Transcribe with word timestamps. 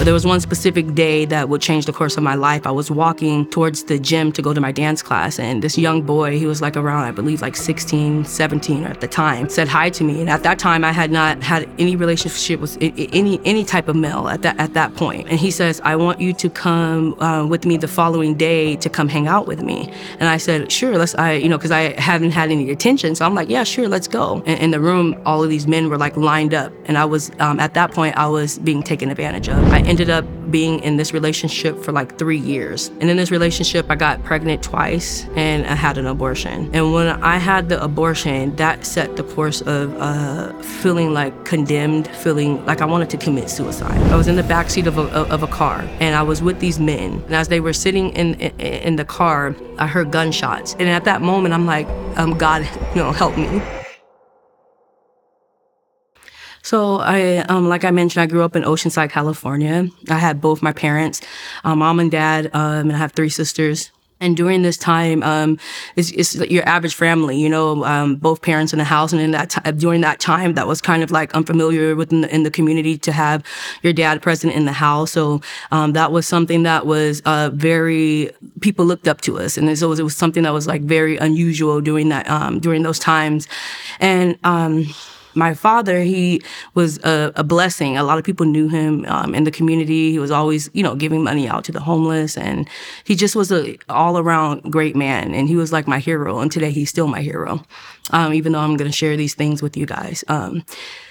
But 0.00 0.06
there 0.06 0.14
was 0.14 0.24
one 0.24 0.40
specific 0.40 0.94
day 0.94 1.26
that 1.26 1.50
would 1.50 1.60
change 1.60 1.84
the 1.84 1.92
course 1.92 2.16
of 2.16 2.22
my 2.22 2.34
life. 2.34 2.66
I 2.66 2.70
was 2.70 2.90
walking 2.90 3.46
towards 3.50 3.84
the 3.84 3.98
gym 3.98 4.32
to 4.32 4.40
go 4.40 4.54
to 4.54 4.58
my 4.58 4.72
dance 4.72 5.02
class, 5.02 5.38
and 5.38 5.60
this 5.60 5.76
young 5.76 6.00
boy, 6.00 6.38
he 6.38 6.46
was 6.46 6.62
like 6.62 6.74
around, 6.74 7.04
I 7.04 7.10
believe, 7.10 7.42
like 7.42 7.54
16, 7.54 8.24
17 8.24 8.84
at 8.84 9.02
the 9.02 9.06
time, 9.06 9.50
said 9.50 9.68
hi 9.68 9.90
to 9.90 10.02
me. 10.02 10.22
And 10.22 10.30
at 10.30 10.42
that 10.42 10.58
time, 10.58 10.84
I 10.84 10.92
had 10.92 11.10
not 11.10 11.42
had 11.42 11.68
any 11.78 11.96
relationship 11.96 12.60
with 12.60 12.78
any 12.80 13.42
any 13.44 13.62
type 13.62 13.88
of 13.88 13.96
male 13.96 14.26
at 14.28 14.40
that 14.40 14.58
at 14.58 14.72
that 14.72 14.96
point. 14.96 15.28
And 15.28 15.38
he 15.38 15.50
says, 15.50 15.82
"I 15.84 15.96
want 15.96 16.18
you 16.18 16.32
to 16.32 16.48
come 16.48 17.12
uh, 17.20 17.44
with 17.44 17.66
me 17.66 17.76
the 17.76 17.86
following 17.86 18.36
day 18.36 18.76
to 18.76 18.88
come 18.88 19.06
hang 19.06 19.28
out 19.28 19.46
with 19.46 19.62
me." 19.62 19.92
And 20.18 20.30
I 20.30 20.38
said, 20.38 20.72
"Sure, 20.72 20.96
let's." 20.96 21.14
I 21.16 21.32
you 21.32 21.50
know 21.50 21.58
because 21.58 21.72
I 21.72 22.00
haven't 22.00 22.30
had 22.30 22.50
any 22.50 22.70
attention, 22.70 23.16
so 23.16 23.26
I'm 23.26 23.34
like, 23.34 23.50
"Yeah, 23.50 23.64
sure, 23.64 23.86
let's 23.86 24.08
go." 24.08 24.42
And 24.46 24.58
in 24.60 24.70
the 24.70 24.80
room, 24.80 25.20
all 25.26 25.44
of 25.44 25.50
these 25.50 25.66
men 25.66 25.90
were 25.90 25.98
like 25.98 26.16
lined 26.16 26.54
up, 26.54 26.72
and 26.86 26.96
I 26.96 27.04
was 27.04 27.30
um, 27.38 27.60
at 27.60 27.74
that 27.74 27.92
point 27.92 28.16
I 28.16 28.28
was 28.28 28.58
being 28.60 28.82
taken 28.82 29.10
advantage 29.10 29.50
of. 29.50 29.58
I 29.70 29.89
ended 29.90 30.08
up 30.08 30.24
being 30.52 30.78
in 30.80 30.96
this 30.96 31.12
relationship 31.12 31.76
for 31.82 31.90
like 31.90 32.16
three 32.16 32.38
years, 32.38 32.88
and 33.00 33.10
in 33.10 33.16
this 33.16 33.32
relationship, 33.32 33.86
I 33.90 33.96
got 33.96 34.22
pregnant 34.22 34.62
twice, 34.62 35.26
and 35.34 35.66
I 35.66 35.74
had 35.74 35.98
an 35.98 36.06
abortion. 36.06 36.70
And 36.72 36.92
when 36.92 37.08
I 37.08 37.38
had 37.38 37.68
the 37.68 37.82
abortion, 37.82 38.54
that 38.56 38.86
set 38.86 39.16
the 39.16 39.24
course 39.24 39.60
of 39.62 39.92
uh, 39.98 40.52
feeling 40.62 41.12
like 41.12 41.44
condemned, 41.44 42.06
feeling 42.08 42.64
like 42.66 42.80
I 42.80 42.84
wanted 42.84 43.10
to 43.10 43.16
commit 43.16 43.50
suicide. 43.50 44.00
I 44.12 44.16
was 44.16 44.28
in 44.28 44.36
the 44.36 44.42
backseat 44.42 44.86
of 44.86 44.96
a, 44.96 45.02
of 45.34 45.42
a 45.42 45.48
car, 45.48 45.80
and 45.98 46.14
I 46.14 46.22
was 46.22 46.40
with 46.40 46.60
these 46.60 46.78
men. 46.78 47.22
And 47.26 47.34
as 47.34 47.48
they 47.48 47.58
were 47.58 47.72
sitting 47.72 48.10
in, 48.10 48.34
in, 48.34 48.52
in 48.60 48.96
the 48.96 49.04
car, 49.04 49.56
I 49.78 49.88
heard 49.88 50.12
gunshots. 50.12 50.74
And 50.78 50.88
at 50.88 51.04
that 51.04 51.20
moment, 51.20 51.52
I'm 51.52 51.66
like, 51.66 51.88
um, 52.16 52.38
God, 52.38 52.62
you 52.94 53.02
know, 53.02 53.10
help 53.10 53.36
me. 53.36 53.60
So 56.62 56.96
I, 56.96 57.38
um, 57.48 57.68
like 57.68 57.84
I 57.84 57.90
mentioned, 57.90 58.22
I 58.22 58.26
grew 58.26 58.42
up 58.42 58.54
in 58.54 58.62
Oceanside, 58.62 59.10
California. 59.10 59.88
I 60.08 60.18
had 60.18 60.40
both 60.40 60.62
my 60.62 60.72
parents, 60.72 61.20
uh, 61.64 61.74
mom 61.74 62.00
and 62.00 62.10
dad, 62.10 62.50
um, 62.52 62.88
and 62.88 62.92
I 62.92 62.98
have 62.98 63.12
three 63.12 63.30
sisters. 63.30 63.90
And 64.22 64.36
during 64.36 64.60
this 64.60 64.76
time, 64.76 65.22
um, 65.22 65.58
it's, 65.96 66.10
it's, 66.10 66.34
your 66.50 66.68
average 66.68 66.94
family, 66.94 67.40
you 67.40 67.48
know, 67.48 67.84
um, 67.86 68.16
both 68.16 68.42
parents 68.42 68.74
in 68.74 68.78
the 68.78 68.84
house. 68.84 69.14
And 69.14 69.22
in 69.22 69.30
that 69.30 69.48
t- 69.48 69.72
during 69.72 70.02
that 70.02 70.20
time, 70.20 70.52
that 70.54 70.66
was 70.66 70.82
kind 70.82 71.02
of 71.02 71.10
like 71.10 71.32
unfamiliar 71.32 71.96
within 71.96 72.20
the, 72.20 72.34
in 72.34 72.42
the 72.42 72.50
community 72.50 72.98
to 72.98 73.12
have 73.12 73.42
your 73.82 73.94
dad 73.94 74.20
present 74.20 74.52
in 74.52 74.66
the 74.66 74.72
house. 74.72 75.12
So 75.12 75.40
um, 75.70 75.94
that 75.94 76.12
was 76.12 76.26
something 76.26 76.64
that 76.64 76.84
was 76.84 77.22
uh, 77.24 77.48
very 77.54 78.30
people 78.60 78.84
looked 78.84 79.08
up 79.08 79.22
to 79.22 79.38
us, 79.38 79.56
and 79.56 79.70
it 79.70 79.82
was, 79.82 79.98
it 79.98 80.02
was 80.02 80.16
something 80.16 80.42
that 80.42 80.52
was 80.52 80.66
like 80.66 80.82
very 80.82 81.16
unusual 81.16 81.80
during 81.80 82.10
that 82.10 82.28
um, 82.28 82.60
during 82.60 82.82
those 82.82 82.98
times. 82.98 83.48
And 84.00 84.38
um, 84.44 84.84
my 85.34 85.54
father, 85.54 86.00
he 86.00 86.42
was 86.74 86.98
a, 86.98 87.32
a, 87.36 87.44
blessing. 87.44 87.96
A 87.96 88.02
lot 88.02 88.18
of 88.18 88.24
people 88.24 88.46
knew 88.46 88.68
him 88.68 89.04
um, 89.06 89.34
in 89.34 89.44
the 89.44 89.50
community. 89.50 90.10
He 90.12 90.18
was 90.18 90.30
always, 90.30 90.70
you 90.72 90.82
know, 90.82 90.94
giving 90.94 91.22
money 91.22 91.48
out 91.48 91.64
to 91.64 91.72
the 91.72 91.80
homeless, 91.80 92.36
and 92.36 92.68
he 93.04 93.14
just 93.14 93.36
was 93.36 93.52
a 93.52 93.76
all 93.88 94.18
around 94.18 94.62
great 94.70 94.96
man. 94.96 95.34
And 95.34 95.48
he 95.48 95.56
was 95.56 95.72
like 95.72 95.86
my 95.86 95.98
hero. 95.98 96.40
And 96.40 96.50
today, 96.50 96.70
he's 96.70 96.90
still 96.90 97.06
my 97.06 97.22
hero, 97.22 97.62
um, 98.10 98.34
even 98.34 98.52
though 98.52 98.60
I'm 98.60 98.76
going 98.76 98.90
to 98.90 98.96
share 98.96 99.16
these 99.16 99.34
things 99.34 99.62
with 99.62 99.76
you 99.76 99.86
guys. 99.86 100.24
Um, 100.28 100.64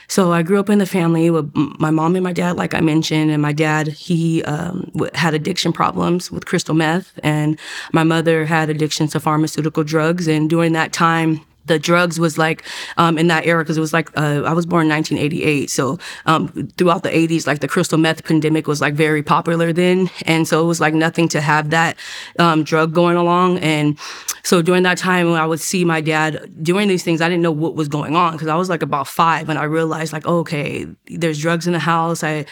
so 0.10 0.34
I 0.34 0.42
grew 0.42 0.60
up 0.60 0.72
in 0.72 0.80
the 0.80 0.88
family 0.88 1.30
with 1.30 1.52
my 1.54 1.92
mom 1.92 2.16
and 2.16 2.24
my 2.24 2.34
dad, 2.34 2.58
like 2.58 2.74
I 2.74 2.82
mentioned, 2.82 3.30
and 3.30 3.42
my 3.42 3.54
dad 3.54 3.88
he 3.88 4.44
um, 4.44 4.92
had 5.14 5.36
addiction 5.36 5.72
problems 5.72 6.32
with 6.32 6.48
crystal 6.48 6.74
meth, 6.74 7.18
and 7.22 7.60
my 7.94 8.04
mother 8.04 8.46
had 8.46 8.72
addictions 8.72 9.12
to 9.12 9.20
pharmaceutical 9.20 9.84
drugs. 9.84 10.28
And 10.28 10.50
during 10.50 10.74
that 10.74 10.94
time, 10.94 11.46
the 11.70 11.80
drugs 11.80 12.20
was 12.20 12.38
like 12.38 12.64
um, 12.98 13.18
in 13.18 13.28
that 13.28 13.46
era 13.46 13.64
because 13.64 13.78
it 13.78 13.82
was 13.82 13.94
like 13.94 14.10
uh, 14.18 14.44
I 14.46 14.52
was 14.52 14.66
born 14.66 14.88
in 14.88 14.90
1988, 14.90 15.70
so 15.70 15.98
um, 16.26 16.50
throughout 16.78 17.04
the 17.04 17.10
80s, 17.10 17.48
like 17.48 17.60
the 17.60 17.68
crystal 17.68 17.98
meth 17.98 18.26
pandemic 18.26 18.68
was 18.68 18.82
like 18.82 18.96
very 18.96 19.24
popular 19.24 19.72
then, 19.72 20.10
and 20.26 20.48
so 20.48 20.62
it 20.62 20.66
was 20.66 20.82
like 20.82 20.94
nothing 20.94 21.30
to 21.30 21.40
have 21.40 21.70
that 21.70 21.96
um, 22.40 22.64
drug 22.64 22.94
going 22.94 23.16
along. 23.16 23.60
And 23.60 23.98
so 24.44 24.62
during 24.62 24.84
that 24.84 24.98
time, 24.98 25.30
when 25.32 25.40
I 25.40 25.46
would 25.46 25.60
see 25.60 25.86
my 25.86 26.02
dad 26.02 26.64
doing 26.64 26.88
these 26.88 27.04
things, 27.04 27.22
I 27.22 27.30
didn't 27.30 27.44
know 27.44 27.52
what 27.52 27.76
was 27.76 27.88
going 27.88 28.16
on 28.16 28.34
because 28.34 28.48
I 28.48 28.56
was 28.56 28.68
like 28.68 28.82
about 28.82 29.08
five, 29.08 29.48
and 29.48 29.58
I 29.58 29.64
realized 29.64 30.12
like 30.12 30.26
okay, 30.26 30.86
there's 31.06 31.40
drugs 31.40 31.68
in 31.68 31.74
the 31.74 31.80
house. 31.80 32.24
I 32.24 32.46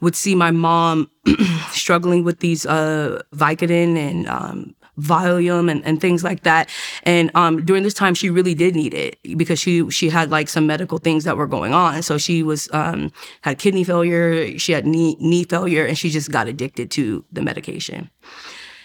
would 0.00 0.16
see 0.16 0.34
my 0.34 0.50
mom 0.50 1.10
struggling 1.70 2.24
with 2.24 2.40
these 2.40 2.66
uh, 2.66 3.22
Vicodin 3.34 3.96
and 3.96 4.28
um, 4.28 4.74
Valium 5.00 5.70
and, 5.70 5.84
and 5.84 6.00
things 6.00 6.22
like 6.22 6.42
that. 6.42 6.68
And 7.04 7.30
um, 7.34 7.64
during 7.64 7.82
this 7.82 7.94
time, 7.94 8.14
she 8.14 8.30
really 8.30 8.54
did 8.54 8.74
need 8.74 8.94
it 8.94 9.18
because 9.36 9.58
she 9.58 9.88
she 9.90 10.08
had 10.08 10.30
like 10.30 10.48
some 10.48 10.66
medical 10.66 10.98
things 10.98 11.24
that 11.24 11.36
were 11.36 11.46
going 11.46 11.72
on. 11.72 12.02
So 12.02 12.18
she 12.18 12.42
was 12.42 12.68
um, 12.72 13.10
had 13.40 13.58
kidney 13.58 13.84
failure, 13.84 14.58
she 14.58 14.72
had 14.72 14.86
knee 14.86 15.16
knee 15.18 15.44
failure, 15.44 15.84
and 15.84 15.96
she 15.96 16.10
just 16.10 16.30
got 16.30 16.48
addicted 16.48 16.90
to 16.92 17.24
the 17.32 17.42
medication. 17.42 18.10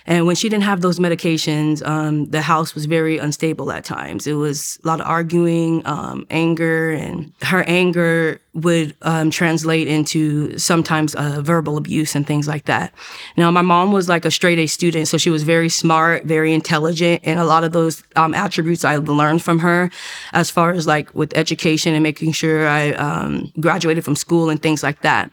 And 0.08 0.26
when 0.26 0.36
she 0.36 0.48
didn't 0.48 0.64
have 0.64 0.82
those 0.82 1.00
medications, 1.00 1.86
um, 1.86 2.26
the 2.28 2.42
house 2.42 2.74
was 2.74 2.86
very 2.86 3.18
unstable 3.18 3.72
at 3.72 3.84
times. 3.84 4.26
It 4.26 4.34
was 4.34 4.80
a 4.84 4.88
lot 4.88 5.02
of 5.02 5.06
arguing, 5.06 5.86
um, 5.86 6.26
anger, 6.30 6.92
and 6.92 7.34
her 7.42 7.64
anger 7.68 8.40
would 8.54 8.96
um, 9.04 9.30
translate 9.30 9.88
into 9.88 10.58
sometimes 10.58 11.14
uh, 11.14 11.42
verbal 11.42 11.78
abuse 11.78 12.16
and 12.16 12.26
things 12.26 12.48
like 12.48 12.66
that. 12.66 12.94
Now, 13.36 13.52
my 13.52 13.62
mom 13.62 13.92
was 13.92 14.08
like 14.08 14.26
a 14.26 14.32
straight 14.32 14.58
A 14.60 14.66
student, 14.68 15.08
so 15.10 15.18
she 15.18 15.30
was 15.30 15.44
very 15.44 15.70
smart, 15.70 16.24
very 16.24 16.54
intelligent, 16.54 17.22
and 17.24 17.40
a 17.40 17.46
lot 17.46 17.64
of 17.64 17.74
those 17.74 18.02
um, 18.16 18.34
attributes 18.34 18.86
I 18.86 18.96
learned 18.96 19.44
from 19.44 19.60
her 19.60 19.92
as 20.32 20.50
far 20.50 20.72
as 20.72 20.88
like 20.88 21.14
with 21.14 21.36
education 21.38 21.94
and 21.94 22.02
making 22.02 22.32
sure 22.32 22.68
I 22.68 22.92
um, 22.94 23.52
graduated 23.60 24.06
from 24.06 24.16
school 24.16 24.50
and 24.50 24.62
things 24.62 24.82
like 24.82 25.02
that. 25.02 25.30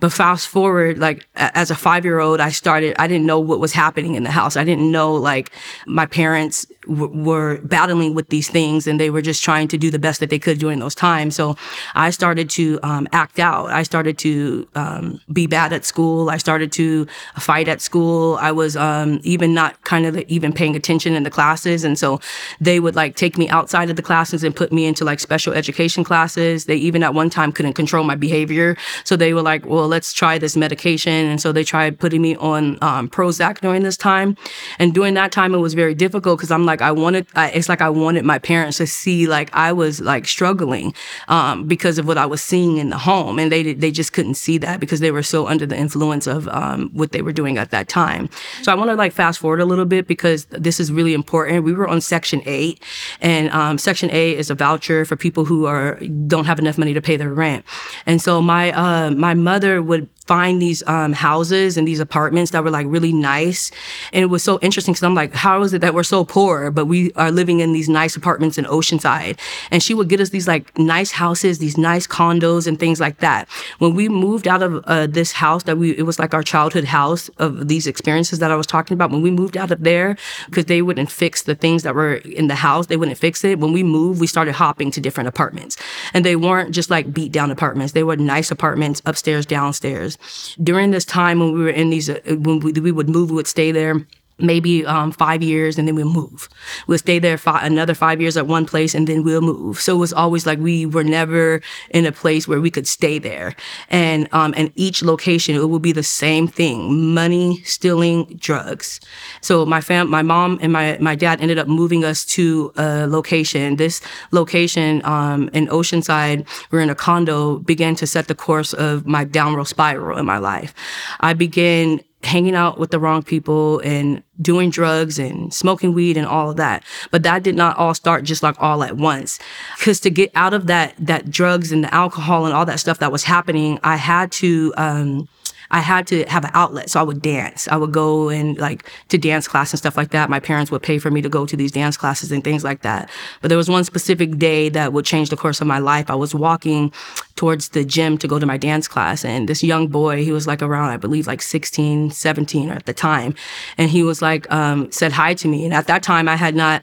But 0.00 0.12
fast 0.12 0.48
forward, 0.48 0.98
like 0.98 1.26
as 1.36 1.70
a 1.70 1.74
five 1.74 2.04
year 2.04 2.18
old, 2.18 2.40
I 2.40 2.50
started, 2.50 2.96
I 2.98 3.06
didn't 3.06 3.26
know 3.26 3.38
what 3.38 3.60
was 3.60 3.72
happening 3.72 4.14
in 4.14 4.22
the 4.22 4.30
house. 4.30 4.56
I 4.56 4.64
didn't 4.64 4.90
know 4.90 5.14
like 5.14 5.50
my 5.86 6.06
parents 6.06 6.66
w- 6.88 7.24
were 7.24 7.58
battling 7.62 8.14
with 8.14 8.28
these 8.28 8.48
things 8.48 8.86
and 8.86 8.98
they 8.98 9.10
were 9.10 9.22
just 9.22 9.44
trying 9.44 9.68
to 9.68 9.78
do 9.78 9.90
the 9.90 9.98
best 9.98 10.20
that 10.20 10.30
they 10.30 10.38
could 10.38 10.58
during 10.58 10.78
those 10.78 10.94
times. 10.94 11.36
So 11.36 11.56
I 11.94 12.10
started 12.10 12.48
to 12.50 12.80
um, 12.82 13.08
act 13.12 13.38
out. 13.38 13.70
I 13.70 13.82
started 13.82 14.16
to 14.18 14.66
um, 14.74 15.20
be 15.32 15.46
bad 15.46 15.72
at 15.72 15.84
school. 15.84 16.30
I 16.30 16.38
started 16.38 16.72
to 16.72 17.06
fight 17.38 17.68
at 17.68 17.80
school. 17.80 18.36
I 18.40 18.52
was 18.52 18.76
um, 18.76 19.20
even 19.22 19.52
not 19.52 19.82
kind 19.84 20.06
of 20.06 20.18
even 20.28 20.52
paying 20.52 20.76
attention 20.76 21.14
in 21.14 21.24
the 21.24 21.30
classes. 21.30 21.84
And 21.84 21.98
so 21.98 22.20
they 22.60 22.80
would 22.80 22.96
like 22.96 23.16
take 23.16 23.36
me 23.36 23.48
outside 23.50 23.90
of 23.90 23.96
the 23.96 24.02
classes 24.02 24.42
and 24.42 24.56
put 24.56 24.72
me 24.72 24.86
into 24.86 25.04
like 25.04 25.20
special 25.20 25.52
education 25.52 26.04
classes. 26.04 26.64
They 26.64 26.76
even 26.76 27.02
at 27.02 27.12
one 27.12 27.28
time 27.28 27.52
couldn't 27.52 27.74
control 27.74 28.04
my 28.04 28.14
behavior. 28.14 28.76
So 29.04 29.16
they 29.16 29.34
were 29.34 29.42
like, 29.42 29.66
well, 29.66 29.89
let's 29.90 30.12
try 30.12 30.38
this 30.38 30.56
medication. 30.56 31.26
And 31.26 31.40
so 31.40 31.52
they 31.52 31.64
tried 31.64 31.98
putting 31.98 32.22
me 32.22 32.36
on 32.36 32.78
um, 32.82 33.08
Prozac 33.08 33.60
during 33.60 33.82
this 33.82 33.96
time. 33.96 34.36
And 34.78 34.94
during 34.94 35.14
that 35.14 35.32
time, 35.32 35.54
it 35.54 35.58
was 35.58 35.74
very 35.74 35.94
difficult 35.94 36.38
because 36.38 36.50
I'm 36.50 36.64
like, 36.64 36.80
I 36.80 36.92
wanted, 36.92 37.26
I, 37.34 37.50
it's 37.50 37.68
like 37.68 37.82
I 37.82 37.90
wanted 37.90 38.24
my 38.24 38.38
parents 38.38 38.78
to 38.78 38.86
see 38.86 39.26
like 39.26 39.50
I 39.52 39.72
was 39.72 40.00
like 40.00 40.26
struggling 40.26 40.94
um, 41.28 41.66
because 41.66 41.98
of 41.98 42.06
what 42.06 42.16
I 42.16 42.26
was 42.26 42.42
seeing 42.42 42.78
in 42.78 42.90
the 42.90 42.98
home. 42.98 43.38
And 43.38 43.52
they, 43.52 43.74
they 43.74 43.90
just 43.90 44.12
couldn't 44.12 44.34
see 44.34 44.56
that 44.58 44.80
because 44.80 45.00
they 45.00 45.10
were 45.10 45.22
so 45.22 45.46
under 45.46 45.66
the 45.66 45.76
influence 45.76 46.26
of 46.26 46.48
um, 46.48 46.90
what 46.92 47.12
they 47.12 47.22
were 47.22 47.32
doing 47.32 47.58
at 47.58 47.70
that 47.70 47.88
time. 47.88 48.30
So 48.62 48.72
I 48.72 48.74
want 48.74 48.90
to 48.90 48.94
like 48.94 49.12
fast 49.12 49.38
forward 49.40 49.60
a 49.60 49.64
little 49.66 49.84
bit 49.84 50.06
because 50.06 50.46
this 50.46 50.80
is 50.80 50.90
really 50.90 51.12
important. 51.12 51.64
We 51.64 51.74
were 51.74 51.88
on 51.88 52.00
Section 52.00 52.42
8 52.46 52.82
and 53.20 53.50
um, 53.50 53.78
Section 53.78 54.10
8 54.10 54.38
is 54.38 54.50
a 54.50 54.54
voucher 54.54 55.04
for 55.04 55.16
people 55.16 55.44
who 55.44 55.66
are 55.66 55.98
don't 56.26 56.46
have 56.46 56.58
enough 56.58 56.78
money 56.78 56.94
to 56.94 57.02
pay 57.02 57.16
their 57.16 57.32
rent. 57.32 57.64
And 58.06 58.22
so 58.22 58.40
my 58.40 58.72
uh, 58.72 59.10
my 59.10 59.34
mother 59.34 59.79
would 59.80 60.08
find 60.26 60.60
these 60.62 60.86
um, 60.86 61.12
houses 61.12 61.76
and 61.76 61.88
these 61.88 62.00
apartments 62.00 62.52
that 62.52 62.62
were 62.62 62.70
like 62.70 62.86
really 62.88 63.12
nice. 63.12 63.70
And 64.12 64.22
it 64.22 64.26
was 64.26 64.42
so 64.42 64.58
interesting 64.60 64.92
because 64.92 65.02
I'm 65.02 65.14
like, 65.14 65.34
how 65.34 65.62
is 65.62 65.72
it 65.74 65.80
that 65.80 65.94
we're 65.94 66.02
so 66.02 66.24
poor, 66.24 66.70
but 66.70 66.86
we 66.86 67.12
are 67.14 67.30
living 67.30 67.60
in 67.60 67.72
these 67.72 67.88
nice 67.88 68.16
apartments 68.16 68.56
in 68.56 68.64
Oceanside? 68.66 69.38
And 69.70 69.82
she 69.82 69.92
would 69.92 70.08
get 70.08 70.20
us 70.20 70.30
these 70.30 70.46
like 70.46 70.78
nice 70.78 71.10
houses, 71.10 71.58
these 71.58 71.76
nice 71.76 72.06
condos 72.06 72.66
and 72.66 72.78
things 72.78 73.00
like 73.00 73.18
that. 73.18 73.48
When 73.78 73.94
we 73.94 74.08
moved 74.08 74.46
out 74.46 74.62
of 74.62 74.84
uh, 74.86 75.06
this 75.06 75.32
house 75.32 75.64
that 75.64 75.78
we, 75.78 75.96
it 75.96 76.02
was 76.02 76.18
like 76.18 76.32
our 76.32 76.42
childhood 76.42 76.84
house 76.84 77.28
of 77.38 77.68
these 77.68 77.86
experiences 77.86 78.38
that 78.38 78.52
I 78.52 78.56
was 78.56 78.66
talking 78.66 78.94
about. 78.94 79.10
When 79.10 79.22
we 79.22 79.30
moved 79.30 79.56
out 79.56 79.72
of 79.72 79.82
there, 79.82 80.16
because 80.46 80.66
they 80.66 80.82
wouldn't 80.82 81.10
fix 81.10 81.42
the 81.42 81.54
things 81.54 81.82
that 81.82 81.94
were 81.94 82.16
in 82.16 82.46
the 82.46 82.54
house, 82.54 82.86
they 82.86 82.96
wouldn't 82.96 83.18
fix 83.18 83.42
it. 83.44 83.58
When 83.58 83.72
we 83.72 83.82
moved, 83.82 84.20
we 84.20 84.26
started 84.26 84.54
hopping 84.54 84.90
to 84.92 85.00
different 85.00 85.28
apartments. 85.28 85.76
And 86.14 86.24
they 86.24 86.36
weren't 86.36 86.72
just 86.72 86.90
like 86.90 87.12
beat 87.12 87.32
down 87.32 87.50
apartments. 87.50 87.94
They 87.94 88.04
were 88.04 88.16
nice 88.16 88.50
apartments 88.50 89.02
upstairs, 89.04 89.44
downstairs. 89.44 90.18
During 90.62 90.90
this 90.90 91.04
time 91.04 91.40
when 91.40 91.52
we 91.52 91.62
were 91.62 91.70
in 91.70 91.90
these, 91.90 92.10
uh, 92.10 92.20
when 92.26 92.60
we, 92.60 92.72
we 92.72 92.92
would 92.92 93.08
move, 93.08 93.30
we 93.30 93.36
would 93.36 93.46
stay 93.46 93.72
there 93.72 94.06
maybe 94.40 94.84
um, 94.86 95.12
five 95.12 95.42
years 95.42 95.78
and 95.78 95.86
then 95.86 95.94
we'll 95.94 96.12
move. 96.12 96.48
We'll 96.86 96.98
stay 96.98 97.18
there 97.18 97.38
fi- 97.38 97.64
another 97.64 97.94
five 97.94 98.20
years 98.20 98.36
at 98.36 98.46
one 98.46 98.66
place 98.66 98.94
and 98.94 99.06
then 99.06 99.22
we'll 99.22 99.40
move. 99.40 99.80
So 99.80 99.96
it 99.96 99.98
was 99.98 100.12
always 100.12 100.46
like 100.46 100.58
we 100.58 100.86
were 100.86 101.04
never 101.04 101.60
in 101.90 102.06
a 102.06 102.12
place 102.12 102.46
where 102.48 102.60
we 102.60 102.70
could 102.70 102.86
stay 102.86 103.18
there. 103.18 103.54
And, 103.88 104.28
um, 104.32 104.54
and 104.56 104.72
each 104.74 105.02
location, 105.02 105.54
it 105.54 105.68
would 105.68 105.82
be 105.82 105.92
the 105.92 106.02
same 106.02 106.46
thing, 106.48 107.14
money, 107.14 107.62
stealing, 107.64 108.24
drugs. 108.36 109.00
So 109.40 109.64
my 109.66 109.80
fam, 109.80 110.10
my 110.10 110.22
mom 110.22 110.58
and 110.62 110.72
my, 110.72 110.98
my 111.00 111.14
dad 111.14 111.40
ended 111.40 111.58
up 111.58 111.68
moving 111.68 112.04
us 112.04 112.24
to 112.26 112.72
a 112.76 113.06
location. 113.06 113.76
This 113.76 114.00
location, 114.32 115.04
um, 115.04 115.50
in 115.52 115.66
Oceanside, 115.68 116.46
we're 116.70 116.80
in 116.80 116.90
a 116.90 116.94
condo, 116.94 117.58
began 117.58 117.94
to 117.96 118.06
set 118.06 118.28
the 118.28 118.34
course 118.34 118.72
of 118.72 119.06
my 119.06 119.24
downward 119.24 119.66
spiral 119.66 120.18
in 120.18 120.26
my 120.26 120.38
life. 120.38 120.74
I 121.20 121.34
began 121.34 122.00
hanging 122.22 122.54
out 122.54 122.78
with 122.78 122.90
the 122.90 122.98
wrong 122.98 123.22
people 123.22 123.78
and 123.80 124.22
doing 124.40 124.70
drugs 124.70 125.18
and 125.18 125.52
smoking 125.52 125.94
weed 125.94 126.16
and 126.16 126.26
all 126.26 126.50
of 126.50 126.56
that. 126.56 126.84
But 127.10 127.22
that 127.22 127.42
did 127.42 127.56
not 127.56 127.76
all 127.76 127.94
start 127.94 128.24
just 128.24 128.42
like 128.42 128.56
all 128.58 128.82
at 128.82 128.96
once. 128.96 129.38
Cause 129.80 130.00
to 130.00 130.10
get 130.10 130.30
out 130.34 130.52
of 130.52 130.66
that, 130.66 130.94
that 130.98 131.30
drugs 131.30 131.72
and 131.72 131.82
the 131.82 131.92
alcohol 131.94 132.44
and 132.44 132.54
all 132.54 132.66
that 132.66 132.80
stuff 132.80 132.98
that 132.98 133.12
was 133.12 133.24
happening, 133.24 133.78
I 133.82 133.96
had 133.96 134.32
to, 134.32 134.74
um, 134.76 135.28
I 135.70 135.80
had 135.80 136.06
to 136.08 136.24
have 136.24 136.44
an 136.44 136.50
outlet. 136.54 136.90
So 136.90 137.00
I 137.00 137.02
would 137.02 137.22
dance. 137.22 137.68
I 137.68 137.76
would 137.76 137.92
go 137.92 138.28
and 138.28 138.58
like 138.58 138.90
to 139.08 139.18
dance 139.18 139.46
class 139.46 139.72
and 139.72 139.78
stuff 139.78 139.96
like 139.96 140.10
that. 140.10 140.30
My 140.30 140.40
parents 140.40 140.70
would 140.70 140.82
pay 140.82 140.98
for 140.98 141.10
me 141.10 141.22
to 141.22 141.28
go 141.28 141.46
to 141.46 141.56
these 141.56 141.72
dance 141.72 141.96
classes 141.96 142.32
and 142.32 142.42
things 142.42 142.64
like 142.64 142.82
that. 142.82 143.10
But 143.40 143.48
there 143.48 143.58
was 143.58 143.68
one 143.68 143.84
specific 143.84 144.38
day 144.38 144.68
that 144.70 144.92
would 144.92 145.04
change 145.04 145.30
the 145.30 145.36
course 145.36 145.60
of 145.60 145.66
my 145.66 145.78
life. 145.78 146.10
I 146.10 146.14
was 146.14 146.34
walking 146.34 146.92
towards 147.36 147.70
the 147.70 147.84
gym 147.84 148.18
to 148.18 148.28
go 148.28 148.38
to 148.38 148.46
my 148.46 148.56
dance 148.56 148.86
class 148.86 149.24
and 149.24 149.48
this 149.48 149.62
young 149.62 149.88
boy, 149.88 150.22
he 150.22 150.32
was 150.32 150.46
like 150.46 150.62
around, 150.62 150.90
I 150.90 150.96
believe 150.96 151.26
like 151.26 151.40
16, 151.40 152.10
17 152.10 152.70
at 152.70 152.86
the 152.86 152.92
time. 152.92 153.34
And 153.78 153.90
he 153.90 154.02
was 154.02 154.20
like, 154.20 154.50
um, 154.52 154.90
said 154.92 155.12
hi 155.12 155.34
to 155.34 155.48
me. 155.48 155.64
And 155.64 155.72
at 155.72 155.86
that 155.86 156.02
time 156.02 156.28
I 156.28 156.36
had 156.36 156.54
not 156.54 156.82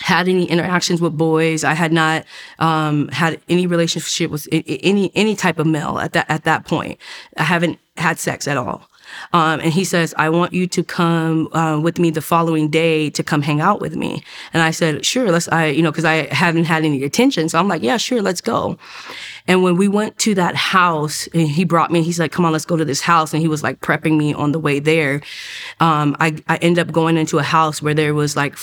had 0.00 0.28
any 0.28 0.44
interactions 0.44 1.00
with 1.00 1.16
boys. 1.16 1.64
I 1.64 1.74
had 1.74 1.92
not 1.92 2.24
um, 2.58 3.08
had 3.08 3.40
any 3.48 3.66
relationship 3.66 4.30
with 4.30 4.46
any 4.52 5.10
any 5.14 5.34
type 5.34 5.58
of 5.58 5.66
male 5.66 5.98
at 5.98 6.12
that 6.12 6.26
at 6.30 6.44
that 6.44 6.64
point. 6.64 6.98
I 7.36 7.42
haven't 7.42 7.78
had 7.98 8.18
sex 8.18 8.48
at 8.48 8.56
all. 8.56 8.88
Um, 9.32 9.60
and 9.60 9.72
he 9.72 9.84
says, 9.84 10.14
I 10.16 10.28
want 10.28 10.52
you 10.52 10.66
to 10.66 10.84
come 10.84 11.48
uh, 11.52 11.80
with 11.80 11.98
me 11.98 12.10
the 12.10 12.20
following 12.20 12.68
day 12.68 13.10
to 13.10 13.22
come 13.22 13.42
hang 13.42 13.60
out 13.60 13.80
with 13.80 13.96
me. 13.96 14.22
And 14.52 14.62
I 14.62 14.70
said, 14.70 15.04
sure, 15.04 15.30
let's, 15.30 15.48
I, 15.48 15.66
you 15.66 15.82
know, 15.82 15.92
cause 15.92 16.04
I 16.04 16.32
haven't 16.32 16.64
had 16.64 16.84
any 16.84 17.02
attention. 17.04 17.48
So 17.48 17.58
I'm 17.58 17.68
like, 17.68 17.82
yeah, 17.82 17.96
sure, 17.96 18.22
let's 18.22 18.40
go. 18.40 18.78
And 19.46 19.62
when 19.62 19.76
we 19.76 19.88
went 19.88 20.18
to 20.18 20.34
that 20.34 20.54
house, 20.54 21.26
and 21.28 21.48
he 21.48 21.64
brought 21.64 21.90
me, 21.90 22.02
he's 22.02 22.20
like, 22.20 22.32
come 22.32 22.44
on, 22.44 22.52
let's 22.52 22.66
go 22.66 22.76
to 22.76 22.84
this 22.84 23.00
house. 23.00 23.32
And 23.32 23.40
he 23.40 23.48
was 23.48 23.62
like 23.62 23.80
prepping 23.80 24.18
me 24.18 24.34
on 24.34 24.52
the 24.52 24.58
way 24.58 24.78
there. 24.78 25.22
Um, 25.80 26.16
I, 26.20 26.36
I 26.48 26.56
ended 26.58 26.86
up 26.86 26.92
going 26.92 27.16
into 27.16 27.38
a 27.38 27.42
house 27.42 27.80
where 27.80 27.94
there 27.94 28.14
was 28.14 28.36
like 28.36 28.56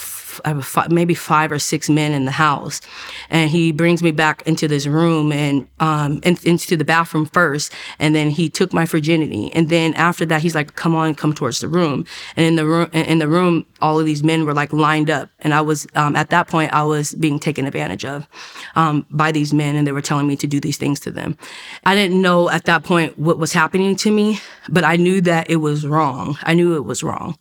five, 0.61 0.91
maybe 0.91 1.13
five 1.13 1.51
or 1.51 1.59
six 1.59 1.89
men 1.89 2.11
in 2.11 2.25
the 2.25 2.31
house. 2.31 2.81
And 3.29 3.49
he 3.49 3.71
brings 3.71 4.01
me 4.03 4.11
back 4.11 4.41
into 4.45 4.67
this 4.67 4.87
room 4.87 5.31
and 5.31 5.67
um, 5.79 6.19
in, 6.23 6.37
into 6.43 6.77
the 6.77 6.85
bathroom 6.85 7.25
first. 7.25 7.71
And 7.99 8.15
then 8.15 8.29
he 8.29 8.49
took 8.49 8.73
my 8.73 8.85
virginity. 8.85 9.51
And 9.53 9.69
then 9.69 9.93
after 9.95 10.25
that, 10.27 10.41
he's 10.41 10.55
like, 10.55 10.75
come 10.75 10.95
on, 10.95 11.15
come 11.15 11.33
towards 11.33 11.59
the 11.59 11.67
room. 11.67 12.05
And 12.35 12.45
in 12.45 12.55
the 12.55 12.65
room, 12.65 12.89
in 12.93 13.19
the 13.19 13.27
room, 13.27 13.65
all 13.81 13.99
of 13.99 14.05
these 14.05 14.23
men 14.23 14.45
were 14.45 14.53
like 14.53 14.73
lined 14.73 15.09
up. 15.09 15.29
And 15.39 15.53
I 15.53 15.61
was, 15.61 15.87
um, 15.95 16.15
at 16.15 16.29
that 16.29 16.47
point, 16.47 16.73
I 16.73 16.83
was 16.83 17.13
being 17.15 17.39
taken 17.39 17.65
advantage 17.65 18.05
of 18.05 18.27
um, 18.75 19.05
by 19.09 19.31
these 19.31 19.53
men. 19.53 19.75
And 19.75 19.85
they 19.85 19.91
were 19.91 20.01
telling 20.01 20.27
me 20.27 20.35
to 20.37 20.47
do 20.47 20.59
these 20.59 20.77
things 20.77 20.99
to 21.01 21.11
them. 21.11 21.37
I 21.85 21.95
didn't 21.95 22.21
know 22.21 22.49
at 22.49 22.65
that 22.65 22.83
point 22.83 23.17
what 23.17 23.37
was 23.37 23.53
happening 23.53 23.95
to 23.97 24.11
me, 24.11 24.39
but 24.69 24.83
I 24.83 24.95
knew 24.95 25.21
that 25.21 25.49
it 25.49 25.57
was 25.57 25.85
wrong. 25.85 26.37
I 26.43 26.53
knew 26.53 26.75
it 26.75 26.85
was 26.85 27.03
wrong. 27.03 27.37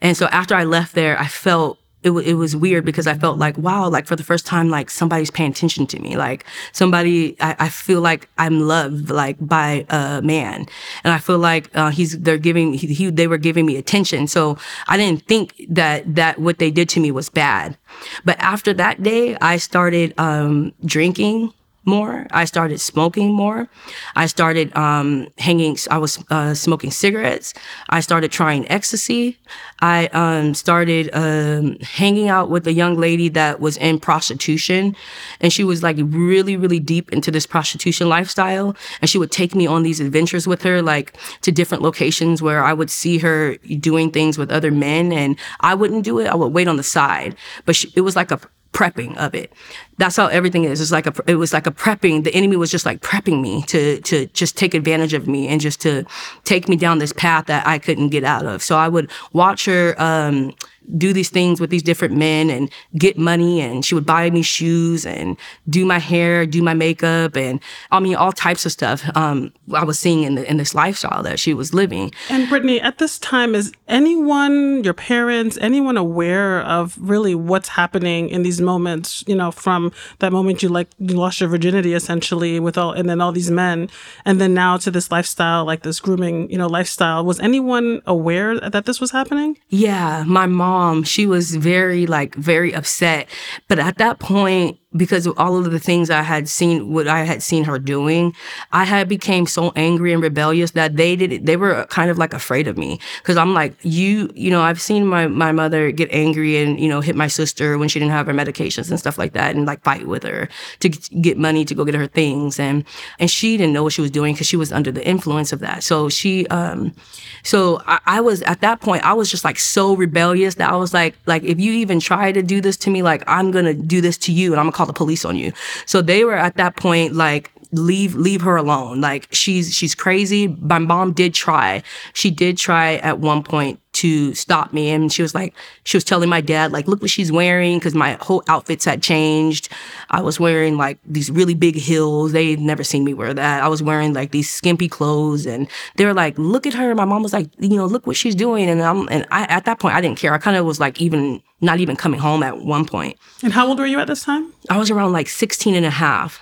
And 0.00 0.16
so 0.16 0.26
after 0.26 0.54
I 0.54 0.64
left 0.64 0.94
there, 0.94 1.18
I 1.18 1.26
felt 1.26 1.78
it, 2.04 2.08
w- 2.08 2.30
it 2.30 2.34
was 2.34 2.54
weird 2.54 2.84
because 2.84 3.06
I 3.06 3.14
felt 3.14 3.38
like, 3.38 3.56
wow, 3.58 3.88
like 3.88 4.06
for 4.06 4.14
the 4.14 4.22
first 4.22 4.46
time, 4.46 4.68
like 4.68 4.90
somebody's 4.90 5.30
paying 5.30 5.50
attention 5.50 5.86
to 5.88 5.98
me. 5.98 6.16
Like 6.16 6.44
somebody, 6.72 7.34
I, 7.40 7.56
I 7.58 7.68
feel 7.70 8.02
like 8.02 8.28
I'm 8.38 8.60
loved, 8.60 9.10
like 9.10 9.36
by 9.40 9.86
a 9.88 10.20
man. 10.22 10.66
And 11.02 11.12
I 11.12 11.18
feel 11.18 11.38
like, 11.38 11.74
uh, 11.74 11.90
he's, 11.90 12.18
they're 12.20 12.38
giving, 12.38 12.74
he, 12.74 12.88
he, 12.88 13.10
they 13.10 13.26
were 13.26 13.38
giving 13.38 13.64
me 13.66 13.76
attention. 13.76 14.28
So 14.28 14.58
I 14.86 14.96
didn't 14.96 15.26
think 15.26 15.54
that, 15.70 16.14
that 16.14 16.38
what 16.38 16.58
they 16.58 16.70
did 16.70 16.88
to 16.90 17.00
me 17.00 17.10
was 17.10 17.30
bad. 17.30 17.76
But 18.24 18.38
after 18.38 18.74
that 18.74 19.02
day, 19.02 19.36
I 19.40 19.56
started, 19.56 20.12
um, 20.18 20.72
drinking 20.84 21.52
more. 21.86 22.26
I 22.30 22.44
started 22.44 22.80
smoking 22.80 23.32
more. 23.32 23.68
I 24.16 24.26
started 24.26 24.74
um, 24.76 25.28
hanging. 25.38 25.76
I 25.90 25.98
was 25.98 26.22
uh, 26.30 26.54
smoking 26.54 26.90
cigarettes. 26.90 27.54
I 27.88 28.00
started 28.00 28.32
trying 28.32 28.68
ecstasy. 28.70 29.38
I 29.80 30.06
um, 30.08 30.54
started 30.54 31.10
um, 31.12 31.78
hanging 31.80 32.28
out 32.28 32.50
with 32.50 32.66
a 32.66 32.72
young 32.72 32.96
lady 32.96 33.28
that 33.30 33.60
was 33.60 33.76
in 33.76 34.00
prostitution, 34.00 34.96
and 35.40 35.52
she 35.52 35.64
was 35.64 35.82
like 35.82 35.96
really, 36.00 36.56
really 36.56 36.80
deep 36.80 37.12
into 37.12 37.30
this 37.30 37.46
prostitution 37.46 38.08
lifestyle. 38.08 38.76
And 39.00 39.10
she 39.10 39.18
would 39.18 39.30
take 39.30 39.54
me 39.54 39.66
on 39.66 39.82
these 39.82 40.00
adventures 40.00 40.46
with 40.46 40.62
her, 40.62 40.82
like 40.82 41.16
to 41.42 41.52
different 41.52 41.82
locations 41.82 42.40
where 42.40 42.64
I 42.64 42.72
would 42.72 42.90
see 42.90 43.18
her 43.18 43.56
doing 43.78 44.10
things 44.10 44.38
with 44.38 44.50
other 44.50 44.70
men, 44.70 45.12
and 45.12 45.38
I 45.60 45.74
wouldn't 45.74 46.04
do 46.04 46.18
it. 46.18 46.28
I 46.28 46.34
would 46.34 46.52
wait 46.52 46.68
on 46.68 46.76
the 46.76 46.82
side, 46.82 47.36
but 47.64 47.76
she, 47.76 47.92
it 47.94 48.02
was 48.02 48.16
like 48.16 48.30
a 48.30 48.40
prepping 48.74 49.16
of 49.16 49.34
it. 49.34 49.52
That's 49.96 50.16
how 50.16 50.26
everything 50.26 50.64
is. 50.64 50.80
It's 50.80 50.90
like 50.90 51.06
a, 51.06 51.14
it 51.26 51.36
was 51.36 51.52
like 51.52 51.66
a 51.66 51.70
prepping. 51.70 52.24
The 52.24 52.34
enemy 52.34 52.56
was 52.56 52.70
just 52.70 52.84
like 52.84 53.00
prepping 53.00 53.40
me 53.40 53.62
to, 53.62 54.00
to 54.02 54.26
just 54.26 54.58
take 54.58 54.74
advantage 54.74 55.14
of 55.14 55.26
me 55.26 55.48
and 55.48 55.60
just 55.60 55.80
to 55.82 56.04
take 56.42 56.68
me 56.68 56.76
down 56.76 56.98
this 56.98 57.12
path 57.12 57.46
that 57.46 57.66
I 57.66 57.78
couldn't 57.78 58.08
get 58.10 58.24
out 58.24 58.44
of. 58.44 58.62
So 58.62 58.76
I 58.76 58.88
would 58.88 59.10
watch 59.32 59.64
her, 59.64 59.94
um, 59.98 60.52
do 60.96 61.12
these 61.12 61.30
things 61.30 61.60
with 61.60 61.70
these 61.70 61.82
different 61.82 62.14
men 62.14 62.50
and 62.50 62.70
get 62.96 63.18
money 63.18 63.60
and 63.60 63.84
she 63.84 63.94
would 63.94 64.06
buy 64.06 64.30
me 64.30 64.42
shoes 64.42 65.06
and 65.06 65.36
do 65.68 65.84
my 65.84 65.98
hair, 65.98 66.46
do 66.46 66.62
my 66.62 66.74
makeup 66.74 67.36
and 67.36 67.60
I 67.90 68.00
mean 68.00 68.16
all 68.16 68.32
types 68.32 68.66
of 68.66 68.72
stuff 68.72 69.04
um, 69.16 69.52
I 69.72 69.84
was 69.84 69.98
seeing 69.98 70.22
in, 70.22 70.34
the, 70.34 70.48
in 70.48 70.56
this 70.56 70.74
lifestyle 70.74 71.22
that 71.22 71.40
she 71.40 71.54
was 71.54 71.72
living. 71.72 72.12
And 72.28 72.48
Brittney, 72.48 72.82
at 72.82 72.98
this 72.98 73.18
time, 73.18 73.54
is 73.54 73.72
anyone, 73.88 74.84
your 74.84 74.94
parents, 74.94 75.58
anyone 75.60 75.96
aware 75.96 76.60
of 76.62 76.96
really 77.00 77.34
what's 77.34 77.68
happening 77.68 78.28
in 78.28 78.42
these 78.42 78.60
moments, 78.60 79.24
you 79.26 79.34
know, 79.34 79.50
from 79.50 79.92
that 80.18 80.32
moment 80.32 80.62
you 80.62 80.68
like 80.68 80.88
you 80.98 81.16
lost 81.16 81.40
your 81.40 81.48
virginity 81.48 81.94
essentially 81.94 82.60
with 82.60 82.76
all 82.76 82.92
and 82.92 83.08
then 83.08 83.20
all 83.20 83.32
these 83.32 83.50
men 83.50 83.88
and 84.24 84.40
then 84.40 84.54
now 84.54 84.76
to 84.76 84.90
this 84.90 85.10
lifestyle, 85.10 85.64
like 85.64 85.82
this 85.82 86.00
grooming, 86.00 86.50
you 86.50 86.58
know, 86.58 86.66
lifestyle. 86.66 87.24
Was 87.24 87.40
anyone 87.40 88.02
aware 88.06 88.58
that 88.60 88.84
this 88.84 89.00
was 89.00 89.10
happening? 89.10 89.58
Yeah, 89.68 90.24
my 90.26 90.46
mom 90.46 90.73
mom, 90.74 91.04
she 91.04 91.24
was 91.24 91.54
very, 91.54 92.04
like, 92.06 92.34
very 92.34 92.74
upset. 92.74 93.28
But 93.68 93.78
at 93.78 93.98
that 93.98 94.18
point, 94.18 94.78
because 94.96 95.26
of 95.26 95.34
all 95.38 95.56
of 95.56 95.70
the 95.70 95.78
things 95.78 96.10
I 96.10 96.22
had 96.22 96.48
seen, 96.48 96.92
what 96.92 97.08
I 97.08 97.24
had 97.24 97.42
seen 97.42 97.64
her 97.64 97.78
doing, 97.78 98.34
I 98.72 98.84
had 98.84 99.08
became 99.08 99.46
so 99.46 99.72
angry 99.74 100.12
and 100.12 100.22
rebellious 100.22 100.72
that 100.72 100.96
they 100.96 101.16
did, 101.16 101.46
they 101.46 101.56
were 101.56 101.86
kind 101.86 102.10
of 102.10 102.18
like 102.18 102.32
afraid 102.32 102.68
of 102.68 102.78
me. 102.78 103.00
Cause 103.24 103.36
I'm 103.36 103.54
like, 103.54 103.74
you, 103.82 104.30
you 104.34 104.50
know, 104.50 104.62
I've 104.62 104.80
seen 104.80 105.06
my, 105.06 105.26
my 105.26 105.52
mother 105.52 105.90
get 105.90 106.10
angry 106.12 106.58
and, 106.58 106.78
you 106.78 106.88
know, 106.88 107.00
hit 107.00 107.16
my 107.16 107.26
sister 107.26 107.76
when 107.78 107.88
she 107.88 107.98
didn't 107.98 108.12
have 108.12 108.26
her 108.26 108.32
medications 108.32 108.90
and 108.90 108.98
stuff 108.98 109.18
like 109.18 109.32
that 109.32 109.56
and 109.56 109.66
like 109.66 109.82
fight 109.82 110.06
with 110.06 110.22
her 110.22 110.48
to 110.80 110.88
get 110.88 111.38
money 111.38 111.64
to 111.64 111.74
go 111.74 111.84
get 111.84 111.94
her 111.94 112.06
things. 112.06 112.60
And, 112.60 112.84
and 113.18 113.30
she 113.30 113.56
didn't 113.56 113.72
know 113.72 113.82
what 113.82 113.92
she 113.92 114.00
was 114.00 114.10
doing 114.10 114.34
because 114.34 114.46
she 114.46 114.56
was 114.56 114.72
under 114.72 114.92
the 114.92 115.06
influence 115.06 115.52
of 115.52 115.60
that. 115.60 115.82
So 115.82 116.08
she, 116.08 116.46
um, 116.48 116.94
so 117.42 117.82
I, 117.86 118.00
I 118.06 118.20
was 118.20 118.42
at 118.42 118.60
that 118.60 118.80
point, 118.80 119.04
I 119.04 119.14
was 119.14 119.30
just 119.30 119.44
like 119.44 119.58
so 119.58 119.96
rebellious 119.96 120.54
that 120.56 120.70
I 120.70 120.76
was 120.76 120.94
like, 120.94 121.16
like, 121.26 121.42
if 121.42 121.58
you 121.58 121.72
even 121.72 121.98
try 121.98 122.30
to 122.30 122.42
do 122.42 122.60
this 122.60 122.76
to 122.78 122.90
me, 122.90 123.02
like, 123.02 123.24
I'm 123.26 123.52
to 123.52 123.74
do 123.74 124.00
this 124.00 124.18
to 124.18 124.32
you 124.32 124.52
and 124.52 124.60
I'm 124.60 124.66
to 124.66 124.72
call 124.72 124.83
call 124.84 124.92
the 124.92 124.96
police 124.96 125.24
on 125.24 125.36
you. 125.36 125.52
So 125.86 126.02
they 126.02 126.24
were 126.24 126.34
at 126.36 126.56
that 126.56 126.76
point 126.76 127.14
like, 127.14 127.50
leave 127.78 128.14
leave 128.14 128.42
her 128.42 128.56
alone. 128.56 129.00
Like 129.00 129.28
she's 129.32 129.74
she's 129.74 129.94
crazy. 129.94 130.48
My 130.48 130.78
mom 130.78 131.12
did 131.12 131.34
try. 131.34 131.82
She 132.12 132.30
did 132.30 132.56
try 132.56 132.96
at 132.96 133.18
one 133.18 133.42
point 133.42 133.80
to 133.94 134.34
stop 134.34 134.72
me 134.72 134.90
and 134.90 135.12
she 135.12 135.22
was 135.22 135.36
like 135.36 135.54
she 135.84 135.96
was 135.96 136.02
telling 136.02 136.28
my 136.28 136.40
dad 136.40 136.72
like 136.72 136.88
look 136.88 137.00
what 137.00 137.10
she's 137.10 137.30
wearing 137.30 137.78
because 137.78 137.94
my 137.94 138.18
whole 138.20 138.42
outfits 138.48 138.84
had 138.84 139.02
changed. 139.02 139.68
I 140.10 140.20
was 140.20 140.40
wearing 140.40 140.76
like 140.76 140.98
these 141.04 141.30
really 141.30 141.54
big 141.54 141.76
heels. 141.76 142.32
They'd 142.32 142.58
never 142.58 142.82
seen 142.82 143.04
me 143.04 143.14
wear 143.14 143.32
that. 143.32 143.62
I 143.62 143.68
was 143.68 143.82
wearing 143.82 144.12
like 144.12 144.32
these 144.32 144.50
skimpy 144.50 144.88
clothes 144.88 145.46
and 145.46 145.68
they 145.96 146.04
were 146.04 146.14
like 146.14 146.36
look 146.38 146.66
at 146.66 146.74
her. 146.74 146.94
My 146.94 147.04
mom 147.04 147.22
was 147.22 147.32
like 147.32 147.48
you 147.58 147.76
know 147.76 147.86
look 147.86 148.06
what 148.06 148.16
she's 148.16 148.34
doing 148.34 148.68
and 148.68 148.82
i'm 148.82 149.08
and 149.10 149.26
i 149.30 149.44
at 149.44 149.64
that 149.64 149.78
point 149.78 149.94
i 149.94 150.00
didn't 150.00 150.18
care. 150.18 150.34
I 150.34 150.38
kind 150.38 150.56
of 150.56 150.66
was 150.66 150.80
like 150.80 151.00
even 151.00 151.40
not 151.60 151.78
even 151.78 151.96
coming 151.96 152.20
home 152.20 152.42
at 152.42 152.58
one 152.58 152.84
point. 152.84 153.16
And 153.42 153.52
how 153.52 153.66
old 153.68 153.78
were 153.78 153.86
you 153.86 154.00
at 154.00 154.08
this 154.08 154.24
time? 154.24 154.52
I 154.68 154.76
was 154.76 154.90
around 154.90 155.12
like 155.12 155.28
16 155.28 155.74
and 155.74 155.86
a 155.86 155.90
half 155.90 156.40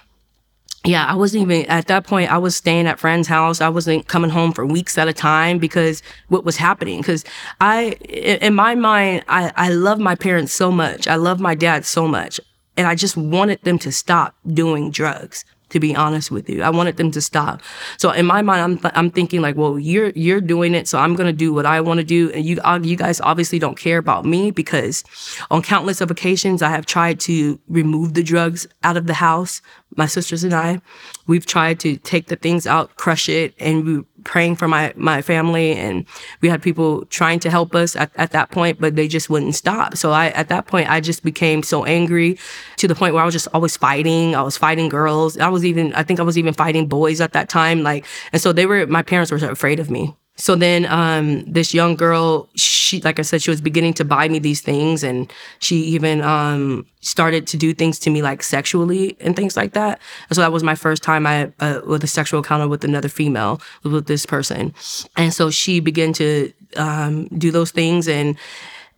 yeah, 0.84 1.06
I 1.06 1.14
wasn't 1.14 1.42
even 1.42 1.66
at 1.66 1.86
that 1.86 2.04
point. 2.04 2.32
I 2.32 2.38
was 2.38 2.56
staying 2.56 2.88
at 2.88 2.98
friends' 2.98 3.28
house. 3.28 3.60
I 3.60 3.68
wasn't 3.68 4.08
coming 4.08 4.30
home 4.30 4.52
for 4.52 4.66
weeks 4.66 4.98
at 4.98 5.06
a 5.06 5.12
time 5.12 5.58
because 5.58 6.02
what 6.28 6.44
was 6.44 6.56
happening. 6.56 6.98
Because 6.98 7.24
I, 7.60 7.92
in 8.08 8.54
my 8.54 8.74
mind, 8.74 9.24
I, 9.28 9.52
I 9.54 9.68
love 9.68 10.00
my 10.00 10.16
parents 10.16 10.52
so 10.52 10.72
much. 10.72 11.06
I 11.06 11.14
love 11.14 11.38
my 11.38 11.54
dad 11.54 11.84
so 11.84 12.08
much. 12.08 12.40
And 12.76 12.88
I 12.88 12.96
just 12.96 13.16
wanted 13.16 13.62
them 13.62 13.78
to 13.80 13.92
stop 13.92 14.34
doing 14.46 14.90
drugs. 14.90 15.44
To 15.72 15.80
be 15.80 15.96
honest 15.96 16.30
with 16.30 16.48
you. 16.48 16.62
I 16.62 16.70
wanted 16.70 16.96
them 16.96 17.10
to 17.10 17.20
stop. 17.20 17.60
So 17.96 18.10
in 18.10 18.26
my 18.26 18.42
mind, 18.42 18.80
I'm, 18.84 18.92
I'm 18.94 19.10
thinking 19.10 19.40
like, 19.40 19.56
well, 19.56 19.78
you're, 19.78 20.10
you're 20.10 20.40
doing 20.40 20.74
it. 20.74 20.86
So 20.86 20.98
I'm 20.98 21.16
going 21.16 21.26
to 21.26 21.32
do 21.32 21.52
what 21.52 21.66
I 21.66 21.80
want 21.80 21.98
to 21.98 22.04
do. 22.04 22.30
And 22.30 22.44
you, 22.44 22.60
uh, 22.62 22.78
you 22.82 22.96
guys 22.96 23.20
obviously 23.20 23.58
don't 23.58 23.78
care 23.78 23.98
about 23.98 24.24
me 24.24 24.50
because 24.50 25.02
on 25.50 25.62
countless 25.62 26.00
of 26.00 26.10
occasions, 26.10 26.62
I 26.62 26.68
have 26.68 26.86
tried 26.86 27.20
to 27.20 27.58
remove 27.68 28.14
the 28.14 28.22
drugs 28.22 28.66
out 28.82 28.96
of 28.96 29.06
the 29.06 29.14
house. 29.14 29.60
My 29.96 30.06
sisters 30.06 30.44
and 30.44 30.54
I, 30.54 30.80
we've 31.26 31.44
tried 31.44 31.80
to 31.80 31.96
take 31.98 32.28
the 32.28 32.36
things 32.36 32.66
out, 32.66 32.96
crush 32.96 33.28
it, 33.28 33.54
and 33.58 33.84
we 33.84 34.04
praying 34.24 34.56
for 34.56 34.68
my, 34.68 34.92
my 34.96 35.22
family. 35.22 35.72
And 35.72 36.04
we 36.40 36.48
had 36.48 36.62
people 36.62 37.04
trying 37.06 37.40
to 37.40 37.50
help 37.50 37.74
us 37.74 37.96
at, 37.96 38.10
at 38.16 38.30
that 38.32 38.50
point, 38.50 38.80
but 38.80 38.96
they 38.96 39.08
just 39.08 39.30
wouldn't 39.30 39.54
stop. 39.54 39.96
So 39.96 40.12
I, 40.12 40.28
at 40.28 40.48
that 40.48 40.66
point, 40.66 40.90
I 40.90 41.00
just 41.00 41.22
became 41.22 41.62
so 41.62 41.84
angry 41.84 42.38
to 42.76 42.88
the 42.88 42.94
point 42.94 43.14
where 43.14 43.22
I 43.22 43.26
was 43.26 43.34
just 43.34 43.48
always 43.52 43.76
fighting. 43.76 44.34
I 44.34 44.42
was 44.42 44.56
fighting 44.56 44.88
girls. 44.88 45.38
I 45.38 45.48
was 45.48 45.64
even, 45.64 45.92
I 45.94 46.02
think 46.02 46.20
I 46.20 46.22
was 46.22 46.38
even 46.38 46.54
fighting 46.54 46.86
boys 46.86 47.20
at 47.20 47.32
that 47.32 47.48
time. 47.48 47.82
Like, 47.82 48.06
and 48.32 48.40
so 48.40 48.52
they 48.52 48.66
were, 48.66 48.86
my 48.86 49.02
parents 49.02 49.30
were 49.30 49.38
afraid 49.38 49.80
of 49.80 49.90
me. 49.90 50.14
So 50.36 50.56
then 50.56 50.86
um, 50.86 51.44
this 51.44 51.74
young 51.74 51.94
girl, 51.94 52.48
she 52.56 53.00
like 53.02 53.18
I 53.18 53.22
said, 53.22 53.42
she 53.42 53.50
was 53.50 53.60
beginning 53.60 53.94
to 53.94 54.04
buy 54.04 54.28
me 54.28 54.38
these 54.38 54.60
things, 54.60 55.04
and 55.04 55.30
she 55.60 55.76
even 55.76 56.22
um, 56.22 56.86
started 57.00 57.46
to 57.48 57.56
do 57.56 57.74
things 57.74 57.98
to 58.00 58.10
me 58.10 58.22
like 58.22 58.42
sexually 58.42 59.16
and 59.20 59.36
things 59.36 59.56
like 59.56 59.74
that. 59.74 60.00
And 60.28 60.36
so 60.36 60.40
that 60.40 60.52
was 60.52 60.62
my 60.62 60.74
first 60.74 61.02
time 61.02 61.26
I 61.26 61.52
uh, 61.60 61.80
with 61.86 62.02
a 62.02 62.08
sexual 62.08 62.38
encounter 62.38 62.66
with 62.66 62.82
another 62.82 63.08
female 63.08 63.60
with 63.84 64.06
this 64.06 64.26
person, 64.26 64.74
and 65.16 65.34
so 65.34 65.50
she 65.50 65.80
began 65.80 66.12
to 66.14 66.52
um, 66.76 67.26
do 67.38 67.50
those 67.50 67.70
things 67.70 68.08
and 68.08 68.36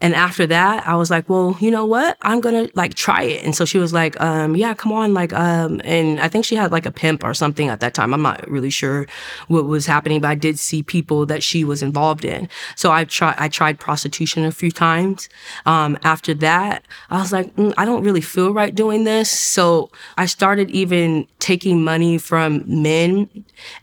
and 0.04 0.14
after 0.14 0.46
that, 0.49 0.87
I 0.87 0.96
was 0.96 1.11
like, 1.11 1.30
well, 1.30 1.56
you 1.61 1.70
know 1.70 1.87
what? 1.87 2.18
I'm 2.20 2.42
gonna 2.42 2.68
like 2.75 2.92
try 2.92 3.23
it. 3.23 3.42
And 3.42 3.56
so 3.56 3.64
she 3.64 3.78
was 3.78 3.94
like, 3.94 4.20
um, 4.20 4.54
yeah, 4.54 4.75
come 4.75 4.92
on, 4.92 5.14
like, 5.14 5.32
um, 5.32 5.80
and 5.82 6.20
I 6.20 6.28
think 6.28 6.44
she 6.44 6.56
had 6.56 6.70
like 6.70 6.84
a 6.84 6.90
pimp 6.90 7.25
or 7.25 7.32
something 7.32 7.70
at 7.70 7.80
that 7.80 7.94
time. 7.94 8.12
I'm 8.12 8.20
not 8.20 8.46
really 8.46 8.68
sure 8.68 9.06
what 9.49 9.64
was 9.64 9.87
happening, 9.87 10.20
but 10.20 10.28
I 10.28 10.34
did 10.34 10.58
see 10.58 10.82
people 10.82 11.25
that 11.25 11.42
she 11.42 11.64
was 11.64 11.82
involved 11.82 12.26
in. 12.26 12.50
So 12.76 12.92
I 12.92 13.04
tried, 13.04 13.37
I 13.38 13.49
tried 13.49 13.80
prostitution 13.80 14.44
a 14.44 14.52
few 14.52 14.70
times. 14.70 15.30
Um, 15.64 15.96
after 16.04 16.34
that, 16.34 16.84
I 17.08 17.23
was 17.23 17.32
like, 17.32 17.56
mm, 17.56 17.73
I 17.78 17.87
don't 17.87 18.04
really 18.04 18.20
feel 18.20 18.52
right 18.52 18.75
doing 18.75 19.04
this. 19.04 19.30
So 19.30 19.90
I 20.18 20.26
started 20.26 20.70
even 20.70 21.26
taking 21.38 21.82
money 21.82 22.18
from 22.18 22.62
men 22.66 23.30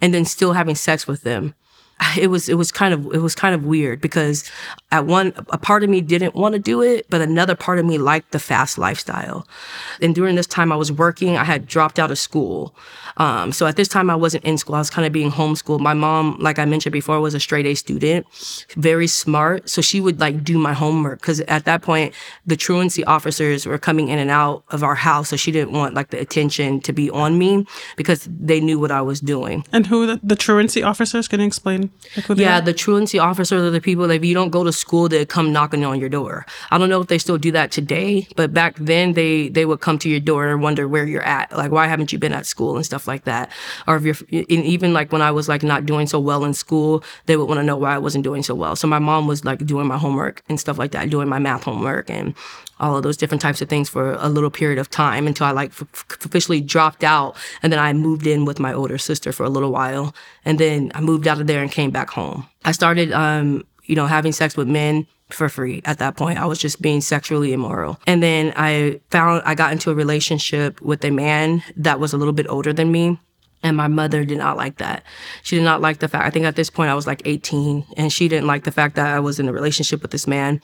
and 0.02 0.14
then 0.14 0.26
still 0.26 0.54
having 0.54 0.76
sex 0.76 1.08
with 1.08 1.24
them 1.24 1.56
it 2.18 2.28
was 2.28 2.50
it 2.50 2.56
was 2.56 2.72
kind 2.72 2.94
of 2.94 3.14
it 3.14 3.20
was 3.20 3.36
kind 3.36 3.54
of 3.54 3.66
weird 3.66 4.02
because 4.02 4.50
at 4.92 5.06
one 5.06 5.34
a 5.50 5.58
part 5.58 5.84
of 5.84 5.90
me 5.90 6.02
didn't 6.02 6.36
want 6.36 6.54
to 6.54 6.60
do 6.60 6.82
it, 6.82 7.06
but 7.10 7.22
another 7.22 7.56
part 7.56 7.80
of 7.80 7.86
me 7.86 7.98
liked 7.98 8.32
the 8.32 8.40
fast 8.40 8.78
lifestyle. 8.78 9.48
And 10.02 10.16
during 10.16 10.36
this 10.36 10.48
time 10.48 10.72
I 10.72 10.76
was 10.76 10.92
working, 10.92 11.38
I 11.38 11.44
had 11.44 11.68
dropped 11.68 12.00
out 12.00 12.12
of 12.12 12.18
school. 12.18 12.76
Um, 13.18 13.52
so 13.52 13.68
at 13.68 13.76
this 13.76 13.88
time 13.88 14.10
I 14.10 14.16
wasn't 14.16 14.44
in 14.46 14.58
school. 14.58 14.76
I 14.76 14.80
was 14.80 14.90
kind 14.90 15.06
of 15.06 15.14
being 15.14 15.32
homeschooled. 15.32 15.80
My 15.80 15.94
mom, 15.94 16.38
like 16.40 16.60
I 16.60 16.66
mentioned 16.66 16.94
before, 16.94 17.20
was 17.20 17.34
a 17.34 17.40
straight 17.40 17.66
A 17.66 17.76
student, 17.76 18.26
very 18.76 19.08
smart. 19.08 19.70
So 19.70 19.82
she 19.82 20.02
would 20.02 20.20
like 20.20 20.44
do 20.44 20.58
my 20.58 20.74
homework 20.74 21.22
because 21.22 21.42
at 21.42 21.66
that 21.66 21.82
point 21.82 22.14
the 22.46 22.56
truancy 22.56 23.04
officers 23.04 23.66
were 23.66 23.78
coming 23.78 24.10
in 24.10 24.18
and 24.18 24.32
out 24.32 24.64
of 24.70 24.84
our 24.84 24.96
house. 24.96 25.30
So 25.30 25.36
she 25.36 25.52
didn't 25.52 25.74
want 25.74 25.94
like 25.94 26.10
the 26.10 26.20
attention 26.20 26.82
to 26.82 26.94
be 26.94 27.10
on 27.12 27.38
me 27.38 27.66
because 27.96 28.28
they 28.30 28.60
knew 28.60 28.80
what 28.80 28.92
I 28.92 29.02
was 29.02 29.20
doing. 29.20 29.66
And 29.72 29.86
who 29.88 30.08
the, 30.08 30.20
the 30.24 30.36
truancy 30.36 30.84
officers? 30.84 31.28
Can 31.28 31.42
explain? 31.42 31.91
Like 32.16 32.38
yeah, 32.38 32.60
the 32.60 32.74
truancy 32.74 33.20
officers 33.20 33.62
are 33.64 33.70
the 33.70 33.80
people 33.80 34.08
that 34.08 34.16
if 34.16 34.26
you 34.26 34.34
don't 34.34 34.50
go 34.50 34.64
to 34.64 34.74
school, 34.74 35.08
they 35.08 35.26
come 35.26 35.54
knocking 35.54 35.86
on 35.86 36.00
your 36.00 36.10
door. 36.10 36.46
I 36.70 36.78
don't 36.78 36.90
know 36.90 37.00
if 37.00 37.08
they 37.08 37.18
still 37.18 37.38
do 37.38 37.52
that 37.54 37.72
today, 37.72 38.28
but 38.36 38.54
back 38.54 38.76
then 38.78 39.14
they 39.14 39.48
they 39.50 39.66
would 39.66 39.80
come 39.80 39.98
to 40.00 40.10
your 40.10 40.20
door 40.20 40.50
and 40.50 40.62
wonder 40.62 40.88
where 40.88 41.06
you're 41.06 41.24
at. 41.24 41.56
Like, 41.56 41.72
why 41.72 41.88
haven't 41.88 42.12
you 42.12 42.20
been 42.20 42.34
at 42.34 42.46
school 42.46 42.76
and 42.76 42.86
stuff 42.86 43.08
like 43.08 43.24
that? 43.24 43.50
Or 43.88 43.96
if 43.96 44.24
you're 44.30 44.44
even 44.50 44.94
like 44.94 45.12
when 45.14 45.22
I 45.22 45.32
was 45.32 45.48
like 45.48 45.64
not 45.64 45.86
doing 45.86 46.06
so 46.06 46.20
well 46.20 46.44
in 46.44 46.54
school, 46.54 47.04
they 47.28 47.38
would 47.38 47.48
want 47.48 47.60
to 47.60 47.64
know 47.64 47.78
why 47.78 47.96
I 47.96 47.98
wasn't 47.98 48.26
doing 48.26 48.44
so 48.44 48.56
well. 48.56 48.76
So 48.76 48.88
my 48.88 49.00
mom 49.00 49.28
was 49.28 49.46
like 49.46 49.66
doing 49.66 49.88
my 49.88 49.98
homework 49.98 50.44
and 50.50 50.60
stuff 50.60 50.78
like 50.78 50.92
that, 50.92 51.10
doing 51.10 51.30
my 51.30 51.40
math 51.40 51.64
homework 51.64 52.10
and 52.10 52.34
all 52.82 52.98
of 52.98 53.04
those 53.04 53.16
different 53.16 53.42
types 53.42 53.62
of 53.62 53.70
things 53.70 53.88
for 53.88 54.14
a 54.14 54.28
little 54.28 54.50
period 54.50 54.80
of 54.80 54.90
time 54.90 55.28
until 55.28 55.46
I 55.46 55.52
like 55.52 55.72
f- 55.72 56.06
officially 56.26 56.60
dropped 56.60 57.04
out. 57.04 57.38
And 57.64 57.72
then 57.72 57.80
I 57.80 57.94
moved 57.94 58.28
in 58.28 58.44
with 58.44 58.60
my 58.60 58.74
older 58.74 58.98
sister 58.98 59.32
for 59.32 59.46
a 59.46 59.50
little 59.50 59.72
while. 59.72 60.14
And 60.44 60.60
then 60.60 60.92
I 60.96 61.02
moved 61.02 61.28
out 61.28 61.40
of 61.40 61.48
there 61.48 61.62
and 61.62 61.72
came 61.72 61.92
back 61.92 62.10
home. 62.10 62.48
I 62.66 62.74
started, 62.74 63.14
um, 63.14 63.64
you 63.86 63.96
know, 63.96 64.08
having 64.08 64.32
sex 64.32 64.58
with 64.58 64.68
men 64.68 65.08
for 65.30 65.48
free 65.48 65.82
at 65.86 66.00
that 66.00 66.18
point. 66.18 66.40
I 66.40 66.46
was 66.46 66.60
just 66.60 66.82
being 66.82 67.02
sexually 67.02 67.54
immoral. 67.54 68.00
And 68.06 68.22
then 68.22 68.54
I 68.56 69.00
found 69.10 69.44
I 69.46 69.56
got 69.56 69.72
into 69.72 69.92
a 69.92 69.96
relationship 69.96 70.82
with 70.82 71.06
a 71.06 71.12
man 71.12 71.64
that 71.78 72.00
was 72.00 72.14
a 72.14 72.18
little 72.18 72.34
bit 72.34 72.48
older 72.50 72.74
than 72.74 72.92
me. 72.92 73.20
And 73.64 73.78
my 73.78 73.88
mother 73.88 74.26
did 74.26 74.40
not 74.40 74.58
like 74.58 74.78
that. 74.78 75.04
She 75.44 75.56
did 75.56 75.64
not 75.64 75.82
like 75.82 76.00
the 76.00 76.08
fact, 76.08 76.26
I 76.26 76.32
think 76.32 76.46
at 76.46 76.56
this 76.56 76.70
point 76.70 76.90
I 76.90 76.96
was 76.96 77.06
like 77.06 77.22
18, 77.26 77.86
and 77.96 78.12
she 78.12 78.28
didn't 78.28 78.48
like 78.48 78.64
the 78.64 78.72
fact 78.72 78.96
that 78.96 79.08
I 79.08 79.20
was 79.20 79.40
in 79.40 79.48
a 79.48 79.54
relationship 79.54 80.02
with 80.02 80.10
this 80.10 80.26
man. 80.26 80.62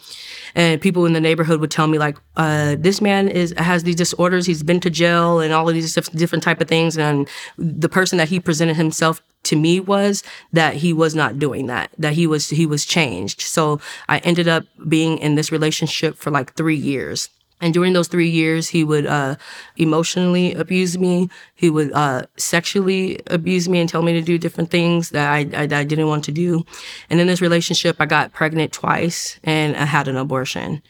And 0.56 0.82
people 0.82 1.06
in 1.06 1.14
the 1.14 1.22
neighborhood 1.22 1.60
would 1.62 1.70
tell 1.70 1.86
me, 1.88 2.00
like, 2.00 2.18
uh, 2.38 2.76
this 2.80 3.00
man 3.00 3.28
is 3.28 3.54
has 3.58 3.84
these 3.84 3.96
disorders, 3.96 4.48
he's 4.48 4.64
been 4.64 4.80
to 4.80 4.90
jail, 4.90 5.40
and 5.40 5.54
all 5.54 5.70
of 5.70 5.76
these 5.76 5.94
different 5.94 6.44
type 6.44 6.60
of 6.60 6.68
things. 6.68 6.98
And 6.98 7.30
the 7.58 7.90
person 7.90 8.18
that 8.18 8.30
he 8.30 8.40
presented 8.40 8.78
himself 8.78 9.22
to 9.44 9.56
me 9.56 9.80
was 9.80 10.24
that 10.52 10.76
he 10.76 10.92
was 10.92 11.14
not 11.14 11.40
doing 11.40 11.68
that, 11.68 11.92
that 11.98 12.14
he 12.14 12.26
was, 12.26 12.50
he 12.50 12.66
was 12.66 12.86
changed. 12.86 13.42
So 13.42 13.80
I 14.10 14.18
ended 14.20 14.48
up 14.48 14.66
being 14.88 15.20
in 15.20 15.36
this 15.36 15.52
relationship 15.52 16.18
for 16.18 16.32
like 16.32 16.56
three 16.56 16.76
years. 16.76 17.30
And 17.60 17.74
during 17.74 17.94
those 17.94 18.08
three 18.08 18.30
years, 18.30 18.70
he 18.70 18.84
would 18.84 19.08
uh, 19.08 19.36
emotionally 19.78 20.54
abuse 20.54 20.98
me. 20.98 21.30
He 21.56 21.70
would 21.70 21.92
uh, 21.92 22.24
sexually 22.38 23.20
abuse 23.28 23.68
me 23.68 23.80
and 23.80 23.90
tell 23.90 24.04
me 24.04 24.14
to 24.14 24.22
do 24.22 24.38
different 24.38 24.70
things 24.70 25.10
that 25.10 25.32
I, 25.32 25.40
I, 25.40 25.66
that 25.66 25.74
I 25.74 25.84
didn't 25.84 26.08
want 26.08 26.24
to 26.26 26.32
do. 26.32 26.66
And 27.10 27.20
in 27.20 27.26
this 27.26 27.42
relationship, 27.42 27.98
I 28.00 28.06
got 28.06 28.34
pregnant 28.34 28.74
twice 28.74 29.40
and 29.44 29.76
I 29.76 29.86
had 29.86 30.08
an 30.08 30.18
abortion. 30.18 30.84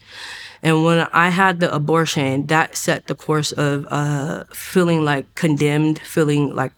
And 0.62 0.83
when 0.83 1.07
I 1.13 1.29
had 1.29 1.62
the 1.62 1.74
abortion, 1.74 2.47
that 2.47 2.75
set 2.75 3.07
the 3.07 3.15
course 3.15 3.53
of 3.53 3.86
uh, 3.89 4.43
feeling 4.51 5.05
like 5.05 5.33
condemned, 5.36 6.00
feeling 6.00 6.53
like 6.53 6.74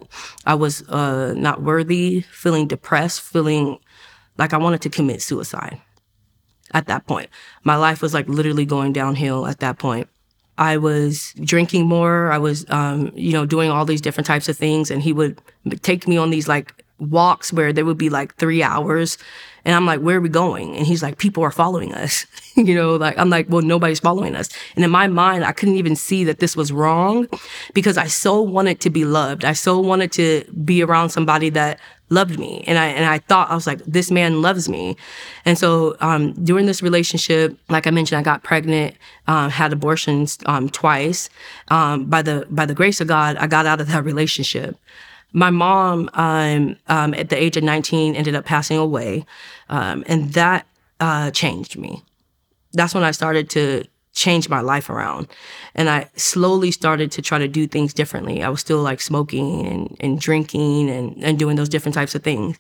I 0.46 0.54
was 0.54 0.88
uh, 0.90 1.34
not 1.36 1.64
worthy, 1.64 2.22
feeling 2.22 2.68
depressed, 2.68 3.22
feeling 3.22 3.80
like 4.38 4.54
I 4.54 4.58
wanted 4.58 4.82
to 4.82 4.90
commit 4.90 5.22
suicide 5.22 5.82
at 6.74 6.88
that 6.88 7.06
point. 7.08 7.30
My 7.64 7.76
life 7.76 8.02
was 8.02 8.14
like 8.14 8.28
literally 8.28 8.66
going 8.66 8.94
downhill 8.94 9.48
at 9.48 9.60
that 9.60 9.78
point. 9.78 10.08
I 10.58 10.76
was 10.78 11.34
drinking 11.42 11.88
more. 11.88 12.32
I 12.32 12.38
was, 12.38 12.66
um, 12.70 13.12
you 13.16 13.32
know, 13.32 13.46
doing 13.46 13.72
all 13.72 13.86
these 13.86 14.02
different 14.02 14.28
types 14.28 14.50
of 14.50 14.58
things. 14.58 14.92
And 14.92 15.02
he 15.02 15.14
would 15.14 15.40
take 15.82 16.08
me 16.08 16.18
on 16.18 16.32
these 16.32 16.50
like 16.50 16.84
walks 17.00 17.54
where 17.54 17.72
there 17.72 17.86
would 17.86 17.98
be 17.98 18.10
like 18.10 18.36
three 18.36 18.62
hours. 18.62 19.18
And 19.64 19.74
I'm 19.74 19.86
like, 19.86 20.02
where 20.02 20.18
are 20.18 20.22
we 20.22 20.30
going? 20.30 20.76
And 20.76 20.86
he's 20.86 21.02
like, 21.02 21.18
people 21.18 21.44
are 21.44 21.52
following 21.52 21.94
us. 21.94 22.26
you 22.56 22.76
know, 22.76 22.96
like, 22.98 23.18
I'm 23.18 23.30
like, 23.30 23.48
well, 23.50 23.62
nobody's 23.62 24.02
following 24.02 24.36
us. 24.36 24.50
And 24.76 24.84
in 24.84 24.92
my 24.92 25.08
mind, 25.08 25.46
I 25.46 25.54
couldn't 25.54 25.76
even 25.76 25.96
see 25.96 26.26
that 26.26 26.40
this 26.40 26.58
was 26.58 26.74
wrong 26.74 27.28
because 27.74 27.98
I 27.98 28.08
so 28.08 28.42
wanted 28.42 28.82
to 28.82 28.90
be 28.90 29.06
loved. 29.06 29.46
I 29.46 29.54
so 29.54 29.80
wanted 29.80 30.12
to 30.14 30.44
be 30.66 30.84
around 30.84 31.10
somebody 31.10 31.50
that 31.52 31.80
loved 32.10 32.40
me. 32.40 32.64
And 32.68 32.78
I, 32.78 32.88
and 32.88 33.06
I 33.06 33.20
thought, 33.20 33.50
I 33.50 33.56
was 33.56 33.68
like, 33.68 33.80
this 33.86 34.12
man 34.12 34.42
loves 34.42 34.68
me. 34.68 34.98
And 35.46 35.58
so, 35.58 35.96
um, 36.00 36.34
during 36.44 36.66
this 36.66 36.82
relationship, 36.82 37.58
like 37.70 37.88
I 37.88 37.92
mentioned, 37.92 38.20
I 38.20 38.24
got 38.24 38.44
pregnant, 38.44 38.96
um, 39.28 39.50
had 39.50 39.72
abortions, 39.72 40.38
um, 40.46 40.70
twice. 40.70 41.30
Um, 41.70 42.06
by 42.06 42.22
the, 42.22 42.48
by 42.50 42.66
the 42.66 42.76
grace 42.76 43.00
of 43.02 43.08
God, 43.08 43.38
I 43.38 43.48
got 43.48 43.66
out 43.66 43.80
of 43.82 43.88
that 43.88 44.04
relationship. 44.04 44.78
My 45.32 45.52
mom, 45.52 46.10
um, 46.14 46.76
um, 46.88 47.14
at 47.14 47.30
the 47.30 47.42
age 47.42 47.56
of 47.56 47.64
19, 47.64 48.16
ended 48.16 48.36
up 48.36 48.46
passing 48.46 48.78
away. 48.78 49.26
and 49.70 50.34
that, 50.34 50.66
uh, 51.00 51.32
changed 51.32 51.78
me. 51.78 52.04
That's 52.74 52.94
when 52.94 53.04
I 53.04 53.12
started 53.12 53.50
to 53.52 53.86
changed 54.14 54.50
my 54.50 54.62
life 54.62 54.90
around. 54.90 55.28
And 55.76 55.90
I 55.90 56.10
slowly 56.16 56.72
started 56.72 57.12
to 57.14 57.22
try 57.22 57.38
to 57.38 57.48
do 57.48 57.68
things 57.68 57.94
differently. 57.94 58.44
I 58.44 58.50
was 58.50 58.60
still 58.60 58.82
like 58.82 59.02
smoking 59.02 59.66
and, 59.68 59.98
and 60.00 60.20
drinking 60.20 60.90
and, 60.90 61.24
and 61.24 61.40
doing 61.40 61.56
those 61.56 61.70
different 61.70 61.96
types 61.96 62.16
of 62.16 62.24
things. 62.24 62.58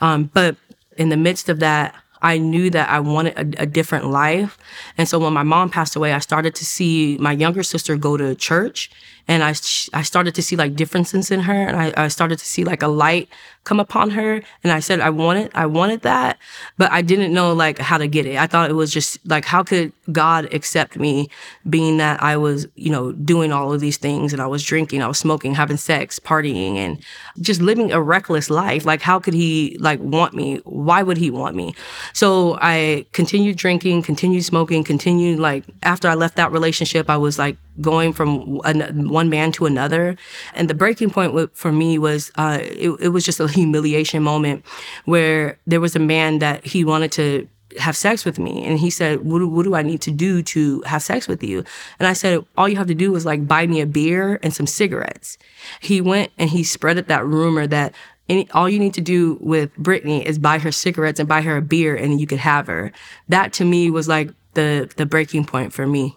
Um, 0.00 0.30
but 0.32 0.56
in 0.96 1.10
the 1.10 1.16
midst 1.16 1.48
of 1.48 1.60
that, 1.60 1.94
I 2.22 2.38
knew 2.38 2.70
that 2.70 2.88
I 2.88 3.00
wanted 3.00 3.56
a, 3.56 3.62
a, 3.62 3.66
different 3.66 4.06
life. 4.06 4.56
And 4.96 5.06
so 5.08 5.18
when 5.18 5.32
my 5.32 5.42
mom 5.42 5.70
passed 5.70 5.94
away, 5.96 6.12
I 6.12 6.18
started 6.18 6.54
to 6.56 6.64
see 6.64 7.18
my 7.20 7.32
younger 7.32 7.62
sister 7.62 7.96
go 7.96 8.16
to 8.16 8.34
church 8.34 8.90
and 9.28 9.42
I, 9.42 9.50
I 9.92 10.02
started 10.02 10.34
to 10.36 10.42
see 10.42 10.56
like 10.56 10.76
differences 10.76 11.30
in 11.30 11.40
her 11.40 11.52
and 11.52 11.76
I, 11.76 11.92
I 11.96 12.08
started 12.08 12.38
to 12.38 12.44
see 12.44 12.64
like 12.64 12.82
a 12.82 12.88
light 12.88 13.28
come 13.64 13.80
upon 13.80 14.10
her. 14.10 14.40
And 14.62 14.72
I 14.72 14.78
said, 14.78 15.00
I 15.00 15.10
wanted, 15.10 15.50
I 15.52 15.66
wanted 15.66 16.02
that, 16.02 16.38
but 16.78 16.90
I 16.92 17.02
didn't 17.02 17.34
know 17.34 17.52
like 17.52 17.78
how 17.78 17.98
to 17.98 18.06
get 18.06 18.24
it. 18.24 18.38
I 18.38 18.46
thought 18.46 18.70
it 18.70 18.74
was 18.74 18.92
just 18.92 19.18
like, 19.26 19.44
how 19.44 19.64
could 19.64 19.92
God 20.12 20.54
accept 20.54 20.96
me 20.96 21.28
being 21.68 21.96
that 21.96 22.22
I 22.22 22.36
was, 22.36 22.68
you 22.76 22.90
know, 22.90 23.10
doing 23.10 23.52
all 23.52 23.72
of 23.72 23.80
these 23.80 23.96
things 23.96 24.32
and 24.32 24.40
I 24.40 24.46
was 24.46 24.62
drinking, 24.62 25.02
I 25.02 25.08
was 25.08 25.18
smoking, 25.18 25.54
having 25.54 25.76
sex, 25.76 26.20
partying 26.20 26.76
and 26.76 27.02
just 27.40 27.60
living 27.60 27.90
a 27.90 28.00
reckless 28.00 28.48
life. 28.48 28.86
Like 28.86 29.02
how 29.02 29.18
could 29.18 29.34
he 29.34 29.76
like 29.80 29.98
want 29.98 30.34
me? 30.34 30.60
Why 30.64 31.02
would 31.02 31.16
he 31.16 31.32
want 31.32 31.56
me? 31.56 31.74
So 32.12 32.56
I 32.62 33.04
continued 33.12 33.56
drinking, 33.56 34.02
continued 34.02 34.44
smoking, 34.44 34.84
continued 34.84 35.40
like 35.40 35.64
after 35.82 36.06
I 36.06 36.14
left 36.14 36.36
that 36.36 36.52
relationship, 36.52 37.10
I 37.10 37.16
was 37.16 37.36
like 37.36 37.56
going 37.80 38.12
from 38.12 38.58
one 38.58 39.28
man 39.28 39.52
to 39.52 39.66
another. 39.66 40.16
And 40.54 40.68
the 40.68 40.74
breaking 40.74 41.10
point 41.10 41.56
for 41.56 41.72
me 41.72 41.98
was 41.98 42.30
uh, 42.36 42.58
it, 42.62 42.90
it 43.00 43.08
was 43.08 43.24
just 43.24 43.40
a 43.40 43.48
humiliation 43.48 44.22
moment 44.22 44.64
where 45.04 45.58
there 45.66 45.80
was 45.80 45.96
a 45.96 46.00
man 46.00 46.38
that 46.38 46.64
he 46.64 46.84
wanted 46.84 47.12
to 47.12 47.48
have 47.78 47.96
sex 47.96 48.24
with 48.24 48.38
me. 48.38 48.64
And 48.64 48.78
he 48.78 48.90
said, 48.90 49.24
what 49.24 49.40
do, 49.40 49.48
what 49.48 49.64
do 49.64 49.74
I 49.74 49.82
need 49.82 50.00
to 50.02 50.10
do 50.10 50.42
to 50.44 50.82
have 50.82 51.02
sex 51.02 51.28
with 51.28 51.42
you? 51.42 51.64
And 51.98 52.06
I 52.08 52.12
said, 52.12 52.44
all 52.56 52.68
you 52.68 52.76
have 52.76 52.86
to 52.86 52.94
do 52.94 53.14
is 53.16 53.26
like 53.26 53.46
buy 53.46 53.66
me 53.66 53.80
a 53.80 53.86
beer 53.86 54.38
and 54.42 54.54
some 54.54 54.66
cigarettes. 54.66 55.36
He 55.80 56.00
went 56.00 56.32
and 56.38 56.48
he 56.48 56.62
spreaded 56.62 57.06
that 57.08 57.26
rumor 57.26 57.66
that 57.66 57.94
any, 58.28 58.50
all 58.50 58.68
you 58.68 58.78
need 58.78 58.94
to 58.94 59.00
do 59.00 59.38
with 59.40 59.74
Brittney 59.76 60.24
is 60.24 60.38
buy 60.38 60.58
her 60.58 60.72
cigarettes 60.72 61.20
and 61.20 61.28
buy 61.28 61.42
her 61.42 61.58
a 61.58 61.62
beer 61.62 61.94
and 61.94 62.20
you 62.20 62.26
could 62.26 62.38
have 62.38 62.66
her. 62.66 62.92
That 63.28 63.52
to 63.54 63.64
me 63.64 63.90
was 63.90 64.08
like 64.08 64.30
the, 64.54 64.90
the 64.96 65.06
breaking 65.06 65.44
point 65.44 65.72
for 65.72 65.86
me. 65.86 66.16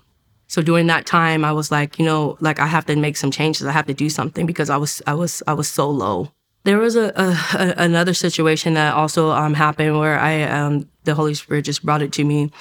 So 0.50 0.63
during 0.63 0.88
that 0.88 1.06
time, 1.06 1.46
I 1.46 1.53
was 1.53 1.72
like, 1.72 2.00
you 2.00 2.06
know, 2.06 2.36
like 2.41 2.60
I 2.60 2.65
have 2.65 2.86
to 2.88 2.96
make 2.96 3.18
some 3.18 3.29
changes. 3.29 3.65
I 3.68 3.72
have 3.72 3.86
to 3.86 3.94
do 3.94 4.10
something 4.10 4.48
because 4.48 4.70
I 4.70 4.77
was, 4.77 5.01
I 5.06 5.13
was, 5.13 5.44
I 5.46 5.53
was 5.53 5.70
so 5.70 5.89
low. 5.89 6.32
There 6.63 6.79
was 6.79 6.96
a, 6.96 7.13
a 7.15 7.74
another 7.77 8.13
situation 8.13 8.74
that 8.74 8.94
also 8.94 9.29
um, 9.29 9.53
happened 9.53 9.98
where 9.98 10.20
I 10.20 10.41
um, 10.41 10.89
the 11.06 11.15
Holy 11.15 11.34
Spirit 11.34 11.65
just 11.65 11.86
brought 11.86 12.01
it 12.01 12.12
to 12.13 12.24
me 12.24 12.51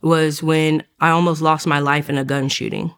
was 0.00 0.42
when 0.42 0.82
I 1.00 1.10
almost 1.10 1.42
lost 1.42 1.66
my 1.66 1.80
life 1.80 2.08
in 2.08 2.16
a 2.16 2.24
gun 2.24 2.48
shooting. 2.48 2.94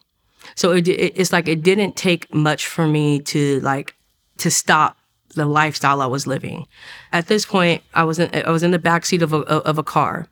So 0.55 0.73
it, 0.73 0.87
it, 0.87 1.15
it's 1.17 1.33
like 1.33 1.49
it 1.49 1.63
didn't 1.63 1.97
take 1.97 2.33
much 2.33 2.67
for 2.67 2.87
me 2.87 3.21
to 3.21 3.61
like 3.61 3.97
to 4.39 4.51
stop 4.51 4.97
the 5.37 5.47
lifestyle 5.47 6.03
I 6.03 6.07
was 6.07 6.27
living. 6.27 6.67
At 7.13 7.29
this 7.29 7.47
point, 7.47 7.83
I 7.95 8.05
was 8.05 8.19
in 8.19 8.29
I 8.35 8.51
was 8.51 8.63
in 8.63 8.73
the 8.73 8.79
backseat 8.79 9.23
of 9.23 9.33
a 9.33 9.39
of 9.39 9.79
a 9.79 9.83
car, 9.83 10.27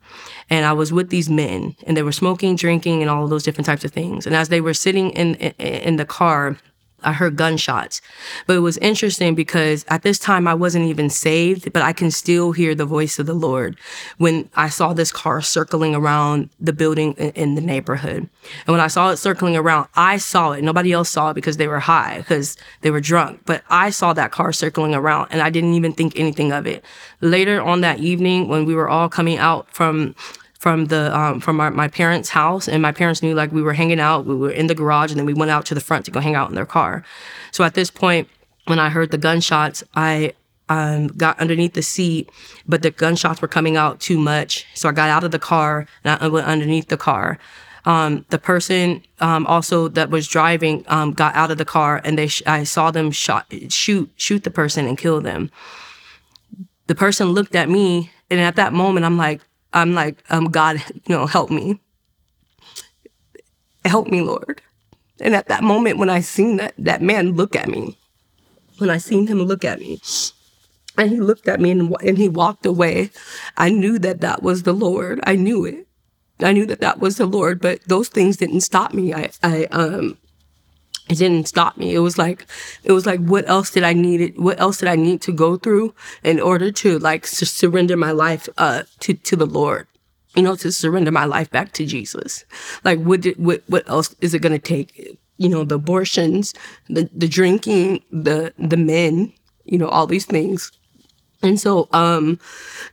and 0.49 0.65
I 0.65 0.73
was 0.73 0.91
with 0.91 1.09
these 1.09 1.29
men, 1.29 1.75
and 1.87 1.95
they 1.95 2.03
were 2.03 2.11
smoking, 2.11 2.55
drinking, 2.55 3.01
and 3.01 3.09
all 3.09 3.27
those 3.27 3.43
different 3.43 3.65
types 3.65 3.85
of 3.85 3.91
things. 3.91 4.25
And 4.25 4.35
as 4.35 4.49
they 4.49 4.61
were 4.61 4.73
sitting 4.73 5.11
in 5.11 5.35
in, 5.35 5.53
in 5.59 5.95
the 5.95 6.05
car, 6.05 6.57
I 7.05 7.13
heard 7.13 7.35
gunshots. 7.35 8.01
But 8.47 8.55
it 8.55 8.59
was 8.59 8.77
interesting 8.79 9.35
because 9.35 9.85
at 9.87 10.01
this 10.01 10.19
time 10.19 10.47
I 10.47 10.53
wasn't 10.53 10.85
even 10.85 11.09
saved, 11.09 11.71
but 11.71 11.81
I 11.81 11.93
can 11.93 12.11
still 12.11 12.51
hear 12.51 12.75
the 12.75 12.85
voice 12.85 13.19
of 13.19 13.25
the 13.25 13.33
Lord 13.33 13.77
when 14.17 14.49
I 14.55 14.69
saw 14.69 14.93
this 14.93 15.11
car 15.11 15.41
circling 15.41 15.95
around 15.95 16.49
the 16.59 16.73
building 16.73 17.13
in 17.13 17.55
the 17.55 17.61
neighborhood. 17.61 18.29
And 18.65 18.73
when 18.73 18.79
I 18.79 18.87
saw 18.87 19.09
it 19.11 19.17
circling 19.17 19.55
around, 19.55 19.87
I 19.95 20.17
saw 20.17 20.51
it. 20.51 20.63
Nobody 20.63 20.91
else 20.91 21.09
saw 21.09 21.29
it 21.29 21.35
because 21.35 21.57
they 21.57 21.67
were 21.67 21.79
high, 21.79 22.17
because 22.17 22.57
they 22.81 22.91
were 22.91 23.01
drunk. 23.01 23.41
But 23.45 23.63
I 23.69 23.89
saw 23.89 24.13
that 24.13 24.31
car 24.31 24.51
circling 24.51 24.95
around 24.95 25.29
and 25.31 25.41
I 25.41 25.49
didn't 25.49 25.73
even 25.73 25.93
think 25.93 26.17
anything 26.17 26.51
of 26.51 26.65
it. 26.67 26.83
Later 27.21 27.61
on 27.61 27.81
that 27.81 27.99
evening, 27.99 28.47
when 28.47 28.65
we 28.65 28.75
were 28.75 28.89
all 28.89 29.09
coming 29.09 29.37
out 29.37 29.69
from 29.71 30.15
from 30.65 30.85
the 30.85 31.15
um, 31.15 31.39
from 31.39 31.61
our, 31.61 31.69
my 31.69 31.87
parents' 31.87 32.29
house, 32.29 32.67
and 32.67 32.81
my 32.81 32.91
parents 32.91 33.21
knew 33.21 33.35
like 33.35 33.51
we 33.51 33.61
were 33.61 33.73
hanging 33.73 33.99
out. 33.99 34.25
We 34.25 34.33
were 34.33 34.49
in 34.49 34.65
the 34.65 34.73
garage, 34.73 35.11
and 35.11 35.19
then 35.19 35.27
we 35.27 35.33
went 35.35 35.51
out 35.51 35.63
to 35.67 35.75
the 35.75 35.79
front 35.79 36.05
to 36.05 36.11
go 36.11 36.19
hang 36.19 36.33
out 36.33 36.49
in 36.49 36.55
their 36.55 36.65
car. 36.65 37.03
So 37.51 37.63
at 37.63 37.75
this 37.75 37.91
point, 37.91 38.27
when 38.65 38.79
I 38.79 38.89
heard 38.89 39.11
the 39.11 39.19
gunshots, 39.19 39.83
I 39.93 40.33
um, 40.67 41.09
got 41.09 41.39
underneath 41.39 41.73
the 41.73 41.83
seat, 41.83 42.31
but 42.67 42.81
the 42.81 42.89
gunshots 42.89 43.43
were 43.43 43.47
coming 43.47 43.77
out 43.77 43.99
too 43.99 44.17
much. 44.17 44.65
So 44.73 44.89
I 44.89 44.91
got 44.91 45.07
out 45.07 45.23
of 45.23 45.29
the 45.29 45.37
car 45.37 45.85
and 46.03 46.19
I 46.19 46.27
went 46.27 46.47
underneath 46.47 46.87
the 46.87 46.97
car. 46.97 47.37
Um, 47.85 48.25
the 48.29 48.39
person 48.39 49.03
um, 49.19 49.45
also 49.45 49.87
that 49.89 50.09
was 50.09 50.27
driving 50.27 50.83
um, 50.87 51.11
got 51.11 51.35
out 51.35 51.51
of 51.51 51.59
the 51.59 51.65
car, 51.65 52.01
and 52.03 52.17
they 52.17 52.25
sh- 52.25 52.41
I 52.47 52.63
saw 52.63 52.89
them 52.89 53.11
shot 53.11 53.53
shoot 53.69 54.09
shoot 54.15 54.43
the 54.43 54.49
person 54.49 54.87
and 54.87 54.97
kill 54.97 55.21
them. 55.21 55.51
The 56.87 56.95
person 56.95 57.33
looked 57.33 57.53
at 57.53 57.69
me, 57.69 58.09
and 58.31 58.39
at 58.39 58.55
that 58.55 58.73
moment, 58.73 59.05
I'm 59.05 59.17
like, 59.17 59.41
I'm 59.75 59.93
like, 59.93 60.23
um, 60.29 60.45
God, 60.45 60.81
you 60.89 61.15
know, 61.15 61.27
help 61.27 61.51
me. 61.51 61.79
Help 63.83 64.07
me, 64.07 64.21
Lord. 64.21 64.61
And 65.19 65.35
at 65.35 65.49
that 65.49 65.63
moment, 65.63 65.99
when 65.99 66.09
I 66.09 66.21
seen 66.21 66.57
that, 66.57 66.73
that 66.77 67.01
man 67.01 67.33
look 67.33 67.55
at 67.55 67.67
me, 67.67 67.97
when 68.77 68.89
I 68.89 68.97
seen 68.97 69.27
him 69.27 69.43
look 69.43 69.63
at 69.63 69.79
me, 69.79 69.99
and 70.97 71.09
he 71.09 71.19
looked 71.19 71.47
at 71.47 71.59
me 71.59 71.71
and, 71.71 71.93
and 72.01 72.17
he 72.17 72.29
walked 72.29 72.65
away, 72.65 73.11
I 73.57 73.69
knew 73.69 73.99
that 73.99 74.21
that 74.21 74.41
was 74.41 74.63
the 74.63 74.73
Lord. 74.73 75.19
I 75.23 75.35
knew 75.35 75.65
it. 75.65 75.87
I 76.39 76.53
knew 76.53 76.65
that 76.65 76.81
that 76.81 76.99
was 76.99 77.17
the 77.17 77.25
Lord, 77.25 77.61
but 77.61 77.81
those 77.87 78.09
things 78.09 78.37
didn't 78.37 78.61
stop 78.61 78.93
me. 78.93 79.13
I, 79.13 79.29
I, 79.43 79.65
um, 79.65 80.17
it 81.09 81.17
didn't 81.17 81.47
stop 81.47 81.77
me. 81.77 81.93
It 81.93 81.99
was 81.99 82.17
like, 82.17 82.47
it 82.83 82.91
was 82.91 83.05
like, 83.05 83.19
what 83.19 83.47
else 83.47 83.69
did 83.69 83.83
I 83.83 83.93
need? 83.93 84.37
What 84.37 84.59
else 84.59 84.77
did 84.77 84.89
I 84.89 84.95
need 84.95 85.21
to 85.21 85.31
go 85.31 85.55
through 85.55 85.93
in 86.23 86.39
order 86.39 86.71
to 86.71 86.97
like 86.99 87.27
surrender 87.27 87.95
my 87.95 88.11
life, 88.11 88.49
uh, 88.57 88.83
to, 89.01 89.13
to 89.13 89.35
the 89.35 89.45
Lord? 89.45 89.87
You 90.35 90.41
know, 90.41 90.55
to 90.55 90.71
surrender 90.71 91.11
my 91.11 91.25
life 91.25 91.49
back 91.49 91.71
to 91.73 91.85
Jesus. 91.85 92.43
Like, 92.83 92.99
what 92.99 93.21
did, 93.21 93.37
what, 93.37 93.63
what 93.67 93.87
else 93.87 94.15
is 94.19 94.33
it 94.33 94.41
to 94.41 94.59
take? 94.59 95.17
You 95.37 95.49
know, 95.49 95.63
the 95.63 95.75
abortions, 95.75 96.53
the, 96.89 97.09
the 97.13 97.27
drinking, 97.27 98.03
the, 98.11 98.53
the 98.57 98.77
men, 98.77 99.31
you 99.63 99.77
know, 99.77 99.87
all 99.87 100.07
these 100.07 100.25
things. 100.25 100.71
And 101.45 101.59
so, 101.59 101.87
um, 101.93 102.39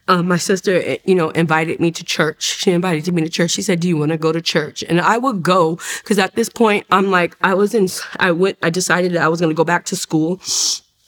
uh, 0.09 0.23
my 0.23 0.37
sister, 0.37 0.83
eh, 0.85 0.99
you 1.05 1.15
know, 1.15 1.31
invited 1.31 1.81
me 1.81 1.91
to 1.93 2.05
church. 2.05 2.43
She 2.43 2.71
invited 2.71 3.13
me 3.15 3.23
to 3.23 3.31
church. 3.31 3.53
She 3.53 3.63
said, 3.63 3.81
"Do 3.81 3.89
you 3.89 3.97
want 3.97 4.13
to 4.13 4.19
go 4.19 4.31
to 4.33 4.43
church?" 4.43 4.85
And 4.89 5.01
I 5.01 5.17
would 5.19 5.43
go 5.43 5.79
because 6.03 6.19
at 6.19 6.35
this 6.35 6.49
point, 6.49 6.87
I'm 6.91 7.11
like, 7.11 7.37
I 7.43 7.55
was 7.55 7.75
in. 7.75 7.89
I 8.19 8.33
went. 8.33 8.59
I 8.63 8.71
decided 8.71 9.13
that 9.13 9.23
I 9.23 9.29
was 9.29 9.41
going 9.41 9.51
to 9.51 9.55
go 9.57 9.65
back 9.65 9.85
to 9.87 9.97
school. 9.97 10.41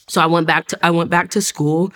So 0.07 0.21
I 0.21 0.27
went 0.27 0.47
back 0.47 0.67
to 0.69 0.79
I 0.83 0.91
went 0.91 1.11
back 1.11 1.31
to 1.31 1.43
school, 1.43 1.93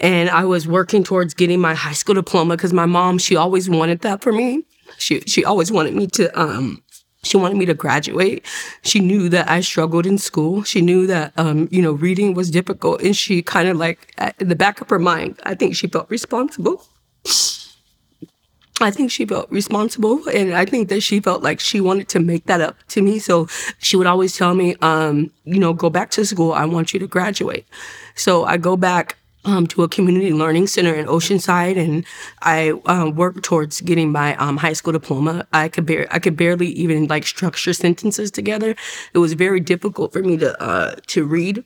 and 0.00 0.30
I 0.30 0.44
was 0.44 0.66
working 0.66 1.04
towards 1.04 1.34
getting 1.34 1.60
my 1.60 1.74
high 1.74 1.92
school 1.92 2.14
diploma 2.14 2.56
because 2.56 2.72
my 2.72 2.86
mom 2.86 3.18
she 3.18 3.36
always 3.36 3.68
wanted 3.68 4.00
that 4.00 4.22
for 4.22 4.32
me. 4.32 4.64
She 4.98 5.20
she 5.22 5.44
always 5.44 5.72
wanted 5.72 5.94
me 5.94 6.06
to 6.08 6.40
um 6.40 6.82
she 7.22 7.36
wanted 7.36 7.56
me 7.56 7.66
to 7.66 7.74
graduate. 7.74 8.44
She 8.82 8.98
knew 8.98 9.28
that 9.28 9.48
I 9.48 9.60
struggled 9.60 10.06
in 10.06 10.18
school. 10.18 10.64
She 10.64 10.80
knew 10.80 11.06
that, 11.06 11.32
um, 11.36 11.68
you 11.70 11.80
know, 11.80 11.92
reading 11.92 12.34
was 12.34 12.50
difficult. 12.50 13.00
And 13.02 13.16
she 13.16 13.42
kind 13.42 13.68
of 13.68 13.76
like, 13.76 14.12
in 14.40 14.48
the 14.48 14.56
back 14.56 14.80
of 14.80 14.90
her 14.90 14.98
mind, 14.98 15.38
I 15.44 15.54
think 15.54 15.76
she 15.76 15.86
felt 15.86 16.10
responsible. 16.10 16.84
I 18.80 18.90
think 18.90 19.12
she 19.12 19.24
felt 19.24 19.48
responsible. 19.52 20.28
And 20.28 20.52
I 20.52 20.64
think 20.64 20.88
that 20.88 21.02
she 21.02 21.20
felt 21.20 21.44
like 21.44 21.60
she 21.60 21.80
wanted 21.80 22.08
to 22.08 22.18
make 22.18 22.46
that 22.46 22.60
up 22.60 22.76
to 22.88 23.02
me. 23.02 23.20
So 23.20 23.46
she 23.78 23.96
would 23.96 24.08
always 24.08 24.36
tell 24.36 24.54
me, 24.54 24.74
um, 24.82 25.30
you 25.44 25.60
know, 25.60 25.72
go 25.72 25.90
back 25.90 26.10
to 26.12 26.24
school. 26.24 26.52
I 26.52 26.64
want 26.64 26.92
you 26.92 26.98
to 26.98 27.06
graduate. 27.06 27.66
So 28.16 28.44
I 28.44 28.56
go 28.56 28.76
back 28.76 29.16
um, 29.44 29.66
to 29.68 29.82
a 29.82 29.88
community 29.88 30.32
learning 30.32 30.66
center 30.66 30.94
in 30.94 31.06
Oceanside, 31.06 31.76
and 31.76 32.04
I 32.42 32.72
um, 32.86 33.14
worked 33.14 33.42
towards 33.42 33.80
getting 33.80 34.12
my 34.12 34.36
um, 34.36 34.56
high 34.56 34.72
school 34.72 34.92
diploma. 34.92 35.46
I 35.52 35.68
could 35.68 35.86
bar- 35.86 36.06
I 36.10 36.18
could 36.18 36.36
barely 36.36 36.68
even 36.68 37.06
like 37.08 37.26
structure 37.26 37.72
sentences 37.72 38.30
together. 38.30 38.76
It 39.14 39.18
was 39.18 39.32
very 39.32 39.60
difficult 39.60 40.12
for 40.12 40.22
me 40.22 40.36
to 40.38 40.60
uh, 40.62 40.96
to 41.08 41.24
read. 41.24 41.64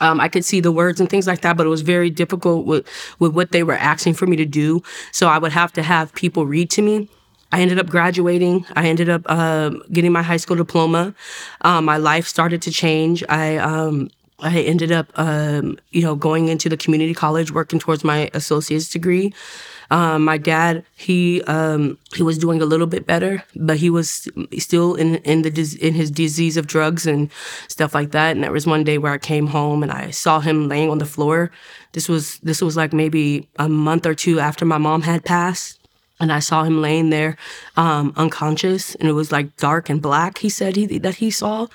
Um, 0.00 0.20
I 0.20 0.28
could 0.28 0.44
see 0.44 0.60
the 0.60 0.72
words 0.72 1.00
and 1.00 1.08
things 1.08 1.26
like 1.26 1.42
that, 1.42 1.56
but 1.56 1.66
it 1.66 1.70
was 1.70 1.82
very 1.82 2.10
difficult 2.10 2.66
with 2.66 2.86
with 3.18 3.34
what 3.34 3.52
they 3.52 3.62
were 3.62 3.76
asking 3.76 4.14
for 4.14 4.26
me 4.26 4.36
to 4.36 4.46
do. 4.46 4.82
So 5.12 5.28
I 5.28 5.38
would 5.38 5.52
have 5.52 5.72
to 5.74 5.82
have 5.82 6.12
people 6.14 6.46
read 6.46 6.70
to 6.70 6.82
me. 6.82 7.08
I 7.52 7.60
ended 7.60 7.78
up 7.78 7.88
graduating. 7.88 8.64
I 8.74 8.88
ended 8.88 9.10
up 9.10 9.22
uh, 9.26 9.70
getting 9.92 10.10
my 10.10 10.22
high 10.22 10.38
school 10.38 10.56
diploma. 10.56 11.14
Um, 11.60 11.84
my 11.84 11.98
life 11.98 12.26
started 12.26 12.62
to 12.62 12.70
change. 12.70 13.22
I 13.28 13.58
um, 13.58 14.08
I 14.42 14.60
ended 14.60 14.92
up, 14.92 15.08
um, 15.14 15.78
you 15.90 16.02
know, 16.02 16.14
going 16.14 16.48
into 16.48 16.68
the 16.68 16.76
community 16.76 17.14
college, 17.14 17.52
working 17.52 17.78
towards 17.78 18.04
my 18.04 18.30
associate's 18.34 18.88
degree. 18.88 19.32
Um, 19.90 20.24
my 20.24 20.38
dad, 20.38 20.84
he 20.96 21.42
um, 21.42 21.98
he 22.14 22.22
was 22.22 22.38
doing 22.38 22.62
a 22.62 22.64
little 22.64 22.86
bit 22.86 23.06
better, 23.06 23.44
but 23.54 23.76
he 23.76 23.90
was 23.90 24.28
still 24.58 24.94
in 24.94 25.16
in 25.16 25.42
the 25.42 25.78
in 25.80 25.94
his 25.94 26.10
disease 26.10 26.56
of 26.56 26.66
drugs 26.66 27.06
and 27.06 27.30
stuff 27.68 27.94
like 27.94 28.10
that. 28.12 28.34
And 28.34 28.42
there 28.42 28.52
was 28.52 28.66
one 28.66 28.84
day 28.84 28.98
where 28.98 29.12
I 29.12 29.18
came 29.18 29.46
home 29.46 29.82
and 29.82 29.92
I 29.92 30.10
saw 30.10 30.40
him 30.40 30.68
laying 30.68 30.90
on 30.90 30.98
the 30.98 31.06
floor. 31.06 31.50
This 31.92 32.08
was 32.08 32.38
this 32.38 32.62
was 32.62 32.76
like 32.76 32.92
maybe 32.92 33.48
a 33.58 33.68
month 33.68 34.06
or 34.06 34.14
two 34.14 34.40
after 34.40 34.64
my 34.64 34.78
mom 34.78 35.02
had 35.02 35.24
passed 35.24 35.81
and 36.22 36.32
I 36.32 36.38
saw 36.38 36.62
him 36.62 36.80
laying 36.80 37.10
there 37.10 37.36
um, 37.76 38.12
unconscious, 38.16 38.94
and 38.94 39.08
it 39.08 39.12
was 39.12 39.32
like 39.32 39.56
dark 39.56 39.90
and 39.90 40.00
black. 40.00 40.38
He 40.38 40.48
said 40.48 40.76
he 40.76 40.86
that 40.98 41.16
he 41.16 41.30
saw, 41.32 41.66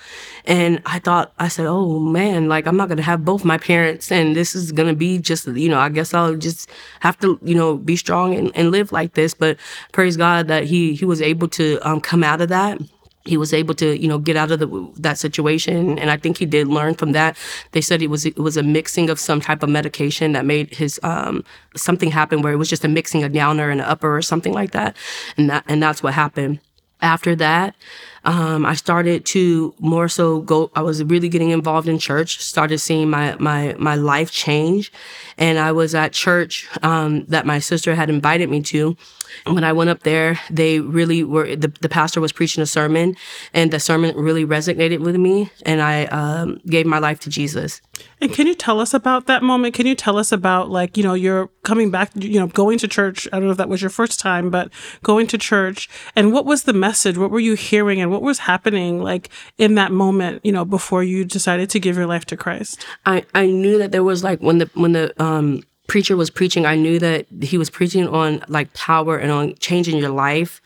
and 0.45 0.81
I 0.86 0.99
thought 0.99 1.33
I 1.38 1.49
said, 1.49 1.65
"Oh 1.67 1.99
man, 1.99 2.47
like 2.47 2.65
I'm 2.65 2.77
not 2.77 2.88
gonna 2.88 3.01
have 3.01 3.25
both 3.25 3.43
my 3.43 3.57
parents, 3.57 4.10
and 4.12 4.36
this 4.36 4.55
is 4.55 4.71
gonna 4.71 4.95
be 4.95 5.19
just 5.19 5.47
you 5.47 5.69
know 5.69 5.79
I 5.79 5.89
guess 5.89 6.13
I'll 6.13 6.38
just 6.38 6.69
have 7.01 7.19
to 7.19 7.38
you 7.43 7.55
know 7.55 7.75
be 7.77 7.97
strong 7.97 8.33
and, 8.33 8.51
and 8.55 8.71
live 8.71 8.93
like 8.93 9.13
this." 9.13 9.33
But 9.33 9.57
praise 9.91 10.15
God 10.15 10.47
that 10.47 10.63
he 10.63 10.95
he 10.95 11.03
was 11.03 11.21
able 11.21 11.49
to 11.49 11.79
um, 11.83 11.99
come 11.99 12.23
out 12.23 12.39
of 12.41 12.47
that 12.49 12.79
he 13.27 13.37
was 13.37 13.53
able 13.53 13.73
to 13.75 13.97
you 13.99 14.07
know 14.07 14.17
get 14.17 14.35
out 14.35 14.51
of 14.51 14.59
the, 14.59 14.91
that 14.97 15.17
situation 15.17 15.99
and 15.99 16.09
i 16.09 16.17
think 16.17 16.37
he 16.37 16.45
did 16.45 16.67
learn 16.67 16.95
from 16.95 17.11
that. 17.13 17.37
They 17.71 17.81
said 17.81 18.01
it 18.01 18.09
was 18.09 18.25
it 18.25 18.37
was 18.37 18.57
a 18.57 18.63
mixing 18.63 19.09
of 19.09 19.19
some 19.19 19.41
type 19.41 19.63
of 19.63 19.69
medication 19.69 20.33
that 20.33 20.45
made 20.45 20.73
his 20.73 20.99
um, 21.03 21.43
something 21.75 22.11
happen 22.11 22.41
where 22.41 22.53
it 22.53 22.57
was 22.57 22.69
just 22.69 22.85
a 22.85 22.87
mixing 22.87 23.23
a 23.23 23.29
downer 23.29 23.69
and 23.69 23.81
an 23.81 23.87
upper 23.87 24.15
or 24.15 24.21
something 24.21 24.53
like 24.53 24.71
that 24.71 24.95
and 25.37 25.49
that 25.49 25.63
and 25.67 25.81
that's 25.81 26.03
what 26.03 26.13
happened. 26.13 26.59
After 26.99 27.35
that, 27.35 27.75
um, 28.23 28.65
I 28.65 28.73
started 28.73 29.25
to 29.27 29.73
more 29.80 30.08
so 30.08 30.41
go. 30.41 30.71
I 30.75 30.82
was 30.82 31.03
really 31.03 31.30
getting 31.30 31.51
involved 31.51 31.88
in 31.88 31.99
church. 31.99 32.41
Started 32.41 32.80
seeing 32.80 33.10
my 33.10 33.36
my 33.39 33.75
my 33.77 33.95
life 33.95 34.32
change, 34.32 34.91
and 35.38 35.60
I 35.60 35.71
was 35.71 35.95
at 35.95 36.13
church 36.13 36.67
um, 36.84 37.25
that 37.25 37.45
my 37.45 37.60
sister 37.60 37.95
had 37.95 38.10
invited 38.10 38.49
me 38.49 38.62
to. 38.63 38.97
And 39.45 39.56
when 39.56 39.63
I 39.63 39.73
went 39.73 39.89
up 39.89 40.03
there, 40.03 40.39
they 40.49 40.80
really 40.80 41.23
were. 41.23 41.56
The, 41.56 41.71
the 41.82 41.89
pastor 41.89 42.21
was 42.21 42.32
preaching 42.32 42.62
a 42.62 42.65
sermon, 42.65 43.15
and 43.53 43.71
the 43.71 43.80
sermon 43.80 44.15
really 44.15 44.45
resonated 44.45 44.99
with 44.99 45.15
me, 45.15 45.49
and 45.65 45.82
I 45.82 46.06
um, 46.06 46.60
gave 46.65 46.86
my 46.86 46.99
life 46.99 47.19
to 47.21 47.30
Jesus. 47.30 47.82
And 48.19 48.34
can 48.34 48.47
you 48.47 48.56
tell 48.56 48.80
us 48.80 48.93
about 48.93 49.27
that 49.27 49.43
moment? 49.43 49.75
Can 49.75 49.86
you 49.86 49.95
tell 49.95 50.17
us 50.17 50.32
about 50.32 50.69
like, 50.69 50.97
you 50.97 51.03
know, 51.03 51.13
you're 51.13 51.49
coming 51.63 51.91
back, 51.91 52.12
you 52.15 52.39
know, 52.39 52.47
going 52.47 52.77
to 52.80 52.88
church. 52.88 53.27
I 53.32 53.38
don't 53.38 53.45
know 53.45 53.51
if 53.51 53.58
that 53.58 53.69
was 53.69 53.82
your 53.82 53.89
first 53.89 54.19
time, 54.19 54.49
but 54.49 54.71
going 55.03 55.27
to 55.27 55.38
church 55.38 55.89
and 56.15 56.34
what 56.34 56.45
was 56.45 56.63
the 56.63 56.73
message? 56.73 57.17
What 57.17 57.30
were 57.30 57.39
you 57.39 57.53
hearing 57.53 58.01
and 58.01 58.10
what 58.10 58.16
was 58.21 58.39
happening 58.39 59.01
like 59.01 59.30
in 59.58 59.75
that 59.75 59.91
moment, 59.91 60.41
you 60.43 60.51
know, 60.51 60.65
before 60.65 61.03
you 61.03 61.25
decided 61.25 61.69
to 61.71 61.80
give 61.80 61.95
your 61.95 62.08
life 62.08 62.25
to 62.25 62.38
Christ? 62.38 62.86
I, 63.06 63.25
I 63.34 63.47
knew 63.47 63.77
that 63.77 63.91
there 63.91 64.03
was 64.03 64.23
like 64.23 64.39
when 64.39 64.58
the 64.60 64.69
when 64.73 64.93
the 64.93 65.13
um 65.21 65.63
preacher 65.88 66.17
was 66.17 66.30
preaching, 66.30 66.65
I 66.65 66.76
knew 66.76 67.00
that 67.00 67.26
he 67.41 67.58
was 67.58 67.69
preaching 67.69 68.08
on 68.08 68.43
like 68.50 68.73
power 68.73 69.17
and 69.17 69.32
on 69.32 69.56
changing 69.56 69.97
your 69.97 70.10
life. 70.10 70.62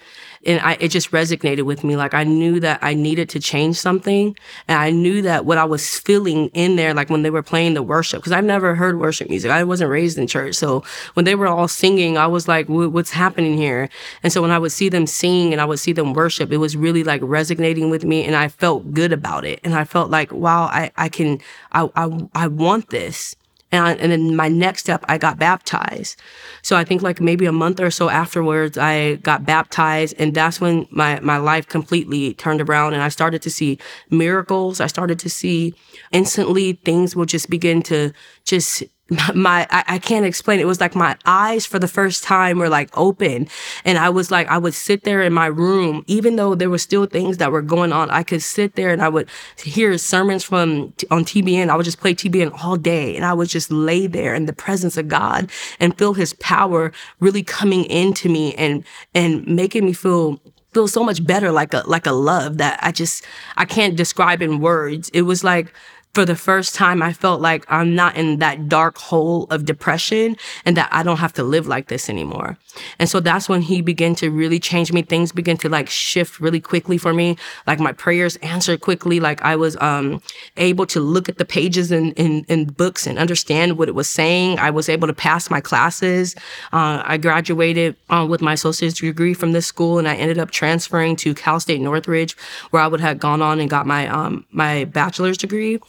And 0.48 0.60
I, 0.62 0.74
it 0.80 0.88
just 0.88 1.12
resonated 1.12 1.64
with 1.64 1.84
me. 1.84 1.96
Like 1.96 2.16
I 2.16 2.24
knew 2.24 2.60
that 2.60 2.80
I 2.82 2.96
needed 2.96 3.30
to 3.30 3.40
change 3.40 3.78
something. 3.78 4.36
And 4.68 4.80
I 4.80 4.90
knew 4.90 5.22
that 5.22 5.46
what 5.46 5.60
I 5.60 5.66
was 5.66 6.00
feeling 6.00 6.48
in 6.50 6.76
there, 6.76 6.96
like 6.96 7.12
when 7.12 7.22
they 7.22 7.30
were 7.30 7.44
playing 7.44 7.76
the 7.76 7.84
worship, 7.84 8.22
because 8.22 8.32
I've 8.32 8.44
never 8.44 8.74
heard 8.74 9.00
worship 9.00 9.30
music. 9.30 9.52
I 9.52 9.64
wasn't 9.64 9.92
raised 9.92 10.18
in 10.18 10.26
church. 10.26 10.56
So 10.56 10.84
when 11.14 11.26
they 11.26 11.36
were 11.36 11.48
all 11.48 11.68
singing, 11.68 12.18
I 12.18 12.26
was 12.26 12.48
like, 12.48 12.66
what's 12.68 13.12
happening 13.12 13.56
here? 13.56 13.90
And 14.24 14.34
so 14.34 14.42
when 14.42 14.52
I 14.52 14.58
would 14.58 14.72
see 14.72 14.90
them 14.90 15.06
sing 15.06 15.52
and 15.52 15.62
I 15.62 15.66
would 15.66 15.80
see 15.80 15.94
them 15.94 16.14
worship, 16.14 16.52
it 16.52 16.58
was 16.58 16.76
really 16.76 17.04
like 17.04 17.22
resonating 17.24 17.92
with 17.92 18.04
me. 18.04 18.26
And 18.26 18.36
I 18.36 18.48
felt 18.48 18.92
good 18.92 19.14
about 19.14 19.46
it. 19.46 19.60
And 19.64 19.76
I 19.76 19.84
felt 19.84 20.10
like, 20.10 20.32
wow, 20.32 20.64
I, 20.64 20.92
I 20.98 21.10
can, 21.10 21.40
I, 21.74 21.88
I, 21.96 22.28
I 22.34 22.48
want 22.48 22.90
this. 22.90 23.36
And, 23.72 24.00
and 24.00 24.12
then 24.12 24.36
my 24.36 24.50
next 24.50 24.82
step, 24.82 25.06
I 25.08 25.18
got 25.18 25.40
baptized. 25.40 26.20
So 26.62 26.76
I 26.76 26.84
think 26.84 27.02
like 27.02 27.22
maybe 27.22 27.46
a 27.46 27.52
month 27.52 27.80
or 27.80 27.90
so 27.90 28.10
afterwards, 28.10 28.78
I 28.78 29.16
got 29.16 29.46
baptized. 29.46 30.16
And 30.20 30.34
that's 30.34 30.60
when 30.60 30.88
my, 30.92 31.20
my 31.22 31.38
life 31.38 31.68
completely 31.68 32.34
turned 32.34 32.62
around 32.62 32.94
and 32.94 33.02
I 33.02 33.10
started 33.10 33.42
to 33.44 33.50
see 33.50 33.80
miracles. 34.10 34.82
I 34.82 34.88
started 34.88 35.20
to 35.20 35.30
see 35.30 35.74
instantly 36.12 36.74
things 36.74 37.16
will 37.16 37.26
just 37.26 37.50
begin 37.50 37.82
to 37.84 38.12
just 38.44 38.84
my 39.36 39.67
I, 39.69 39.84
I, 39.88 40.00
can't 40.00 40.26
explain. 40.26 40.60
It. 40.60 40.67
was 40.67 40.80
like 40.80 40.95
my 40.95 41.17
eyes 41.26 41.65
for 41.65 41.80
the 41.80 41.88
first 41.88 42.24
time 42.24 42.60
were 42.60 42.69
like 42.69 42.89
open. 42.97 43.47
And 43.84 43.97
i 43.97 44.10
was 44.10 44.32
like 44.32 44.47
i 44.47 44.58
would 44.58 44.74
sit 44.74 45.04
there 45.04 45.21
in 45.21 45.34
my 45.34 45.47
room 45.47 46.04
even 46.08 46.36
though 46.36 46.56
there 46.56 46.69
were 46.69 46.78
still 46.78 47.06
things 47.06 47.38
that 47.38 47.52
were 47.52 47.62
going 47.62 47.91
on 47.91 48.10
i 48.10 48.24
could 48.24 48.41
sit 48.41 48.76
there 48.76 48.91
and 48.91 49.02
i 49.02 49.10
would 49.10 49.30
hear 49.58 49.97
sermons 49.97 50.43
from 50.43 50.93
on 51.10 51.26
tbn 51.26 51.69
i 51.69 51.76
would 51.76 51.84
just 51.84 52.00
play 52.00 52.13
tbn 52.13 52.52
all 52.63 52.76
day 52.76 53.15
and 53.15 53.26
i 53.26 53.34
would 53.34 53.50
just 53.50 53.71
lay 53.71 54.08
there 54.08 54.34
in 54.34 54.45
the 54.45 54.54
presence 54.54 54.97
of 54.97 55.08
god 55.08 55.50
and 55.80 55.97
feel 55.97 56.13
his 56.13 56.34
power 56.34 56.91
really 57.19 57.43
coming 57.43 57.86
into 57.86 58.30
me 58.30 58.54
and 58.56 58.84
and 59.13 59.45
making 59.47 59.86
me 59.86 59.93
feel 59.93 60.39
feel 60.74 60.88
so 60.88 61.04
much 61.04 61.26
better 61.26 61.52
like 61.52 61.74
a 61.74 61.84
like 61.86 62.06
a 62.06 62.12
love 62.12 62.58
that 62.58 62.80
i 62.82 62.91
just 62.91 63.26
i 63.58 63.65
can't 63.65 63.95
describe 63.97 64.41
in 64.41 64.60
words. 64.60 65.10
It 65.10 65.24
was 65.24 65.43
like 65.43 65.74
for 66.13 66.26
the 66.26 66.36
first 66.36 66.76
time, 66.76 67.02
I 67.02 67.13
felt 67.13 67.39
like 67.39 67.65
I'm 67.69 67.95
not 67.95 68.17
in 68.17 68.39
that 68.39 68.67
dark 68.67 68.97
hole 68.97 69.47
of 69.50 69.63
depression 69.63 70.36
and 70.65 70.76
that 70.76 70.89
I 70.91 71.04
don't 71.04 71.17
have 71.17 71.32
to 71.34 71.43
live 71.43 71.67
like 71.67 71.88
this 71.88 72.10
anymore. 72.10 72.58
And 73.00 73.10
so 73.10 73.21
that's 73.21 73.47
when 73.47 73.62
he 73.62 73.82
began 73.82 74.15
to 74.15 74.30
really 74.30 74.60
change 74.60 74.91
me. 74.91 75.04
Things 75.04 75.32
began 75.32 75.56
to 75.58 75.69
like 75.69 75.89
shift 75.89 76.39
really 76.41 76.60
quickly 76.60 76.97
for 76.97 77.13
me. 77.13 77.38
Like 77.65 77.80
my 77.80 77.93
prayers 77.93 78.36
answered 78.38 78.82
quickly. 78.82 79.21
Like 79.21 79.41
I 79.41 79.56
was 79.56 79.78
um, 79.78 80.21
able 80.58 80.86
to 80.88 81.00
look 81.00 81.30
at 81.30 81.38
the 81.38 81.45
pages 81.45 81.91
in, 81.91 82.12
in, 82.13 82.45
in, 82.50 82.65
books 82.71 83.08
and 83.08 83.17
understand 83.17 83.78
what 83.78 83.89
it 83.89 83.95
was 83.95 84.08
saying. 84.08 84.60
I 84.60 84.69
was 84.69 84.88
able 84.89 85.08
to 85.08 85.13
pass 85.13 85.50
my 85.50 85.60
classes. 85.60 86.36
Uh, 86.74 87.02
I 87.06 87.17
graduated 87.17 87.95
uh, 88.10 88.26
with 88.30 88.41
my 88.41 88.54
associate's 88.54 89.00
degree 89.00 89.34
from 89.34 89.52
this 89.52 89.65
school 89.65 89.97
and 89.97 90.08
I 90.08 90.15
ended 90.15 90.38
up 90.38 90.52
transferring 90.52 91.15
to 91.17 91.34
Cal 91.34 91.60
State 91.60 91.82
Northridge 91.82 92.36
where 92.71 92.82
I 92.82 92.88
would 92.88 93.02
have 93.02 93.19
gone 93.19 93.41
on 93.41 93.60
and 93.60 93.69
got 93.69 93.86
my, 93.86 94.08
um, 94.08 94.45
my 94.52 94.86
bachelor's 94.86 95.38
degree. 95.38 95.80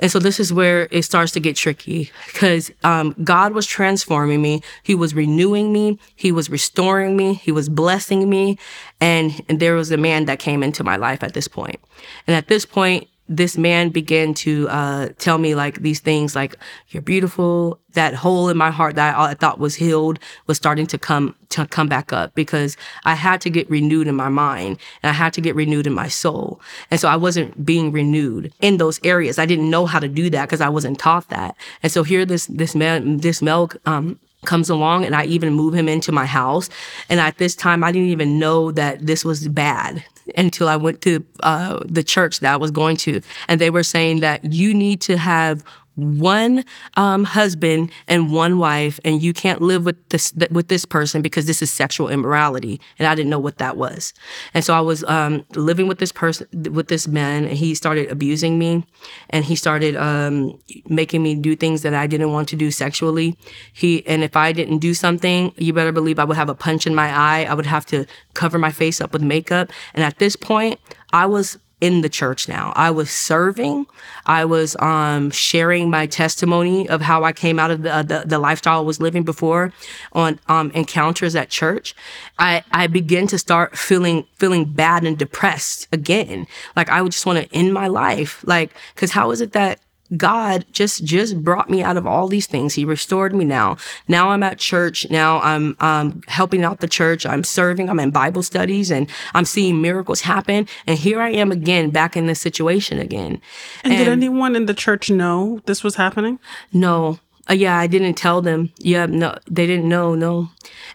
And 0.00 0.10
so 0.10 0.18
this 0.18 0.38
is 0.38 0.52
where 0.52 0.86
it 0.90 1.02
starts 1.02 1.32
to 1.32 1.40
get 1.40 1.56
tricky 1.56 2.10
because 2.26 2.70
um, 2.84 3.16
God 3.24 3.52
was 3.52 3.66
transforming 3.66 4.40
me. 4.40 4.62
He 4.82 4.94
was 4.94 5.12
renewing 5.12 5.72
me. 5.72 5.98
He 6.14 6.30
was 6.30 6.48
restoring 6.48 7.16
me. 7.16 7.34
He 7.34 7.50
was 7.50 7.68
blessing 7.68 8.30
me. 8.30 8.58
And, 9.00 9.42
and 9.48 9.58
there 9.58 9.74
was 9.74 9.90
a 9.90 9.96
man 9.96 10.26
that 10.26 10.38
came 10.38 10.62
into 10.62 10.84
my 10.84 10.96
life 10.96 11.24
at 11.24 11.34
this 11.34 11.48
point. 11.48 11.80
And 12.26 12.36
at 12.36 12.46
this 12.46 12.64
point, 12.64 13.08
this 13.28 13.58
man 13.58 13.90
began 13.90 14.32
to 14.32 14.68
uh, 14.68 15.08
tell 15.18 15.38
me 15.38 15.54
like 15.54 15.80
these 15.82 16.00
things 16.00 16.34
like 16.34 16.56
you're 16.88 17.02
beautiful 17.02 17.78
that 17.92 18.14
hole 18.14 18.48
in 18.48 18.56
my 18.56 18.70
heart 18.70 18.94
that 18.94 19.16
I, 19.16 19.30
I 19.30 19.34
thought 19.34 19.58
was 19.58 19.74
healed 19.74 20.18
was 20.46 20.56
starting 20.56 20.86
to 20.86 20.98
come 20.98 21.34
to 21.50 21.66
come 21.66 21.88
back 21.88 22.12
up 22.12 22.34
because 22.34 22.76
I 23.04 23.14
had 23.14 23.40
to 23.42 23.50
get 23.50 23.68
renewed 23.68 24.06
in 24.06 24.14
my 24.14 24.28
mind 24.28 24.78
and 25.02 25.10
I 25.10 25.12
had 25.12 25.32
to 25.34 25.40
get 25.40 25.54
renewed 25.54 25.86
in 25.86 25.92
my 25.92 26.08
soul. 26.08 26.60
And 26.90 26.98
so 27.00 27.08
I 27.08 27.16
wasn't 27.16 27.64
being 27.64 27.92
renewed 27.92 28.52
in 28.60 28.78
those 28.78 29.00
areas. 29.04 29.38
I 29.38 29.46
didn't 29.46 29.70
know 29.70 29.86
how 29.86 29.98
to 29.98 30.08
do 30.08 30.30
that 30.30 30.46
because 30.46 30.60
I 30.60 30.68
wasn't 30.68 30.98
taught 30.98 31.28
that. 31.28 31.54
And 31.82 31.92
so 31.92 32.02
here 32.02 32.24
this 32.24 32.46
this 32.46 32.74
man 32.74 33.18
this 33.18 33.42
male 33.42 33.70
um, 33.84 34.18
comes 34.44 34.70
along 34.70 35.04
and 35.04 35.14
I 35.14 35.24
even 35.24 35.52
move 35.52 35.74
him 35.74 35.88
into 35.88 36.12
my 36.12 36.26
house. 36.26 36.70
And 37.08 37.20
at 37.20 37.38
this 37.38 37.54
time, 37.54 37.82
I 37.82 37.92
didn't 37.92 38.08
even 38.08 38.38
know 38.38 38.72
that 38.72 39.06
this 39.06 39.24
was 39.24 39.48
bad 39.48 40.04
until 40.36 40.68
I 40.68 40.76
went 40.76 41.00
to 41.02 41.24
uh, 41.42 41.80
the 41.84 42.02
church 42.02 42.40
that 42.40 42.52
I 42.52 42.56
was 42.56 42.70
going 42.70 42.96
to. 42.98 43.20
And 43.48 43.60
they 43.60 43.70
were 43.70 43.82
saying 43.82 44.20
that 44.20 44.44
you 44.44 44.74
need 44.74 45.00
to 45.02 45.16
have 45.16 45.64
one 45.98 46.64
um, 46.96 47.24
husband 47.24 47.90
and 48.06 48.32
one 48.32 48.58
wife, 48.58 49.00
and 49.04 49.20
you 49.20 49.32
can't 49.32 49.60
live 49.60 49.84
with 49.84 49.96
this 50.10 50.32
with 50.50 50.68
this 50.68 50.84
person 50.84 51.22
because 51.22 51.46
this 51.46 51.60
is 51.60 51.70
sexual 51.70 52.08
immorality. 52.08 52.80
And 52.98 53.08
I 53.08 53.14
didn't 53.14 53.30
know 53.30 53.38
what 53.38 53.58
that 53.58 53.76
was. 53.76 54.14
And 54.54 54.64
so 54.64 54.74
I 54.74 54.80
was 54.80 55.02
um, 55.04 55.44
living 55.56 55.88
with 55.88 55.98
this 55.98 56.12
person, 56.12 56.46
with 56.72 56.88
this 56.88 57.08
man, 57.08 57.44
and 57.44 57.56
he 57.56 57.74
started 57.74 58.10
abusing 58.10 58.58
me, 58.58 58.86
and 59.30 59.44
he 59.44 59.56
started 59.56 59.96
um, 59.96 60.58
making 60.88 61.22
me 61.22 61.34
do 61.34 61.56
things 61.56 61.82
that 61.82 61.94
I 61.94 62.06
didn't 62.06 62.32
want 62.32 62.48
to 62.50 62.56
do 62.56 62.70
sexually. 62.70 63.36
He 63.72 64.06
and 64.06 64.22
if 64.22 64.36
I 64.36 64.52
didn't 64.52 64.78
do 64.78 64.94
something, 64.94 65.52
you 65.56 65.72
better 65.72 65.92
believe 65.92 66.18
I 66.18 66.24
would 66.24 66.36
have 66.36 66.48
a 66.48 66.54
punch 66.54 66.86
in 66.86 66.94
my 66.94 67.08
eye. 67.08 67.44
I 67.44 67.54
would 67.54 67.66
have 67.66 67.84
to 67.86 68.06
cover 68.34 68.58
my 68.58 68.70
face 68.70 69.00
up 69.00 69.12
with 69.12 69.22
makeup. 69.22 69.72
And 69.94 70.04
at 70.04 70.18
this 70.18 70.36
point, 70.36 70.78
I 71.12 71.26
was 71.26 71.58
in 71.80 72.00
the 72.00 72.08
church 72.08 72.48
now. 72.48 72.72
I 72.74 72.90
was 72.90 73.10
serving. 73.10 73.86
I 74.26 74.44
was 74.44 74.76
um, 74.80 75.30
sharing 75.30 75.90
my 75.90 76.06
testimony 76.06 76.88
of 76.88 77.00
how 77.00 77.24
I 77.24 77.32
came 77.32 77.58
out 77.58 77.70
of 77.70 77.82
the, 77.82 78.02
the, 78.02 78.24
the 78.26 78.38
lifestyle 78.38 78.78
I 78.78 78.82
was 78.82 79.00
living 79.00 79.22
before 79.22 79.72
on 80.12 80.40
um, 80.48 80.70
encounters 80.72 81.36
at 81.36 81.50
church. 81.50 81.94
I, 82.38 82.64
I 82.72 82.88
began 82.88 83.26
to 83.28 83.38
start 83.38 83.76
feeling 83.76 84.26
feeling 84.36 84.64
bad 84.64 85.04
and 85.04 85.16
depressed 85.18 85.88
again. 85.92 86.46
Like 86.74 86.88
I 86.88 87.02
would 87.02 87.12
just 87.12 87.26
want 87.26 87.38
to 87.38 87.54
end 87.54 87.72
my 87.72 87.86
life. 87.86 88.44
Like, 88.46 88.72
because 88.94 89.12
how 89.12 89.30
is 89.30 89.40
it 89.40 89.52
that 89.52 89.80
God 90.16 90.64
just 90.72 91.04
just 91.04 91.42
brought 91.42 91.68
me 91.68 91.82
out 91.82 91.96
of 91.96 92.06
all 92.06 92.28
these 92.28 92.46
things. 92.46 92.74
He 92.74 92.84
restored 92.84 93.34
me 93.34 93.44
now. 93.44 93.76
Now 94.06 94.30
I'm 94.30 94.42
at 94.42 94.58
church. 94.58 95.08
Now 95.10 95.40
I'm 95.40 95.76
um, 95.80 96.22
helping 96.28 96.64
out 96.64 96.80
the 96.80 96.88
church. 96.88 97.26
I'm 97.26 97.44
serving. 97.44 97.90
I'm 97.90 98.00
in 98.00 98.10
Bible 98.10 98.42
studies, 98.42 98.90
and 98.90 99.08
I'm 99.34 99.44
seeing 99.44 99.82
miracles 99.82 100.22
happen. 100.22 100.66
And 100.86 100.98
here 100.98 101.20
I 101.20 101.30
am 101.30 101.52
again, 101.52 101.90
back 101.90 102.16
in 102.16 102.26
this 102.26 102.40
situation 102.40 102.98
again. 102.98 103.40
And, 103.84 103.92
and 103.92 103.98
did 103.98 104.08
anyone 104.08 104.56
in 104.56 104.66
the 104.66 104.74
church 104.74 105.10
know 105.10 105.60
this 105.66 105.84
was 105.84 105.96
happening? 105.96 106.38
No. 106.72 107.18
Uh, 107.50 107.54
yeah, 107.54 107.78
I 107.78 107.86
didn't 107.86 108.14
tell 108.14 108.40
them. 108.40 108.72
Yeah, 108.78 109.06
no, 109.06 109.36
they 109.50 109.66
didn't 109.66 109.88
know. 109.88 110.14
No, 110.14 110.48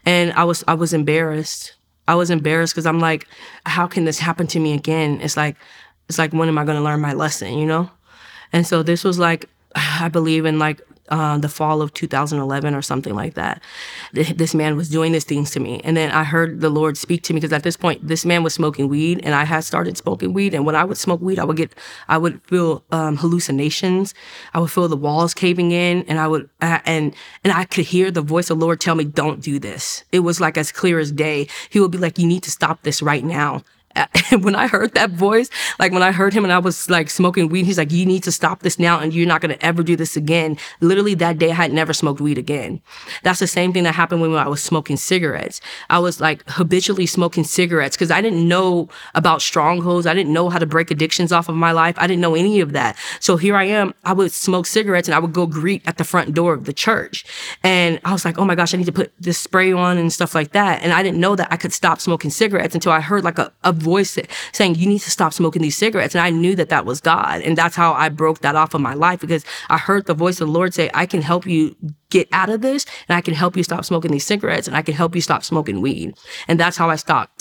and 0.06 0.34
I 0.34 0.44
was 0.44 0.64
I 0.68 0.74
was 0.74 0.94
embarrassed. 0.94 1.76
I 2.08 2.16
was 2.16 2.30
embarrassed 2.30 2.74
because 2.74 2.86
I'm 2.86 3.00
like, 3.00 3.28
how 3.66 3.88
can 3.88 4.06
this 4.06 4.20
happen 4.20 4.48
to 4.48 4.60
me 4.60 4.74
again? 4.74 5.22
It's 5.22 5.38
like, 5.38 5.56
it's 6.10 6.18
like 6.18 6.34
when 6.34 6.50
am 6.50 6.58
I 6.58 6.66
going 6.66 6.78
to 6.78 6.84
learn 6.84 7.00
my 7.00 7.14
lesson? 7.14 7.58
You 7.58 7.66
know. 7.66 7.92
And 8.54 8.66
so 8.66 8.84
this 8.84 9.04
was 9.04 9.20
like, 9.20 9.50
I 9.76 10.08
believe 10.08 10.46
in 10.46 10.60
like 10.60 10.82
uh, 11.10 11.38
the 11.38 11.50
fall 11.50 11.82
of 11.82 11.94
2011 11.94 12.74
or 12.74 12.82
something 12.82 13.14
like 13.14 13.34
that. 13.34 13.62
This 14.14 14.56
man 14.56 14.78
was 14.78 14.90
doing 14.90 15.12
these 15.12 15.26
things 15.26 15.52
to 15.52 15.60
me. 15.60 15.82
And 15.84 15.98
then 15.98 16.12
I 16.12 16.24
heard 16.24 16.62
the 16.62 16.70
Lord 16.70 16.98
speak 16.98 17.24
to 17.24 17.34
me 17.34 17.40
because 17.40 17.54
at 17.54 17.64
this 17.64 17.76
point, 17.76 18.08
this 18.08 18.26
man 18.26 18.42
was 18.42 18.54
smoking 18.54 18.88
weed 18.88 19.20
and 19.24 19.36
I 19.36 19.44
had 19.44 19.64
started 19.64 19.98
smoking 19.98 20.34
weed. 20.34 20.54
And 20.54 20.66
when 20.66 20.76
I 20.76 20.86
would 20.86 20.98
smoke 20.98 21.22
weed, 21.22 21.40
I 21.40 21.44
would 21.44 21.58
get, 21.58 21.74
I 22.08 22.18
would 22.18 22.42
feel 22.44 22.84
um, 22.92 23.18
hallucinations. 23.18 24.14
I 24.54 24.60
would 24.60 24.72
feel 24.72 24.88
the 24.88 24.96
walls 24.96 25.34
caving 25.34 25.72
in 25.72 26.04
and 26.08 26.20
I 26.20 26.28
would, 26.28 26.50
uh, 26.62 26.80
and, 26.86 27.14
and 27.44 27.54
I 27.54 27.66
could 27.66 27.86
hear 27.86 28.10
the 28.10 28.22
voice 28.22 28.50
of 28.50 28.60
the 28.60 28.66
Lord 28.66 28.80
tell 28.80 28.96
me, 28.96 29.04
don't 29.04 29.42
do 29.42 29.60
this. 29.60 30.06
It 30.12 30.20
was 30.20 30.40
like 30.40 30.58
as 30.58 30.72
clear 30.72 31.00
as 31.00 31.12
day. 31.12 31.48
He 31.70 31.80
would 31.80 31.92
be 31.92 31.98
like, 31.98 32.18
you 32.18 32.28
need 32.28 32.44
to 32.44 32.52
stop 32.52 32.84
this 32.84 33.02
right 33.02 33.24
now 33.24 33.64
when 34.40 34.56
I 34.56 34.68
heard 34.68 34.94
that 34.94 35.12
voice, 35.12 35.50
like 35.80 35.92
when 35.92 36.04
I 36.04 36.12
heard 36.12 36.34
him 36.34 36.44
and 36.44 36.54
I 36.54 36.60
was 36.60 36.90
like 36.90 37.10
smoking 37.10 37.50
weed, 37.50 37.66
he's 37.66 37.78
like, 37.78 37.92
you 37.92 38.06
need 38.06 38.24
to 38.24 38.32
stop 38.32 38.62
this 38.62 38.80
now 38.80 39.00
and 39.00 39.14
you're 39.14 39.28
not 39.28 39.42
going 39.42 39.56
to 39.56 39.66
ever 39.66 39.84
do 39.84 39.96
this 39.96 40.16
again. 40.16 40.58
Literally 40.82 41.14
that 41.16 41.38
day, 41.38 41.52
I 41.52 41.56
had 41.56 41.74
never 41.74 41.94
smoked 41.94 42.22
weed 42.22 42.38
again. 42.38 42.82
That's 43.24 43.40
the 43.40 43.48
same 43.48 43.74
thing 43.74 43.84
that 43.84 43.96
happened 43.96 44.22
when 44.22 44.34
I 44.34 44.48
was 44.48 44.64
smoking 44.64 44.98
cigarettes. 44.98 45.62
I 45.90 46.00
was 46.00 46.20
like 46.20 46.44
habitually 46.48 47.06
smoking 47.06 47.44
cigarettes 47.44 47.96
because 47.96 48.12
I 48.12 48.22
didn't 48.22 48.48
know 48.48 48.90
about 49.16 49.42
strongholds. 49.42 50.08
I 50.08 50.14
didn't 50.14 50.34
know 50.34 50.50
how 50.50 50.60
to 50.60 50.66
break 50.66 50.92
addictions 50.92 51.32
off 51.32 51.50
of 51.50 51.56
my 51.56 51.72
life. 51.72 51.96
I 51.98 52.08
didn't 52.08 52.22
know 52.22 52.36
any 52.36 52.60
of 52.60 52.74
that. 52.74 52.98
So 53.20 53.38
here 53.38 53.56
I 53.56 53.66
am. 53.66 53.94
I 54.04 54.14
would 54.14 54.32
smoke 54.32 54.66
cigarettes 54.66 55.08
and 55.08 55.16
I 55.16 55.20
would 55.20 55.34
go 55.34 55.46
greet 55.46 55.82
at 55.86 55.98
the 55.98 56.04
front 56.04 56.34
door 56.34 56.54
of 56.54 56.66
the 56.66 56.74
church. 56.74 57.26
And 57.64 58.00
I 58.06 58.12
was 58.12 58.26
like, 58.26 58.38
oh 58.38 58.46
my 58.46 58.56
gosh, 58.56 58.74
I 58.74 58.78
need 58.78 58.86
to 58.86 58.92
put 58.92 59.14
this 59.20 59.38
spray 59.38 59.72
on 59.72 59.98
and 59.98 60.12
stuff 60.12 60.34
like 60.34 60.52
that. 60.54 60.82
And 60.82 60.94
I 60.94 61.04
didn't 61.04 61.20
know 61.20 61.36
that 61.36 61.52
I 61.52 61.58
could 61.58 61.74
stop 61.74 62.02
smoking 62.02 62.32
cigarettes 62.32 62.76
until 62.76 62.92
I 62.92 63.00
heard 63.00 63.24
like 63.24 63.38
a, 63.38 63.52
a 63.64 63.74
voice 63.84 64.18
saying, 64.54 64.76
you 64.76 64.88
need 64.88 65.00
to 65.00 65.12
stop 65.12 65.34
smoking 65.34 65.62
these 65.62 65.78
cigarettes. 65.78 66.16
And 66.16 66.24
I 66.24 66.30
knew 66.30 66.56
that 66.56 66.70
that 66.70 66.86
was 66.86 67.02
God. 67.02 67.42
And 67.42 67.58
that's 67.58 67.76
how 67.76 67.94
I 67.94 68.10
broke 68.10 68.40
that 68.40 68.56
off 68.56 68.74
of 68.74 68.82
my 68.82 68.94
life 68.94 69.20
because 69.20 69.46
I 69.70 69.78
heard 69.78 70.06
the 70.06 70.14
voice 70.14 70.40
of 70.42 70.48
the 70.48 70.54
Lord 70.54 70.74
say, 70.74 70.90
I 70.94 71.06
can 71.06 71.22
help 71.22 71.46
you 71.46 71.76
get 72.10 72.28
out 72.32 72.50
of 72.50 72.62
this 72.62 72.86
and 73.10 73.18
I 73.18 73.22
can 73.22 73.34
help 73.34 73.58
you 73.58 73.64
stop 73.64 73.86
smoking 73.86 74.12
these 74.12 74.26
cigarettes 74.26 74.68
and 74.68 74.78
I 74.78 74.82
can 74.82 74.94
help 74.94 75.16
you 75.16 75.22
stop 75.22 75.44
smoking 75.44 75.82
weed. 75.82 76.16
And 76.48 76.60
that's 76.60 76.78
how 76.78 76.90
I 76.90 76.96
stopped 76.96 77.33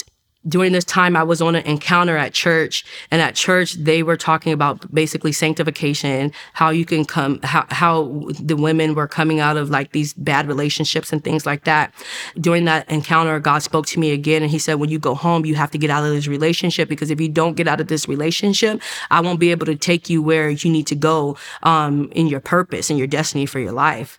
during 0.49 0.73
this 0.73 0.85
time 0.85 1.17
I 1.17 1.23
was 1.23 1.41
on 1.41 1.55
an 1.55 1.65
encounter 1.65 2.17
at 2.17 2.33
church 2.33 2.85
and 3.11 3.23
at 3.23 3.35
church 3.35 3.75
they 3.75 4.03
were 4.03 4.17
talking 4.17 4.53
about 4.53 4.93
basically 4.93 5.33
sanctification, 5.33 6.33
how 6.53 6.71
you 6.71 6.85
can 6.85 7.05
come 7.05 7.41
how 7.43 7.67
how 7.71 8.29
the 8.41 8.57
women 8.57 8.95
were 8.95 9.07
coming 9.07 9.41
out 9.41 9.57
of 9.57 9.71
like 9.71 9.93
these 9.93 10.13
bad 10.15 10.49
relationships 10.49 11.13
and 11.13 11.23
things 11.23 11.47
like 11.47 11.65
that. 11.65 11.95
During 12.41 12.65
that 12.65 12.91
encounter 12.91 13.39
God 13.39 13.61
spoke 13.61 13.87
to 13.87 14.01
me 14.01 14.11
again 14.11 14.43
and 14.43 14.51
he 14.51 14.59
said 14.59 14.75
when 14.75 14.91
you 14.91 14.99
go 14.99 15.15
home 15.15 15.47
you 15.47 15.55
have 15.55 15.71
to 15.71 15.79
get 15.79 15.91
out 15.91 16.05
of 16.05 16.11
this 16.11 16.27
relationship 16.27 16.89
because 16.89 17.11
if 17.11 17.21
you 17.21 17.29
don't 17.29 17.55
get 17.55 17.69
out 17.69 17.81
of 17.81 17.89
this 17.89 18.09
relationship, 18.09 18.81
I 19.11 19.21
won't 19.21 19.39
be 19.41 19.51
able 19.51 19.67
to 19.67 19.77
take 19.77 20.11
you 20.11 20.23
where 20.23 20.51
you 20.51 20.71
need 20.71 20.87
to 20.89 20.97
go 20.97 21.37
um 21.63 22.11
in 22.13 22.27
your 22.27 22.41
purpose 22.41 22.91
and 22.91 22.99
your 22.99 23.09
destiny 23.09 23.47
for 23.47 23.61
your 23.61 23.73
life. 23.73 24.19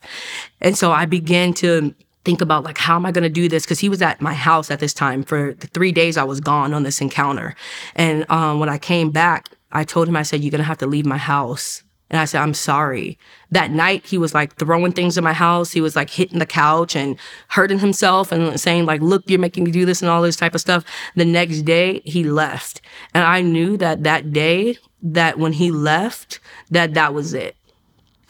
And 0.62 0.78
so 0.78 0.92
I 0.94 1.06
began 1.06 1.54
to 1.56 1.94
think 2.26 2.42
about 2.42 2.64
like 2.64 2.78
how 2.78 2.96
am 2.96 3.06
i 3.06 3.12
going 3.12 3.24
to 3.24 3.30
do 3.30 3.50
this? 3.50 3.64
Because 3.64 3.80
he 3.80 3.90
was 3.90 4.02
at 4.02 4.22
my 4.22 4.34
house 4.34 4.72
at 4.72 4.80
this 4.80 4.94
time 4.94 5.24
for 5.24 5.54
the 5.54 5.68
three 5.68 5.92
days 5.92 6.18
i 6.18 6.24
was 6.24 6.40
gone 6.40 6.74
on 6.74 6.84
this 6.84 7.02
encounter. 7.02 7.56
And 7.96 8.30
um, 8.30 8.60
when 8.60 8.70
i 8.70 8.78
came 8.78 9.12
back 9.12 9.50
i 9.72 9.84
told 9.84 10.08
him 10.08 10.16
i 10.16 10.24
said 10.24 10.42
you're 10.42 10.52
going 10.52 10.60
to 10.60 10.66
have 10.66 10.78
to 10.80 10.88
leave 10.88 11.06
my 11.06 11.18
house. 11.18 11.84
And 12.10 12.20
i 12.20 12.26
said 12.26 12.42
i'm 12.42 12.54
sorry. 12.54 13.18
That 13.52 13.72
night 13.72 14.06
he 14.06 14.18
was 14.18 14.34
like 14.34 14.56
throwing 14.56 14.94
things 14.94 15.18
in 15.18 15.24
my 15.24 15.34
house. 15.34 15.72
He 15.72 15.82
was 15.82 15.96
like 15.96 16.10
hitting 16.10 16.40
the 16.40 16.46
couch 16.46 16.96
and 16.96 17.18
hurting 17.50 17.80
himself 17.80 18.32
and 18.32 18.60
saying 18.60 18.86
like 18.86 19.02
look 19.02 19.24
you're 19.28 19.40
making 19.40 19.64
me 19.64 19.72
do 19.72 19.86
this 19.86 20.02
and 20.02 20.10
all 20.10 20.22
this 20.22 20.36
type 20.36 20.56
of 20.56 20.62
stuff. 20.62 20.86
The 21.16 21.26
next 21.26 21.64
day 21.64 22.02
he 22.06 22.24
left. 22.24 22.82
And 23.14 23.24
i 23.24 23.42
knew 23.42 23.78
that 23.78 24.04
that 24.04 24.32
day 24.32 24.78
that 25.02 25.38
when 25.38 25.54
he 25.54 25.70
left 25.70 26.40
that 26.72 26.94
that 26.94 27.14
was 27.14 27.34
it 27.34 27.58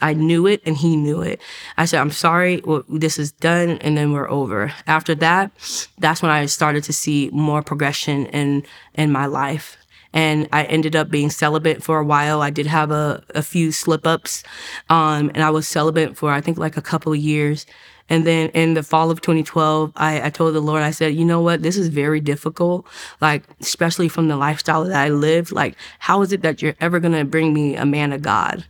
I 0.04 0.12
knew 0.12 0.46
it 0.46 0.60
and 0.66 0.76
he 0.76 0.96
knew 0.96 1.22
it. 1.22 1.40
I 1.78 1.86
said, 1.86 1.98
I'm 1.98 2.10
sorry, 2.10 2.60
well, 2.62 2.84
this 2.90 3.18
is 3.18 3.32
done 3.32 3.78
and 3.78 3.96
then 3.96 4.12
we're 4.12 4.28
over. 4.28 4.70
After 4.86 5.14
that, 5.14 5.50
that's 5.96 6.20
when 6.20 6.30
I 6.30 6.44
started 6.44 6.84
to 6.84 6.92
see 6.92 7.30
more 7.32 7.62
progression 7.62 8.26
in, 8.26 8.64
in 8.92 9.10
my 9.10 9.24
life. 9.24 9.78
And 10.12 10.46
I 10.52 10.64
ended 10.64 10.94
up 10.94 11.08
being 11.08 11.30
celibate 11.30 11.82
for 11.82 11.98
a 11.98 12.04
while. 12.04 12.42
I 12.42 12.50
did 12.50 12.66
have 12.66 12.90
a, 12.90 13.24
a 13.34 13.40
few 13.42 13.72
slip 13.72 14.06
ups. 14.06 14.42
Um, 14.90 15.30
and 15.34 15.42
I 15.42 15.48
was 15.48 15.66
celibate 15.66 16.18
for, 16.18 16.30
I 16.30 16.42
think, 16.42 16.58
like 16.58 16.76
a 16.76 16.82
couple 16.82 17.14
of 17.14 17.18
years. 17.18 17.64
And 18.10 18.26
then 18.26 18.50
in 18.50 18.74
the 18.74 18.82
fall 18.82 19.10
of 19.10 19.22
2012, 19.22 19.90
I, 19.96 20.26
I 20.26 20.28
told 20.28 20.54
the 20.54 20.60
Lord, 20.60 20.82
I 20.82 20.90
said, 20.90 21.14
you 21.14 21.24
know 21.24 21.40
what? 21.40 21.62
This 21.62 21.78
is 21.78 21.88
very 21.88 22.20
difficult. 22.20 22.86
Like, 23.22 23.44
especially 23.58 24.10
from 24.10 24.28
the 24.28 24.36
lifestyle 24.36 24.84
that 24.84 24.94
I 24.94 25.08
lived. 25.08 25.50
Like, 25.50 25.76
how 25.98 26.20
is 26.20 26.30
it 26.30 26.42
that 26.42 26.60
you're 26.60 26.76
ever 26.78 27.00
going 27.00 27.14
to 27.14 27.24
bring 27.24 27.54
me 27.54 27.74
a 27.74 27.86
man 27.86 28.12
of 28.12 28.20
God? 28.20 28.66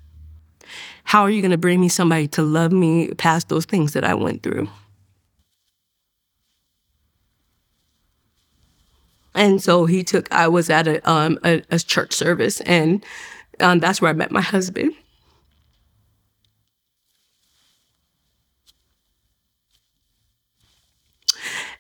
How 1.05 1.23
are 1.23 1.31
you 1.31 1.43
going 1.43 1.51
to 1.51 1.59
bring 1.59 1.81
me 1.81 1.89
somebody 1.89 2.27
to 2.29 2.43
love 2.43 2.73
me 2.73 3.09
past 3.15 3.49
those 3.49 3.65
things 3.65 3.93
that 3.93 4.05
I 4.05 4.15
went 4.15 4.43
through? 4.43 4.69
And 9.35 9.63
so 9.63 9.85
he 9.87 10.05
took, 10.05 10.33
I 10.33 10.49
was 10.49 10.71
at 10.71 10.87
a, 10.87 11.11
um, 11.11 11.39
a, 11.45 11.63
a 11.71 11.79
church 11.79 12.13
service, 12.13 12.61
and 12.63 13.05
um, 13.61 13.81
that's 13.81 14.01
where 14.01 14.11
I 14.11 14.15
met 14.15 14.31
my 14.31 14.41
husband. 14.41 14.95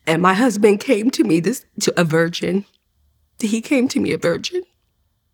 And 0.07 0.21
my 0.21 0.35
husband 0.35 0.81
came 0.81 1.11
to 1.13 1.25
me 1.25 1.41
this 1.41 1.65
to 1.81 1.99
a 1.99 2.05
virgin. 2.05 2.67
He 3.39 3.61
came 3.61 3.89
to 3.89 4.01
me 4.01 4.13
a 4.13 4.19
virgin 4.19 4.65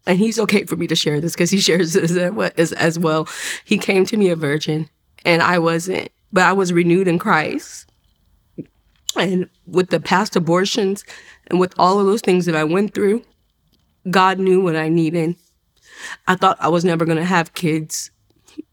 and 0.07 0.19
he's 0.19 0.39
okay 0.39 0.65
for 0.65 0.77
me 0.77 0.87
to 0.87 0.97
share 0.97 1.21
this 1.21 1.35
because 1.35 1.51
he 1.51 1.59
shares 1.61 1.93
this 1.93 2.13
as, 2.57 2.73
as 2.73 2.99
well. 2.99 3.29
He 3.65 3.79
came 3.79 4.05
to 4.07 4.17
me 4.17 4.31
a 4.31 4.37
virgin, 4.37 4.89
and 5.25 5.43
I 5.43 5.59
wasn't, 5.59 6.11
but 6.33 6.45
I 6.45 6.53
was 6.53 6.73
renewed 6.73 7.09
in 7.09 7.19
Christ. 7.19 7.87
And 9.17 9.49
with 9.67 9.91
the 9.91 10.01
past 10.01 10.37
abortions 10.37 11.05
and 11.49 11.59
with 11.59 11.75
all 11.79 11.99
of 11.99 12.07
those 12.07 12.21
things 12.21 12.47
that 12.47 12.55
I 12.55 12.63
went 12.63 12.95
through, 12.95 13.25
God 14.09 14.39
knew 14.39 14.63
what 14.63 14.77
I 14.77 14.89
needed. 14.89 15.35
I 16.29 16.37
thought 16.37 16.57
I 16.61 16.69
was 16.69 16.85
never 16.85 17.05
going 17.05 17.19
to 17.19 17.25
have 17.25 17.55
kids 17.55 18.11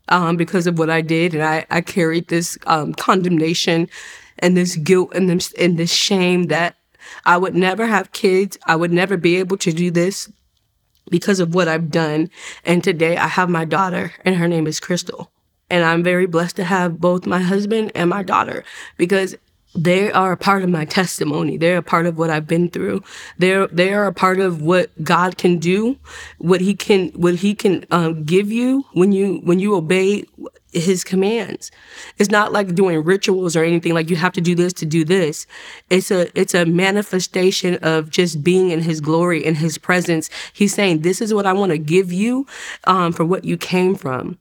um, 0.09 0.37
because 0.37 0.67
of 0.67 0.79
what 0.79 0.89
I 0.89 1.01
did, 1.01 1.33
and 1.33 1.43
I, 1.43 1.65
I 1.69 1.81
carried 1.81 2.27
this 2.29 2.57
um, 2.65 2.93
condemnation 2.93 3.89
and 4.39 4.55
this 4.55 4.75
guilt 4.77 5.11
and 5.13 5.29
this, 5.29 5.53
and 5.53 5.77
this 5.77 5.91
shame 5.91 6.43
that 6.43 6.75
I 7.25 7.37
would 7.37 7.55
never 7.55 7.85
have 7.87 8.11
kids. 8.11 8.57
I 8.65 8.75
would 8.75 8.93
never 8.93 9.17
be 9.17 9.37
able 9.37 9.57
to 9.57 9.73
do 9.73 9.91
this 9.91 10.31
because 11.09 11.39
of 11.39 11.53
what 11.53 11.67
I've 11.67 11.91
done. 11.91 12.29
And 12.65 12.83
today 12.83 13.17
I 13.17 13.27
have 13.27 13.49
my 13.49 13.65
daughter, 13.65 14.13
and 14.25 14.35
her 14.35 14.47
name 14.47 14.67
is 14.67 14.79
Crystal. 14.79 15.31
And 15.69 15.83
I'm 15.83 16.03
very 16.03 16.27
blessed 16.27 16.55
to 16.57 16.63
have 16.63 16.99
both 16.99 17.25
my 17.25 17.39
husband 17.39 17.91
and 17.93 18.09
my 18.09 18.23
daughter 18.23 18.63
because 18.97 19.35
they 19.75 20.11
are 20.11 20.31
a 20.31 20.37
part 20.37 20.63
of 20.63 20.69
my 20.69 20.85
testimony. 20.85 21.57
They're 21.57 21.77
a 21.77 21.83
part 21.83 22.05
of 22.05 22.17
what 22.17 22.29
I've 22.29 22.47
been 22.47 22.69
through. 22.69 23.03
They're 23.37 23.67
they 23.67 23.93
are 23.93 24.07
a 24.07 24.13
part 24.13 24.39
of 24.39 24.61
what 24.61 24.89
God 25.03 25.37
can 25.37 25.59
do, 25.59 25.97
what 26.39 26.61
He 26.61 26.73
can 26.73 27.09
what 27.09 27.35
He 27.35 27.53
can 27.53 27.85
um, 27.91 28.23
give 28.23 28.51
you 28.51 28.85
when 28.93 29.11
you 29.11 29.39
when 29.43 29.59
you 29.59 29.75
obey 29.75 30.25
his 30.79 31.03
commands. 31.03 31.71
It's 32.17 32.29
not 32.29 32.51
like 32.51 32.75
doing 32.75 33.03
rituals 33.03 33.55
or 33.55 33.63
anything 33.63 33.93
like 33.93 34.09
you 34.09 34.15
have 34.15 34.33
to 34.33 34.41
do 34.41 34.55
this 34.55 34.73
to 34.73 34.85
do 34.85 35.03
this. 35.03 35.45
It's 35.89 36.11
a 36.11 36.27
it's 36.39 36.53
a 36.53 36.65
manifestation 36.65 37.75
of 37.81 38.09
just 38.09 38.43
being 38.43 38.71
in 38.71 38.81
his 38.81 39.01
glory 39.01 39.45
in 39.45 39.55
his 39.55 39.77
presence. 39.77 40.29
He's 40.53 40.73
saying, 40.73 41.01
"This 41.01 41.21
is 41.21 41.33
what 41.33 41.45
I 41.45 41.53
want 41.53 41.71
to 41.71 41.77
give 41.77 42.11
you 42.11 42.45
um, 42.85 43.13
for 43.13 43.25
what 43.25 43.43
you 43.43 43.57
came 43.57 43.95
from." 43.95 44.37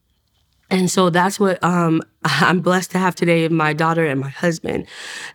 And 0.71 0.91
so 0.91 1.11
that's 1.11 1.39
what 1.39 1.63
um, 1.63 2.03
I'm 2.25 2.61
blessed 2.61 2.91
to 2.93 2.99
have 2.99 3.15
today 3.15 3.49
my 3.49 3.73
daughter 3.73 4.07
and 4.07 4.21
my 4.21 4.29
husband. 4.29 4.87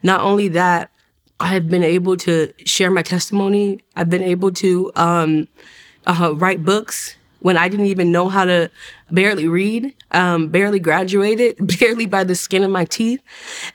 Not 0.04 0.22
only 0.22 0.48
that, 0.50 0.92
I 1.40 1.48
have 1.48 1.70
been 1.70 1.84
able 1.84 2.18
to 2.18 2.54
share 2.66 2.92
my 2.92 3.02
testimony. 3.02 3.82
I've 3.96 4.10
been 4.10 4.22
able 4.22 4.52
to 4.54 4.92
um, 4.96 5.48
uh, 6.06 6.36
write 6.36 6.64
books 6.64 7.16
when 7.42 7.58
I 7.58 7.68
didn't 7.70 7.88
even 7.88 8.12
know 8.12 8.30
how 8.30 8.46
to 8.46 8.70
barely 9.10 9.48
read, 9.48 9.94
um, 10.12 10.48
barely 10.50 10.80
graduated, 10.80 11.56
barely 11.80 12.06
by 12.06 12.24
the 12.24 12.36
skin 12.36 12.64
of 12.64 12.72
my 12.72 12.86
teeth. 12.86 13.22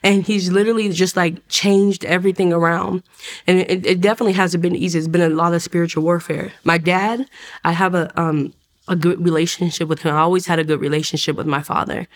And 0.03 0.25
he's 0.25 0.51
literally 0.51 0.89
just 0.89 1.15
like 1.15 1.47
changed 1.49 2.05
everything 2.05 2.53
around. 2.53 3.03
And 3.45 3.59
it, 3.59 3.85
it 3.85 4.01
definitely 4.01 4.33
hasn't 4.33 4.61
been 4.61 4.75
easy. 4.75 4.97
It's 4.97 5.07
been 5.07 5.21
a 5.21 5.29
lot 5.29 5.53
of 5.53 5.61
spiritual 5.61 6.03
warfare. 6.03 6.53
My 6.63 6.77
dad, 6.77 7.29
I 7.63 7.73
have 7.73 7.93
a, 7.93 8.09
um, 8.19 8.53
a 8.87 8.95
good 8.95 9.23
relationship 9.23 9.89
with 9.89 10.01
him. 10.01 10.15
I 10.15 10.19
always 10.19 10.47
had 10.47 10.59
a 10.59 10.63
good 10.63 10.79
relationship 10.79 11.35
with 11.35 11.45
my 11.45 11.61
father. 11.61 12.07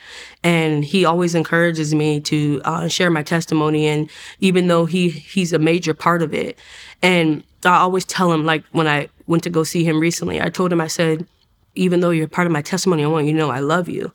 And 0.43 0.85
he 0.85 1.03
always 1.03 1.35
encourages 1.35 1.93
me 1.93 2.21
to 2.21 2.61
uh, 2.63 2.87
share 2.87 3.09
my 3.09 3.23
testimony. 3.23 3.87
And 3.87 4.09
even 4.39 4.67
though 4.67 4.85
he, 4.85 5.09
he's 5.09 5.51
a 5.51 5.59
major 5.59 5.93
part 5.93 6.21
of 6.21 6.33
it. 6.33 6.57
And 7.01 7.43
I 7.65 7.77
always 7.77 8.05
tell 8.05 8.31
him, 8.31 8.45
like 8.45 8.63
when 8.71 8.87
I 8.87 9.09
went 9.27 9.43
to 9.43 9.49
go 9.49 9.63
see 9.63 9.83
him 9.83 9.99
recently, 9.99 10.41
I 10.41 10.49
told 10.49 10.71
him, 10.71 10.79
I 10.79 10.87
said, 10.87 11.27
even 11.75 11.99
though 11.99 12.09
you're 12.09 12.27
part 12.27 12.47
of 12.47 12.53
my 12.53 12.61
testimony, 12.61 13.03
I 13.03 13.07
want 13.07 13.27
you 13.27 13.33
to 13.33 13.37
know 13.37 13.51
I 13.51 13.59
love 13.59 13.89
you. 13.89 14.13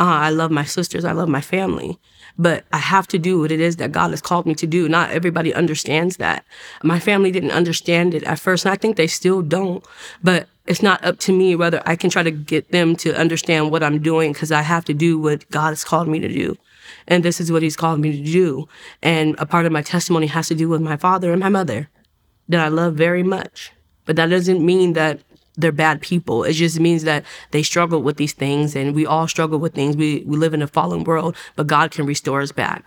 Uh, 0.00 0.04
I 0.04 0.30
love 0.30 0.50
my 0.50 0.64
sisters. 0.64 1.04
I 1.04 1.12
love 1.12 1.28
my 1.28 1.40
family. 1.40 1.98
But 2.38 2.64
I 2.72 2.78
have 2.78 3.08
to 3.08 3.18
do 3.18 3.40
what 3.40 3.50
it 3.50 3.58
is 3.58 3.76
that 3.76 3.90
God 3.90 4.10
has 4.10 4.20
called 4.20 4.46
me 4.46 4.54
to 4.56 4.66
do. 4.66 4.88
Not 4.88 5.10
everybody 5.10 5.52
understands 5.52 6.18
that. 6.18 6.44
My 6.84 7.00
family 7.00 7.32
didn't 7.32 7.50
understand 7.50 8.14
it 8.14 8.22
at 8.22 8.38
first, 8.38 8.64
and 8.64 8.72
I 8.72 8.76
think 8.76 8.96
they 8.96 9.08
still 9.08 9.42
don't. 9.42 9.84
But 10.22 10.48
it's 10.66 10.82
not 10.82 11.04
up 11.04 11.18
to 11.20 11.32
me 11.32 11.56
whether 11.56 11.82
I 11.84 11.96
can 11.96 12.10
try 12.10 12.22
to 12.22 12.30
get 12.30 12.70
them 12.70 12.94
to 12.96 13.18
understand 13.18 13.72
what 13.72 13.82
I'm 13.82 14.00
doing 14.00 14.32
because 14.32 14.52
I 14.52 14.62
have 14.62 14.84
to 14.84 14.94
do 14.94 15.18
what 15.18 15.50
God 15.50 15.70
has 15.70 15.82
called 15.82 16.06
me 16.06 16.20
to 16.20 16.28
do. 16.28 16.56
And 17.08 17.24
this 17.24 17.40
is 17.40 17.50
what 17.50 17.62
He's 17.62 17.76
called 17.76 17.98
me 17.98 18.12
to 18.12 18.22
do. 18.22 18.68
And 19.02 19.34
a 19.38 19.46
part 19.46 19.66
of 19.66 19.72
my 19.72 19.82
testimony 19.82 20.28
has 20.28 20.46
to 20.48 20.54
do 20.54 20.68
with 20.68 20.80
my 20.80 20.96
father 20.96 21.32
and 21.32 21.40
my 21.40 21.48
mother 21.48 21.88
that 22.48 22.60
I 22.60 22.68
love 22.68 22.94
very 22.94 23.24
much. 23.24 23.72
But 24.04 24.16
that 24.16 24.30
doesn't 24.30 24.64
mean 24.64 24.92
that 24.92 25.20
they're 25.58 25.72
bad 25.72 26.00
people. 26.00 26.44
It 26.44 26.54
just 26.54 26.80
means 26.80 27.02
that 27.02 27.24
they 27.50 27.62
struggle 27.62 28.00
with 28.00 28.16
these 28.16 28.32
things 28.32 28.74
and 28.74 28.94
we 28.94 29.04
all 29.04 29.28
struggle 29.28 29.58
with 29.58 29.74
things. 29.74 29.96
We, 29.96 30.22
we 30.24 30.36
live 30.36 30.54
in 30.54 30.62
a 30.62 30.68
fallen 30.68 31.04
world, 31.04 31.36
but 31.56 31.66
God 31.66 31.90
can 31.90 32.06
restore 32.06 32.40
us 32.40 32.52
back. 32.52 32.84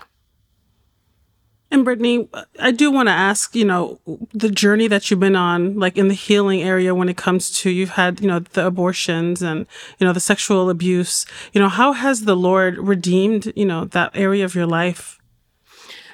And 1.70 1.86
Brittney, 1.86 2.28
I 2.60 2.72
do 2.72 2.92
want 2.92 3.08
to 3.08 3.14
ask, 3.14 3.56
you 3.56 3.64
know, 3.64 4.00
the 4.34 4.50
journey 4.50 4.88
that 4.90 5.10
you've 5.10 5.22
been 5.22 5.38
on, 5.38 5.80
like 5.80 5.98
in 5.98 6.10
the 6.10 6.14
healing 6.14 6.62
area 6.62 6.94
when 6.94 7.08
it 7.08 7.16
comes 7.16 7.50
to 7.60 7.70
you've 7.70 7.92
had, 7.92 8.20
you 8.20 8.28
know, 8.28 8.40
the 8.40 8.68
abortions 8.68 9.42
and, 9.42 9.66
you 9.98 10.06
know, 10.06 10.12
the 10.12 10.20
sexual 10.20 10.70
abuse, 10.70 11.26
you 11.54 11.62
know, 11.62 11.70
how 11.70 11.94
has 11.94 12.26
the 12.26 12.36
Lord 12.36 12.78
redeemed, 12.78 13.54
you 13.56 13.66
know, 13.66 13.86
that 13.86 14.12
area 14.14 14.44
of 14.44 14.54
your 14.54 14.68
life? 14.68 15.21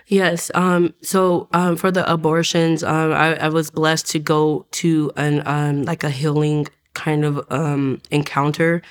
Yes. 0.08 0.50
Um, 0.56 0.94
so 1.02 1.50
um, 1.52 1.76
for 1.76 1.92
the 1.92 2.10
abortions, 2.12 2.84
um, 2.84 3.12
I, 3.12 3.36
I, 3.36 3.50
was 3.50 3.70
blessed 3.70 4.08
to 4.12 4.20
go 4.20 4.66
to 4.72 5.12
an 5.18 5.44
um, 5.46 5.84
like 5.84 6.06
a 6.06 6.10
healing 6.10 6.68
kind 6.94 7.26
of 7.26 7.46
um, 7.50 8.02
encounter 8.10 8.82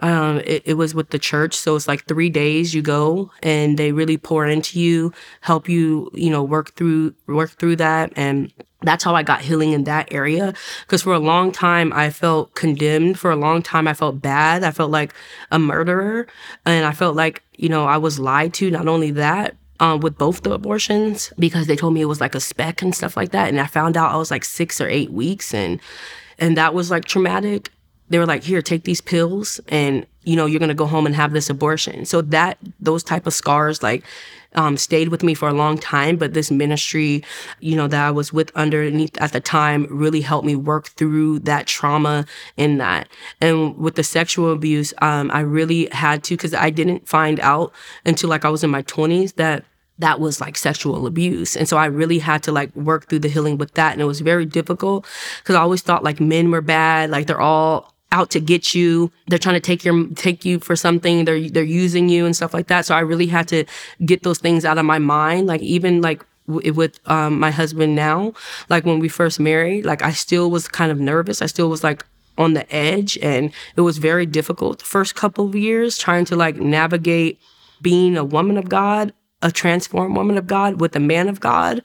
um, 0.00 0.38
it, 0.40 0.62
it, 0.64 0.74
was 0.74 0.94
with 0.94 1.10
the 1.10 1.18
church. 1.18 1.56
So 1.56 1.74
it's 1.76 1.88
like 1.88 2.04
three 2.04 2.30
days 2.30 2.74
you 2.74 2.82
go 2.82 3.30
and 3.42 3.78
they 3.78 3.92
really 3.92 4.16
pour 4.16 4.46
into 4.46 4.78
you, 4.78 5.12
help 5.40 5.68
you, 5.68 6.10
you 6.14 6.30
know, 6.30 6.42
work 6.42 6.74
through, 6.74 7.14
work 7.26 7.50
through 7.50 7.76
that. 7.76 8.12
And 8.16 8.52
that's 8.82 9.02
how 9.02 9.14
I 9.16 9.24
got 9.24 9.40
healing 9.40 9.72
in 9.72 9.84
that 9.84 10.12
area. 10.12 10.54
Cause 10.86 11.02
for 11.02 11.12
a 11.12 11.18
long 11.18 11.50
time, 11.50 11.92
I 11.92 12.10
felt 12.10 12.54
condemned. 12.54 13.18
For 13.18 13.30
a 13.30 13.36
long 13.36 13.60
time, 13.60 13.88
I 13.88 13.94
felt 13.94 14.22
bad. 14.22 14.62
I 14.62 14.70
felt 14.70 14.90
like 14.90 15.14
a 15.50 15.58
murderer. 15.58 16.28
And 16.64 16.86
I 16.86 16.92
felt 16.92 17.16
like, 17.16 17.42
you 17.56 17.68
know, 17.68 17.86
I 17.86 17.96
was 17.96 18.20
lied 18.20 18.54
to. 18.54 18.70
Not 18.70 18.86
only 18.86 19.10
that, 19.12 19.56
um, 19.80 20.00
with 20.00 20.18
both 20.18 20.42
the 20.42 20.52
abortions 20.52 21.32
because 21.38 21.66
they 21.66 21.76
told 21.76 21.94
me 21.94 22.00
it 22.00 22.06
was 22.06 22.20
like 22.20 22.34
a 22.34 22.40
speck 22.40 22.82
and 22.82 22.94
stuff 22.94 23.16
like 23.16 23.30
that. 23.30 23.48
And 23.48 23.60
I 23.60 23.66
found 23.66 23.96
out 23.96 24.12
I 24.12 24.16
was 24.16 24.30
like 24.30 24.44
six 24.44 24.80
or 24.80 24.88
eight 24.88 25.10
weeks 25.10 25.54
and, 25.54 25.80
and 26.38 26.56
that 26.56 26.74
was 26.74 26.90
like 26.90 27.04
traumatic 27.04 27.70
they 28.10 28.18
were 28.18 28.26
like, 28.26 28.42
here, 28.42 28.62
take 28.62 28.84
these 28.84 29.00
pills 29.00 29.60
and, 29.68 30.06
you 30.24 30.36
know, 30.36 30.46
you're 30.46 30.58
going 30.58 30.68
to 30.68 30.74
go 30.74 30.86
home 30.86 31.06
and 31.06 31.14
have 31.14 31.32
this 31.32 31.50
abortion. 31.50 32.04
So 32.04 32.22
that, 32.22 32.58
those 32.80 33.02
type 33.02 33.26
of 33.26 33.34
scars, 33.34 33.82
like, 33.82 34.04
um, 34.54 34.78
stayed 34.78 35.08
with 35.08 35.22
me 35.22 35.34
for 35.34 35.48
a 35.48 35.52
long 35.52 35.76
time, 35.76 36.16
but 36.16 36.32
this 36.32 36.50
ministry, 36.50 37.22
you 37.60 37.76
know, 37.76 37.86
that 37.86 38.06
I 38.06 38.10
was 38.10 38.32
with 38.32 38.50
underneath 38.54 39.20
at 39.20 39.32
the 39.32 39.40
time 39.40 39.86
really 39.90 40.22
helped 40.22 40.46
me 40.46 40.56
work 40.56 40.88
through 40.88 41.40
that 41.40 41.66
trauma 41.66 42.24
in 42.56 42.78
that. 42.78 43.08
And 43.42 43.76
with 43.76 43.96
the 43.96 44.02
sexual 44.02 44.50
abuse, 44.50 44.94
um, 45.02 45.30
I 45.32 45.40
really 45.40 45.86
had 45.92 46.24
to, 46.24 46.36
cause 46.36 46.54
I 46.54 46.70
didn't 46.70 47.06
find 47.06 47.38
out 47.40 47.72
until 48.06 48.30
like 48.30 48.46
I 48.46 48.48
was 48.48 48.64
in 48.64 48.70
my 48.70 48.82
twenties 48.82 49.34
that 49.34 49.64
that 49.98 50.20
was 50.20 50.40
like 50.40 50.56
sexual 50.56 51.06
abuse. 51.06 51.56
And 51.56 51.68
so 51.68 51.76
I 51.76 51.86
really 51.86 52.20
had 52.20 52.42
to 52.44 52.52
like 52.52 52.74
work 52.74 53.08
through 53.08 53.18
the 53.18 53.28
healing 53.28 53.58
with 53.58 53.74
that. 53.74 53.92
And 53.92 54.00
it 54.00 54.06
was 54.06 54.20
very 54.20 54.46
difficult 54.46 55.06
because 55.42 55.56
I 55.56 55.60
always 55.60 55.82
thought 55.82 56.04
like 56.04 56.20
men 56.20 56.50
were 56.50 56.62
bad, 56.62 57.10
like 57.10 57.26
they're 57.26 57.40
all 57.40 57.92
out 58.12 58.30
to 58.30 58.40
get 58.40 58.74
you. 58.74 59.10
They're 59.26 59.38
trying 59.38 59.56
to 59.56 59.60
take 59.60 59.84
your 59.84 60.06
take 60.14 60.44
you 60.44 60.60
for 60.60 60.76
something. 60.76 61.24
They're 61.24 61.48
they're 61.48 61.62
using 61.62 62.08
you 62.08 62.26
and 62.26 62.34
stuff 62.34 62.54
like 62.54 62.68
that. 62.68 62.86
So 62.86 62.94
I 62.94 63.00
really 63.00 63.26
had 63.26 63.48
to 63.48 63.64
get 64.04 64.22
those 64.22 64.38
things 64.38 64.64
out 64.64 64.78
of 64.78 64.84
my 64.84 64.98
mind. 64.98 65.46
Like 65.46 65.60
even 65.60 66.00
like 66.00 66.24
w- 66.46 66.72
with 66.72 66.98
um, 67.08 67.38
my 67.38 67.50
husband 67.50 67.94
now, 67.94 68.32
like 68.68 68.84
when 68.84 68.98
we 68.98 69.08
first 69.08 69.38
married, 69.38 69.84
like 69.84 70.02
I 70.02 70.12
still 70.12 70.50
was 70.50 70.68
kind 70.68 70.90
of 70.90 70.98
nervous. 70.98 71.42
I 71.42 71.46
still 71.46 71.68
was 71.68 71.84
like 71.84 72.04
on 72.36 72.54
the 72.54 72.72
edge, 72.74 73.18
and 73.20 73.52
it 73.76 73.82
was 73.82 73.98
very 73.98 74.26
difficult 74.26 74.78
the 74.78 74.84
first 74.84 75.14
couple 75.14 75.46
of 75.46 75.54
years 75.54 75.98
trying 75.98 76.24
to 76.26 76.36
like 76.36 76.56
navigate 76.56 77.40
being 77.82 78.16
a 78.16 78.24
woman 78.24 78.56
of 78.56 78.68
God, 78.68 79.12
a 79.42 79.52
transformed 79.52 80.16
woman 80.16 80.38
of 80.38 80.46
God 80.46 80.80
with 80.80 80.96
a 80.96 81.00
man 81.00 81.28
of 81.28 81.40
God 81.40 81.82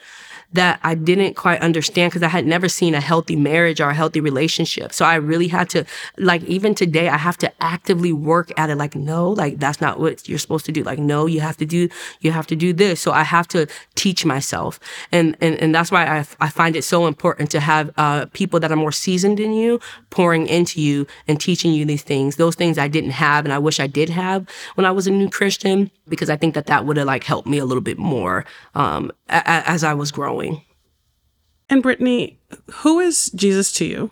that 0.54 0.80
I 0.84 0.96
didn't 0.96 1.36
quite 1.36 1.62
understand 1.62 2.12
because 2.12 2.24
I 2.24 2.30
had 2.30 2.46
never 2.46 2.70
seen 2.70 2.96
a 2.96 3.02
healthy 3.02 3.36
marriage 3.36 3.82
or 3.82 3.90
a 3.90 3.94
healthy 3.94 4.20
relationship. 4.20 4.94
So 4.94 5.06
I 5.06 5.16
really 5.16 5.48
had 5.48 5.70
to, 5.72 5.86
like, 6.18 6.44
even 6.44 6.76
today, 6.76 7.10
I 7.10 7.18
have 7.18 7.38
to 7.40 7.52
actively 7.62 8.14
work 8.14 8.52
at 8.58 8.70
it. 8.70 8.78
Like, 8.78 8.96
no, 8.96 9.32
like, 9.32 9.60
that's 9.60 9.82
not 9.82 10.00
what 10.00 10.28
you're 10.30 10.40
supposed 10.40 10.66
to 10.66 10.72
do. 10.72 10.84
Like, 10.84 11.00
no, 11.00 11.26
you 11.26 11.42
have 11.42 11.58
to 11.58 11.66
do, 11.66 11.90
you 12.22 12.32
have 12.32 12.48
to 12.48 12.56
do 12.56 12.72
this. 12.74 13.02
So 13.02 13.12
I 13.12 13.24
have 13.24 13.48
to 13.50 13.68
teach 13.96 14.26
myself. 14.26 14.80
And, 15.12 15.36
and, 15.42 15.56
and 15.56 15.74
that's 15.74 15.92
why 15.92 16.06
I, 16.06 16.26
I 16.40 16.50
find 16.50 16.76
it 16.76 16.84
so 16.84 17.08
important 17.08 17.52
to 17.52 17.60
have, 17.60 17.92
uh, 17.98 18.28
people 18.34 18.60
that 18.60 18.72
are 18.72 18.76
more 18.76 18.92
seasoned 18.92 19.40
than 19.40 19.54
you 19.54 19.80
pouring 20.10 20.48
into 20.48 20.80
you 20.80 21.08
and 21.28 21.42
teaching 21.42 21.74
you 21.74 21.86
these 21.86 22.04
things. 22.04 22.36
Those 22.36 22.56
things 22.56 22.78
I 22.78 22.88
didn't 22.88 23.12
have 23.12 23.46
and 23.46 23.54
I 23.54 23.60
wish 23.60 23.80
I 23.80 23.88
did 23.88 24.10
have 24.10 24.48
when 24.76 24.86
I 24.86 24.92
was 24.92 25.08
a 25.08 25.12
new 25.12 25.30
Christian 25.30 25.90
because 26.08 26.30
I 26.30 26.36
think 26.38 26.56
that 26.56 26.66
that 26.68 26.86
would 26.86 26.98
have 26.98 27.08
like 27.08 27.24
helped 27.24 27.48
me 27.48 27.58
a 27.58 27.66
little 27.66 27.82
bit 27.82 27.98
more, 27.98 28.46
um, 28.76 29.12
a- 29.30 29.48
as 29.48 29.84
I 29.84 29.94
was 29.94 30.12
growing. 30.12 30.62
And 31.70 31.84
Brittney, 31.84 32.38
who 32.72 33.00
is 33.00 33.32
Jesus 33.36 33.72
to 33.74 33.86
you? 33.86 34.12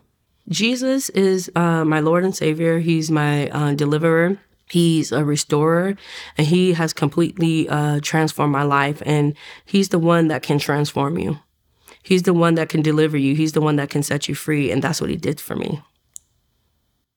Jesus 0.50 1.10
is 1.10 1.52
uh, 1.56 1.86
my 1.86 2.00
Lord 2.00 2.24
and 2.24 2.36
Savior. 2.36 2.80
He's 2.80 3.12
my 3.12 3.50
uh, 3.50 3.74
deliverer. 3.74 4.38
He's 4.70 5.12
a 5.12 5.24
restorer, 5.26 5.98
and 6.38 6.48
He 6.48 6.74
has 6.74 6.94
completely 6.94 7.68
uh, 7.68 8.00
transformed 8.02 8.54
my 8.54 8.64
life. 8.64 9.04
And 9.06 9.36
He's 9.66 9.90
the 9.90 10.00
one 10.00 10.30
that 10.30 10.44
can 10.44 10.60
transform 10.60 11.18
you. 11.18 11.40
He's 12.04 12.24
the 12.24 12.34
one 12.34 12.56
that 12.56 12.70
can 12.70 12.82
deliver 12.82 13.18
you. 13.18 13.36
He's 13.36 13.52
the 13.52 13.62
one 13.62 13.76
that 13.76 13.90
can 13.90 14.02
set 14.02 14.28
you 14.28 14.36
free. 14.36 14.72
And 14.72 14.82
that's 14.82 15.02
what 15.02 15.10
He 15.10 15.18
did 15.18 15.40
for 15.40 15.56
me. 15.56 15.82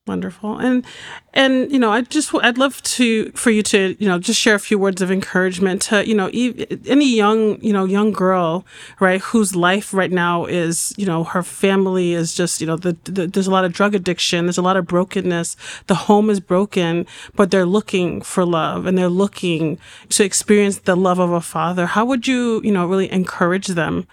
Wonderful. 0.07 0.59
And 0.59 0.85
and 1.33 1.71
you 1.71 1.79
know, 1.79 1.91
I 1.91 2.01
just 2.01 2.31
I'd 2.35 2.59
love 2.59 2.79
to 2.83 3.31
for 3.31 3.49
you 3.49 3.63
to, 3.63 3.95
you 3.97 4.07
know, 4.07 4.19
just 4.19 4.39
share 4.39 4.53
a 4.53 4.59
few 4.59 4.77
words 4.77 5.01
of 5.01 5.09
encouragement 5.09 5.81
to, 5.83 6.07
you 6.07 6.13
know, 6.13 6.27
any 6.85 7.15
young, 7.15 7.59
you 7.59 7.73
know, 7.73 7.85
young 7.85 8.11
girl, 8.11 8.67
right, 8.99 9.19
whose 9.19 9.55
life 9.55 9.95
right 9.95 10.11
now 10.11 10.45
is, 10.45 10.93
you 10.95 11.07
know, 11.07 11.23
her 11.23 11.41
family 11.41 12.13
is 12.13 12.35
just, 12.35 12.61
you 12.61 12.67
know, 12.67 12.77
the, 12.77 12.95
the 13.05 13.25
there's 13.25 13.47
a 13.47 13.51
lot 13.51 13.65
of 13.65 13.73
drug 13.73 13.95
addiction, 13.95 14.45
there's 14.45 14.59
a 14.59 14.61
lot 14.61 14.77
of 14.77 14.85
brokenness, 14.85 15.57
the 15.87 15.95
home 15.95 16.29
is 16.29 16.39
broken, 16.39 17.07
but 17.35 17.49
they're 17.49 17.65
looking 17.65 18.21
for 18.21 18.45
love 18.45 18.85
and 18.85 18.95
they're 18.99 19.09
looking 19.09 19.79
to 20.09 20.23
experience 20.23 20.77
the 20.77 20.95
love 20.95 21.17
of 21.17 21.31
a 21.31 21.41
father. 21.41 21.87
How 21.87 22.05
would 22.05 22.27
you, 22.27 22.61
you 22.63 22.71
know, 22.71 22.85
really 22.85 23.11
encourage 23.11 23.69
them 23.69 24.05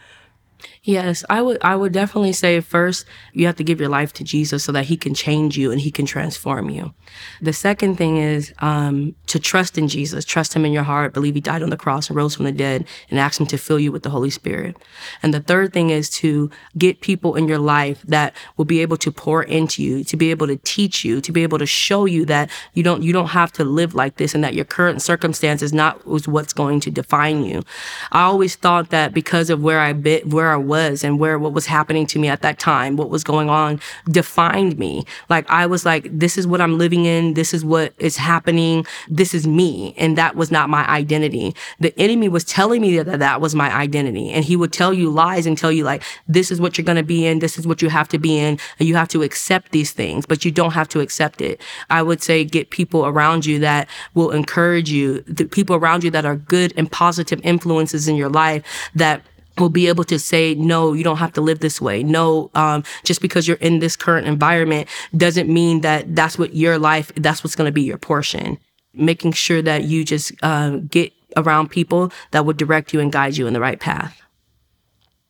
Yes, 0.85 1.25
I 1.31 1.41
would 1.41 1.59
I 1.63 1.77
would 1.77 1.93
definitely 1.93 2.33
say 2.33 2.59
first 2.59 3.07
you 3.33 3.47
have 3.47 3.55
to 3.55 3.63
give 3.63 3.79
your 3.79 3.89
life 3.89 4.13
to 4.15 4.25
Jesus 4.25 4.65
so 4.65 4.73
that 4.73 4.87
he 4.87 4.97
can 4.97 5.15
change 5.15 5.57
you 5.57 5.71
and 5.71 5.81
he 5.81 5.93
can 5.93 6.07
transform 6.07 6.71
you. 6.71 6.93
The 7.41 7.53
second 7.53 7.99
thing 7.99 8.17
is 8.17 8.53
um, 8.59 9.15
to 9.29 9.39
trust 9.39 9.79
in 9.79 9.87
Jesus, 9.87 10.25
trust 10.25 10.55
him 10.55 10.65
in 10.65 10.73
your 10.73 10.83
heart, 10.83 11.15
believe 11.15 11.37
he 11.37 11.41
died 11.41 11.63
on 11.63 11.71
the 11.71 11.77
cross 11.77 12.09
and 12.09 12.17
rose 12.17 12.35
from 12.35 12.47
the 12.47 12.53
dead 12.53 12.85
and 13.11 13.21
ask 13.21 13.39
him 13.39 13.47
to 13.47 13.59
fill 13.59 13.79
you 13.79 13.93
with 13.93 14.03
the 14.03 14.11
Holy 14.11 14.31
Spirit. 14.31 14.77
And 15.23 15.33
the 15.33 15.39
third 15.39 15.73
thing 15.73 15.91
is 15.91 16.11
to 16.11 16.51
get 16.77 17.01
people 17.01 17.37
in 17.37 17.47
your 17.47 17.61
life 17.61 18.03
that 18.03 18.35
will 18.57 18.65
be 18.65 18.81
able 18.81 18.97
to 18.97 19.13
pour 19.13 19.45
into 19.45 19.85
you, 19.85 20.03
to 20.03 20.17
be 20.17 20.33
able 20.33 20.49
to 20.49 20.57
teach 20.57 21.05
you, 21.05 21.21
to 21.21 21.31
be 21.31 21.45
able 21.45 21.59
to 21.59 21.67
show 21.67 22.07
you 22.07 22.25
that 22.25 22.51
you 22.75 22.83
don't 22.83 23.05
you 23.05 23.13
don't 23.13 23.29
have 23.29 23.53
to 23.53 23.63
live 23.63 23.95
like 23.95 24.17
this 24.17 24.35
and 24.35 24.43
that 24.43 24.55
your 24.55 24.65
current 24.65 25.01
circumstance 25.01 25.63
is 25.63 25.73
not 25.73 26.05
what's 26.27 26.53
going 26.53 26.81
to 26.81 26.91
define 26.91 27.45
you. 27.45 27.63
I 28.11 28.23
always 28.23 28.57
thought 28.57 28.91
that 28.91 29.15
because 29.15 29.49
of 29.49 29.63
where 29.63 29.79
I 29.79 29.93
bit 29.93 30.27
where 30.27 30.51
I 30.51 30.57
was 30.57 30.72
and 30.73 31.19
where 31.19 31.39
what 31.39 31.53
was 31.53 31.67
happening 31.67 32.07
to 32.07 32.19
me 32.19 32.29
at 32.29 32.43
that 32.43 32.59
time, 32.59 32.97
what 32.97 33.11
was 33.11 33.25
going 33.25 33.49
on 33.49 33.81
defined 34.11 34.79
me. 34.79 35.05
Like 35.29 35.49
I 35.51 35.67
was 35.67 35.85
like, 35.85 36.09
this 36.11 36.39
is 36.39 36.47
what 36.47 36.61
I'm 36.61 36.79
living 36.79 37.05
in. 37.05 37.35
This 37.35 37.55
is 37.55 37.65
what 37.65 37.95
is 37.99 38.17
happening. 38.17 38.87
This 39.09 39.35
is 39.35 39.47
me. 39.47 39.95
And 39.97 40.17
that 40.19 40.37
was 40.37 40.51
not 40.51 40.71
my 40.71 40.87
identity. 40.89 41.55
The 41.81 41.99
enemy 41.99 42.29
was 42.29 42.45
telling 42.45 42.83
me 42.83 42.99
that 43.03 43.19
that 43.19 43.41
was 43.41 43.55
my 43.55 43.73
identity. 43.75 44.31
And 44.31 44.45
he 44.45 44.57
would 44.57 44.73
tell 44.73 44.93
you 44.93 45.11
lies 45.11 45.47
and 45.47 45.57
tell 45.57 45.73
you 45.73 45.85
like, 45.85 46.03
this 46.27 46.51
is 46.51 46.61
what 46.61 46.77
you're 46.77 46.85
going 46.85 46.97
to 46.97 47.03
be 47.03 47.27
in. 47.27 47.39
This 47.41 47.59
is 47.59 47.67
what 47.67 47.83
you 47.83 47.89
have 47.89 48.09
to 48.09 48.19
be 48.19 48.39
in. 48.39 48.59
And 48.79 48.89
you 48.89 48.95
have 48.97 49.09
to 49.09 49.23
accept 49.23 49.73
these 49.73 49.93
things, 49.93 50.27
but 50.27 50.45
you 50.45 50.51
don't 50.51 50.73
have 50.73 50.89
to 50.89 51.01
accept 51.01 51.41
it. 51.41 51.61
I 51.91 52.03
would 52.03 52.23
say 52.23 52.45
get 52.45 52.71
people 52.71 53.07
around 53.07 53.47
you 53.47 53.59
that 53.61 53.89
will 54.15 54.31
encourage 54.31 54.91
you, 54.91 55.21
the 55.23 55.45
people 55.45 55.77
around 55.77 56.05
you 56.05 56.11
that 56.11 56.25
are 56.25 56.37
good 56.37 56.73
and 56.77 56.91
positive 56.91 57.41
influences 57.45 58.09
in 58.09 58.17
your 58.17 58.29
life 58.29 58.63
that 58.95 59.23
will 59.59 59.69
be 59.69 59.89
able 59.89 60.05
to 60.05 60.19
say, 60.19 60.55
no, 60.55 60.93
you 60.93 61.05
don't 61.05 61.19
have 61.19 61.33
to 61.35 61.41
live 61.41 61.61
this 61.61 61.81
way. 61.81 62.03
No, 62.03 62.51
um, 62.55 62.85
just 63.05 63.21
because 63.21 63.47
you're 63.47 63.57
in 63.59 63.81
this 63.81 63.97
current 63.97 64.27
environment 64.27 64.89
doesn't 65.17 65.53
mean 65.53 65.83
that 65.83 66.15
that's 66.15 66.39
what 66.39 66.55
your 66.55 66.79
life, 66.79 67.13
that's 67.17 67.45
what's 67.45 67.57
going 67.57 67.69
to 67.69 67.73
be 67.73 67.83
your 67.83 67.99
portion. 67.99 68.59
Making 68.95 69.33
sure 69.33 69.63
that 69.63 69.85
you 69.85 70.05
just 70.05 70.33
uh, 70.43 70.79
get 70.89 71.13
around 71.37 71.71
people 71.71 72.13
that 72.31 72.45
would 72.45 72.57
direct 72.57 72.93
you 72.93 73.01
and 73.01 73.13
guide 73.13 73.37
you 73.37 73.47
in 73.47 73.53
the 73.53 73.61
right 73.61 73.81
path. 73.81 74.21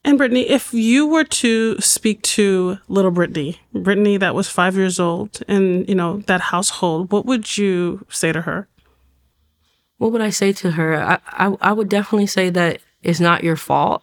And 0.05 0.19
Brittney, 0.19 0.45
if 0.47 0.75
you 0.75 1.07
were 1.07 1.25
to 1.25 1.81
speak 1.81 2.23
to 2.23 2.79
little 2.89 3.13
Brittney, 3.13 3.59
Brittney 3.73 4.19
that 4.19 4.35
was 4.35 4.49
five 4.49 4.75
years 4.75 4.99
old 4.99 5.43
in, 5.47 5.85
you 5.85 5.95
know, 5.95 6.19
that 6.27 6.41
household, 6.41 7.13
what 7.13 7.25
would 7.25 7.57
you 7.57 8.05
say 8.09 8.33
to 8.33 8.43
her? 8.43 8.69
What 9.99 10.11
would 10.11 10.21
I 10.21 10.31
say 10.31 10.53
to 10.55 10.73
her? 10.73 11.01
I, 11.01 11.19
I, 11.27 11.57
I 11.61 11.73
would 11.73 11.89
definitely 11.89 12.27
say 12.27 12.51
that 12.51 12.81
it's 13.05 13.21
not 13.21 13.45
your 13.45 13.55
fault 13.55 14.03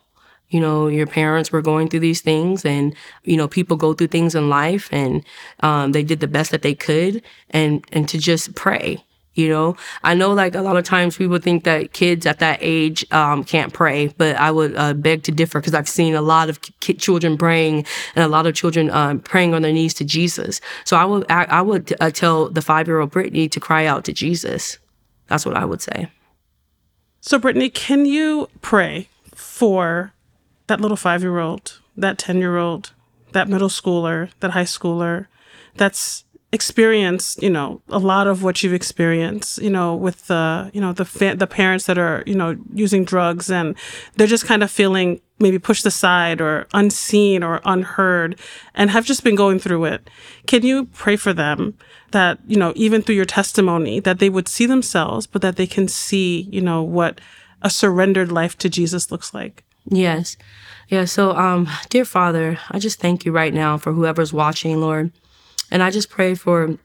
you 0.49 0.59
know 0.59 0.87
your 0.87 1.07
parents 1.07 1.51
were 1.51 1.61
going 1.61 1.87
through 1.87 1.99
these 1.99 2.21
things 2.21 2.65
and 2.65 2.95
you 3.23 3.37
know 3.37 3.47
people 3.47 3.77
go 3.77 3.93
through 3.93 4.07
things 4.07 4.35
in 4.35 4.49
life 4.49 4.89
and 4.91 5.23
um, 5.61 5.91
they 5.91 6.03
did 6.03 6.19
the 6.19 6.27
best 6.27 6.51
that 6.51 6.61
they 6.61 6.75
could 6.75 7.21
and 7.51 7.85
and 7.91 8.09
to 8.09 8.17
just 8.17 8.55
pray 8.55 9.03
you 9.39 9.47
know? 9.47 9.77
I 10.03 10.15
know 10.15 10.33
like 10.33 10.53
a 10.53 10.61
lot 10.61 10.75
of 10.75 10.83
times 10.83 11.15
people 11.15 11.39
think 11.39 11.63
that 11.63 11.93
kids 11.93 12.25
at 12.25 12.39
that 12.39 12.59
age 12.61 13.05
um, 13.13 13.43
can't 13.43 13.71
pray 13.71 14.07
but 14.17 14.35
i 14.35 14.51
would 14.51 14.75
uh, 14.75 14.93
beg 14.93 15.23
to 15.23 15.31
differ 15.31 15.59
because 15.59 15.73
i've 15.73 15.87
seen 15.87 16.13
a 16.13 16.21
lot 16.21 16.49
of 16.49 16.59
children 16.81 17.37
praying 17.37 17.85
and 18.15 18.25
a 18.25 18.27
lot 18.27 18.45
of 18.45 18.53
children 18.53 18.89
um, 18.91 19.19
praying 19.19 19.53
on 19.53 19.61
their 19.61 19.71
knees 19.71 19.93
to 19.93 20.03
jesus. 20.03 20.59
So 20.83 20.97
i 20.97 21.05
would 21.05 21.25
i, 21.31 21.45
I 21.45 21.61
would 21.61 21.95
uh, 21.99 22.11
tell 22.11 22.49
the 22.49 22.61
five 22.61 22.87
year 22.87 22.99
old 22.99 23.11
brittney 23.11 23.49
to 23.51 23.59
cry 23.59 23.85
out 23.85 24.03
to 24.05 24.13
jesus. 24.13 24.77
That's 25.27 25.45
what 25.45 25.55
i 25.55 25.63
would 25.63 25.81
say. 25.81 26.11
So 27.21 27.39
brittney 27.39 27.73
can 27.73 28.05
you 28.05 28.49
pray 28.61 29.07
for 29.33 30.13
that 30.69 30.79
little 30.79 30.97
five 30.97 31.21
year 31.21 31.39
old, 31.39 31.79
that 31.97 32.17
10 32.17 32.37
year 32.37 32.57
old, 32.57 32.93
that 33.33 33.49
middle 33.49 33.69
schooler, 33.69 34.29
that 34.39 34.51
high 34.51 34.63
schooler 34.63 35.27
that's 35.75 36.23
experienced, 36.51 37.43
you 37.43 37.49
know, 37.49 37.81
a 37.89 37.99
lot 37.99 38.25
of 38.25 38.41
what 38.41 38.63
you've 38.63 38.73
experienced, 38.73 39.61
you 39.61 39.69
know, 39.69 39.95
with 39.95 40.27
the, 40.27 40.71
you 40.73 40.81
know, 40.81 40.93
the 40.93 41.05
fa- 41.05 41.35
the 41.35 41.45
parents 41.45 41.85
that 41.85 41.97
are, 41.97 42.23
you 42.25 42.33
know, 42.33 42.57
using 42.73 43.05
drugs 43.05 43.51
and 43.51 43.75
they're 44.15 44.25
just 44.25 44.45
kind 44.45 44.63
of 44.63 44.71
feeling 44.71 45.21
maybe 45.39 45.59
pushed 45.59 45.85
aside 45.85 46.41
or 46.41 46.67
unseen 46.73 47.43
or 47.43 47.61
unheard 47.65 48.37
and 48.73 48.89
have 48.89 49.05
just 49.05 49.23
been 49.23 49.35
going 49.35 49.59
through 49.59 49.85
it. 49.85 50.09
Can 50.47 50.63
you 50.63 50.85
pray 50.85 51.15
for 51.15 51.33
them 51.33 51.77
that, 52.11 52.39
you 52.47 52.57
know, 52.57 52.73
even 52.75 53.01
through 53.01 53.15
your 53.15 53.25
testimony 53.25 53.99
that 53.99 54.19
they 54.19 54.29
would 54.29 54.47
see 54.47 54.65
themselves, 54.65 55.27
but 55.27 55.41
that 55.41 55.55
they 55.55 55.67
can 55.67 55.87
see, 55.87 56.47
you 56.51 56.61
know, 56.61 56.81
what 56.81 57.21
a 57.61 57.69
surrendered 57.69 58.31
life 58.31 58.57
to 58.57 58.69
Jesus 58.69 59.11
looks 59.11 59.33
like? 59.33 59.63
Yes. 59.89 60.37
Yeah. 60.87 61.05
So, 61.05 61.35
um, 61.35 61.69
dear 61.89 62.05
Father, 62.05 62.59
I 62.71 62.79
just 62.79 62.99
thank 62.99 63.25
you 63.25 63.31
right 63.31 63.53
now 63.53 63.77
for 63.77 63.91
whoever's 63.91 64.33
watching, 64.33 64.79
Lord. 64.79 65.11
And 65.71 65.83
I 65.83 65.91
just 65.91 66.09
pray 66.09 66.35
for 66.35 66.77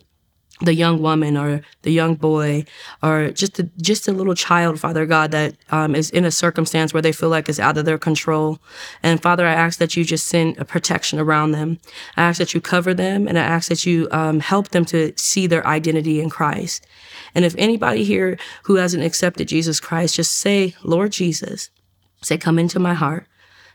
the 0.60 0.74
young 0.74 1.02
woman 1.02 1.36
or 1.36 1.62
the 1.82 1.90
young 1.90 2.14
boy 2.14 2.64
or 3.02 3.30
just 3.30 3.58
a, 3.58 3.64
just 3.80 4.06
a 4.06 4.12
little 4.12 4.34
child, 4.34 4.78
Father 4.78 5.04
God, 5.04 5.32
that 5.32 5.56
um, 5.70 5.94
is 5.94 6.10
in 6.10 6.24
a 6.24 6.30
circumstance 6.30 6.94
where 6.94 7.02
they 7.02 7.12
feel 7.12 7.28
like 7.28 7.48
it's 7.48 7.58
out 7.58 7.76
of 7.76 7.84
their 7.84 7.98
control. 7.98 8.60
And 9.02 9.20
Father, 9.20 9.46
I 9.46 9.52
ask 9.52 9.78
that 9.80 9.96
you 9.96 10.04
just 10.04 10.26
send 10.26 10.56
a 10.58 10.64
protection 10.64 11.18
around 11.18 11.52
them. 11.52 11.80
I 12.16 12.22
ask 12.22 12.38
that 12.38 12.54
you 12.54 12.60
cover 12.60 12.94
them 12.94 13.26
and 13.26 13.38
I 13.38 13.42
ask 13.42 13.68
that 13.68 13.84
you 13.84 14.06
um, 14.12 14.38
help 14.40 14.68
them 14.68 14.84
to 14.86 15.12
see 15.16 15.46
their 15.46 15.66
identity 15.66 16.20
in 16.20 16.30
Christ. 16.30 16.86
And 17.34 17.44
if 17.44 17.54
anybody 17.58 18.04
here 18.04 18.38
who 18.64 18.76
hasn't 18.76 19.02
accepted 19.02 19.48
Jesus 19.48 19.80
Christ, 19.80 20.14
just 20.14 20.36
say, 20.36 20.74
Lord 20.84 21.12
Jesus, 21.12 21.70
say, 22.24 22.38
come 22.38 22.58
into 22.58 22.78
my 22.78 22.94
heart. 22.94 23.26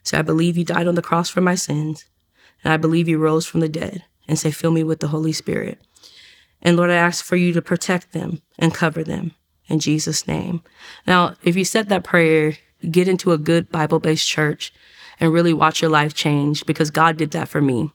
Say, 0.04 0.18
I 0.18 0.22
believe 0.22 0.58
you 0.58 0.64
died 0.64 0.88
on 0.88 0.96
the 0.96 1.02
cross 1.02 1.30
for 1.30 1.42
my 1.42 1.56
sins 1.56 2.06
and 2.64 2.74
I 2.74 2.78
believe 2.78 3.08
you 3.08 3.18
rose 3.18 3.46
from 3.46 3.60
the 3.62 3.70
dead 3.70 4.04
and 4.28 4.38
say, 4.38 4.52
Fill 4.52 4.72
me 4.72 4.84
with 4.84 5.00
the 5.00 5.08
Holy 5.08 5.32
Spirit. 5.32 5.80
And 6.62 6.76
Lord, 6.76 6.90
I 6.90 6.96
ask 6.96 7.24
for 7.24 7.36
you 7.36 7.54
to 7.54 7.62
protect 7.62 8.12
them 8.12 8.42
and 8.58 8.74
cover 8.74 9.04
them 9.04 9.32
in 9.68 9.80
Jesus' 9.80 10.28
name. 10.28 10.62
Now, 11.08 11.36
if 11.44 11.56
you 11.56 11.64
said 11.64 11.90
that 11.90 12.04
prayer, 12.04 12.58
get 12.90 13.08
into 13.08 13.32
a 13.32 13.38
good 13.38 13.70
Bible 13.70 14.00
based 14.00 14.28
church 14.28 14.74
and 15.20 15.32
really 15.32 15.54
watch 15.54 15.82
your 15.82 15.92
life 15.92 16.14
change 16.14 16.66
because 16.66 16.92
God 16.92 17.18
did 17.18 17.32
that 17.32 17.50
for 17.50 17.62
me. 17.62 17.92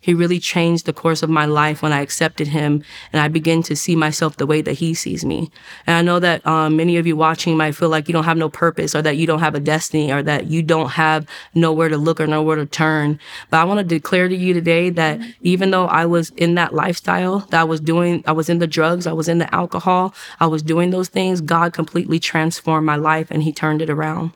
He 0.00 0.14
really 0.14 0.38
changed 0.38 0.86
the 0.86 0.92
course 0.92 1.22
of 1.22 1.30
my 1.30 1.44
life 1.44 1.82
when 1.82 1.92
I 1.92 2.02
accepted 2.02 2.48
him 2.48 2.84
and 3.12 3.20
I 3.20 3.28
began 3.28 3.62
to 3.64 3.74
see 3.74 3.96
myself 3.96 4.36
the 4.36 4.46
way 4.46 4.62
that 4.62 4.74
he 4.74 4.94
sees 4.94 5.24
me. 5.24 5.50
And 5.86 5.96
I 5.96 6.02
know 6.02 6.20
that 6.20 6.46
um, 6.46 6.76
many 6.76 6.96
of 6.98 7.06
you 7.06 7.16
watching 7.16 7.56
might 7.56 7.74
feel 7.74 7.88
like 7.88 8.06
you 8.08 8.12
don't 8.12 8.24
have 8.24 8.36
no 8.36 8.48
purpose 8.48 8.94
or 8.94 9.02
that 9.02 9.16
you 9.16 9.26
don't 9.26 9.40
have 9.40 9.56
a 9.56 9.60
destiny 9.60 10.12
or 10.12 10.22
that 10.22 10.46
you 10.46 10.62
don't 10.62 10.90
have 10.90 11.26
nowhere 11.54 11.88
to 11.88 11.96
look 11.96 12.20
or 12.20 12.26
nowhere 12.26 12.56
to 12.56 12.66
turn. 12.66 13.18
But 13.50 13.58
I 13.58 13.64
want 13.64 13.78
to 13.78 13.84
declare 13.84 14.28
to 14.28 14.36
you 14.36 14.54
today 14.54 14.90
that 14.90 15.20
even 15.40 15.72
though 15.72 15.86
I 15.86 16.06
was 16.06 16.30
in 16.30 16.54
that 16.54 16.74
lifestyle, 16.74 17.40
that 17.50 17.60
I 17.60 17.64
was 17.64 17.80
doing, 17.80 18.22
I 18.26 18.32
was 18.32 18.48
in 18.48 18.60
the 18.60 18.66
drugs, 18.68 19.06
I 19.06 19.12
was 19.12 19.28
in 19.28 19.38
the 19.38 19.52
alcohol, 19.52 20.14
I 20.38 20.46
was 20.46 20.62
doing 20.62 20.90
those 20.90 21.08
things, 21.08 21.40
God 21.40 21.72
completely 21.72 22.20
transformed 22.20 22.86
my 22.86 22.96
life 22.96 23.30
and 23.30 23.42
he 23.42 23.52
turned 23.52 23.82
it 23.82 23.90
around. 23.90 24.32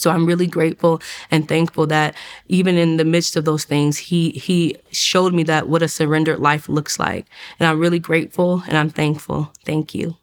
So 0.00 0.10
I'm 0.10 0.26
really 0.26 0.46
grateful 0.46 1.00
and 1.30 1.46
thankful 1.46 1.86
that 1.88 2.14
even 2.48 2.76
in 2.76 2.96
the 2.96 3.04
midst 3.04 3.36
of 3.36 3.44
those 3.44 3.64
things, 3.64 3.98
he 3.98 4.30
he 4.30 4.76
showed 4.90 5.34
me 5.34 5.42
that 5.44 5.68
what 5.68 5.82
a 5.82 5.88
surrendered 5.88 6.38
life 6.38 6.68
looks 6.68 6.98
like. 6.98 7.26
And 7.58 7.68
I'm 7.68 7.78
really 7.78 7.98
grateful 7.98 8.62
and 8.66 8.76
I'm 8.76 8.90
thankful. 8.90 9.52
Thank 9.64 9.94
you. 9.94 10.16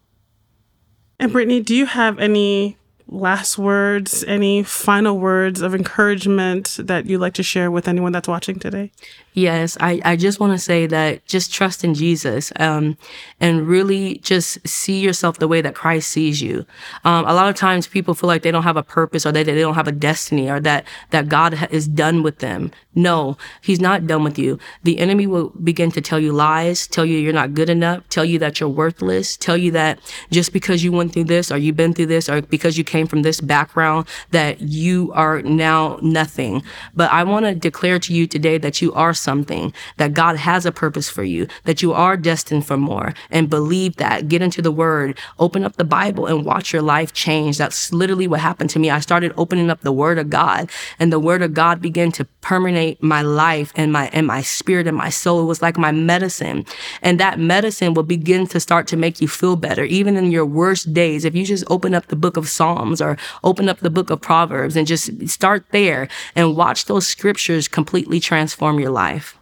And 1.20 1.32
Brittney, 1.32 1.66
do 1.66 1.76
you 1.76 1.86
have 1.86 2.20
any 2.20 2.78
last 3.08 3.58
words, 3.58 4.24
any 4.26 4.64
final 4.64 5.18
words 5.18 5.62
of 5.62 5.74
encouragement 5.74 6.78
that 6.80 7.06
you'd 7.06 7.20
like 7.20 7.34
to 7.36 7.44
share 7.44 7.72
with 7.72 7.88
anyone 7.88 8.12
that's 8.12 8.28
watching 8.28 8.60
today? 8.60 8.92
Yes, 9.38 9.78
I, 9.80 10.02
I 10.04 10.16
just 10.16 10.40
want 10.40 10.54
to 10.54 10.58
say 10.58 10.88
that 10.88 11.24
just 11.28 11.54
trust 11.54 11.84
in 11.84 11.94
Jesus 11.94 12.52
um, 12.56 12.98
and 13.40 13.68
really 13.68 14.18
just 14.18 14.68
see 14.68 15.00
yourself 15.00 15.38
the 15.38 15.48
way 15.48 15.62
that 15.62 15.76
Christ 15.76 16.10
sees 16.10 16.42
you. 16.42 16.66
Um, 17.04 17.24
a 17.28 17.36
lot 17.36 17.48
of 17.48 17.56
times 17.56 17.86
people 17.86 18.16
feel 18.16 18.30
like 18.30 18.42
they 18.42 18.50
don't 18.50 18.64
have 18.64 18.78
a 18.78 18.82
purpose 18.82 19.28
or 19.28 19.32
that 19.34 19.46
they 19.46 19.60
don't 19.60 19.76
have 19.76 19.88
a 19.88 19.92
destiny 19.92 20.50
or 20.50 20.60
that, 20.62 20.86
that 21.12 21.30
God 21.30 21.68
is 21.70 21.88
done 21.88 22.24
with 22.24 22.40
them. 22.40 22.72
No, 22.96 23.38
he's 23.62 23.80
not 23.80 24.08
done 24.08 24.24
with 24.24 24.40
you. 24.40 24.58
The 24.82 24.98
enemy 24.98 25.28
will 25.28 25.50
begin 25.64 25.92
to 25.92 26.02
tell 26.02 26.20
you 26.20 26.34
lies, 26.34 26.88
tell 26.88 27.06
you 27.06 27.20
you're 27.20 27.32
not 27.32 27.54
good 27.54 27.70
enough, 27.70 28.10
tell 28.10 28.26
you 28.26 28.40
that 28.40 28.60
you're 28.60 28.68
worthless, 28.68 29.38
tell 29.38 29.56
you 29.56 29.70
that 29.74 30.00
just 30.32 30.52
because 30.52 30.84
you 30.84 30.92
went 30.92 31.14
through 31.14 31.26
this 31.26 31.52
or 31.52 31.60
you've 31.60 31.76
been 31.76 31.94
through 31.94 32.08
this 32.08 32.28
or 32.28 32.42
because 32.42 32.76
you 32.76 32.84
came 32.84 33.06
from 33.06 33.22
this 33.22 33.40
background 33.40 34.08
that 34.32 34.62
you 34.62 35.12
are 35.14 35.44
now 35.44 36.00
nothing. 36.02 36.64
But 36.96 37.12
I 37.12 37.24
want 37.24 37.46
to 37.46 37.54
declare 37.54 38.00
to 38.00 38.16
you 38.16 38.26
today 38.26 38.58
that 38.58 38.82
you 38.82 38.92
are 38.94 39.14
something, 39.28 39.74
that 39.98 40.14
God 40.14 40.38
has 40.38 40.66
a 40.66 40.72
purpose 40.72 41.10
for 41.10 41.26
you, 41.26 41.48
that 41.66 41.82
you 41.82 41.92
are 41.92 42.16
destined 42.16 42.66
for 42.66 42.78
more 42.78 43.14
and 43.30 43.50
believe 43.50 43.98
that. 43.98 44.30
Get 44.30 44.42
into 44.42 44.62
the 44.62 44.72
word, 44.72 45.20
open 45.38 45.66
up 45.66 45.76
the 45.76 45.84
Bible 45.84 46.28
and 46.28 46.46
watch 46.46 46.72
your 46.72 46.82
life 46.82 47.12
change. 47.12 47.58
That's 47.58 47.92
literally 47.92 48.26
what 48.26 48.40
happened 48.40 48.70
to 48.70 48.80
me. 48.80 48.90
I 48.90 49.02
started 49.02 49.34
opening 49.36 49.70
up 49.70 49.82
the 49.82 49.92
word 49.92 50.18
of 50.18 50.30
God 50.30 50.70
and 50.98 51.12
the 51.12 51.20
word 51.20 51.42
of 51.42 51.54
God 51.54 51.82
began 51.82 52.10
to 52.14 52.24
permeate 52.40 53.04
my 53.04 53.22
life 53.22 53.74
and 53.76 53.92
my, 53.92 54.10
and 54.14 54.26
my 54.26 54.42
spirit 54.42 54.88
and 54.88 54.96
my 54.96 55.10
soul. 55.10 55.42
It 55.42 55.46
was 55.46 55.62
like 55.62 55.78
my 55.78 55.92
medicine. 55.92 56.66
And 57.02 57.20
that 57.20 57.38
medicine 57.38 57.94
will 57.94 58.04
begin 58.04 58.48
to 58.48 58.62
start 58.62 58.88
to 58.88 58.96
make 58.96 59.20
you 59.20 59.28
feel 59.28 59.58
better. 59.58 59.84
Even 59.84 60.16
in 60.16 60.32
your 60.32 60.46
worst 60.46 60.94
days, 60.94 61.26
if 61.26 61.36
you 61.36 61.44
just 61.44 61.66
open 61.70 61.94
up 61.94 62.08
the 62.08 62.16
book 62.16 62.38
of 62.38 62.48
Psalms 62.48 63.02
or 63.02 63.18
open 63.44 63.68
up 63.68 63.80
the 63.80 63.90
book 63.90 64.10
of 64.10 64.22
Proverbs 64.22 64.78
and 64.78 64.88
just 64.88 65.28
start 65.28 65.66
there 65.72 66.08
and 66.34 66.56
watch 66.56 66.86
those 66.86 67.06
scriptures 67.06 67.68
completely 67.68 68.20
transform 68.22 68.80
your 68.80 68.92
life. 69.18 69.40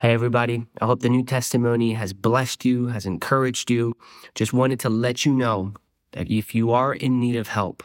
Hey, 0.00 0.12
everybody. 0.12 0.66
I 0.80 0.84
hope 0.84 1.00
the 1.00 1.08
new 1.08 1.24
testimony 1.24 1.94
has 1.94 2.12
blessed 2.12 2.66
you, 2.66 2.88
has 2.88 3.06
encouraged 3.06 3.70
you. 3.70 3.94
Just 4.34 4.52
wanted 4.52 4.78
to 4.80 4.90
let 4.90 5.24
you 5.24 5.32
know 5.32 5.72
that 6.12 6.30
if 6.30 6.54
you 6.54 6.72
are 6.72 6.92
in 6.92 7.20
need 7.20 7.36
of 7.36 7.48
help, 7.48 7.82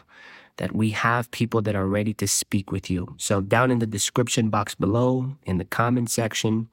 that 0.58 0.72
we 0.74 0.90
have 0.90 1.30
people 1.30 1.62
that 1.62 1.74
are 1.74 1.86
ready 1.86 2.12
to 2.14 2.28
speak 2.28 2.70
with 2.70 2.90
you. 2.90 3.14
So, 3.16 3.40
down 3.40 3.70
in 3.70 3.78
the 3.78 3.86
description 3.86 4.50
box 4.50 4.74
below, 4.74 5.36
in 5.44 5.56
the 5.56 5.64
comment 5.64 6.10
section, 6.10 6.68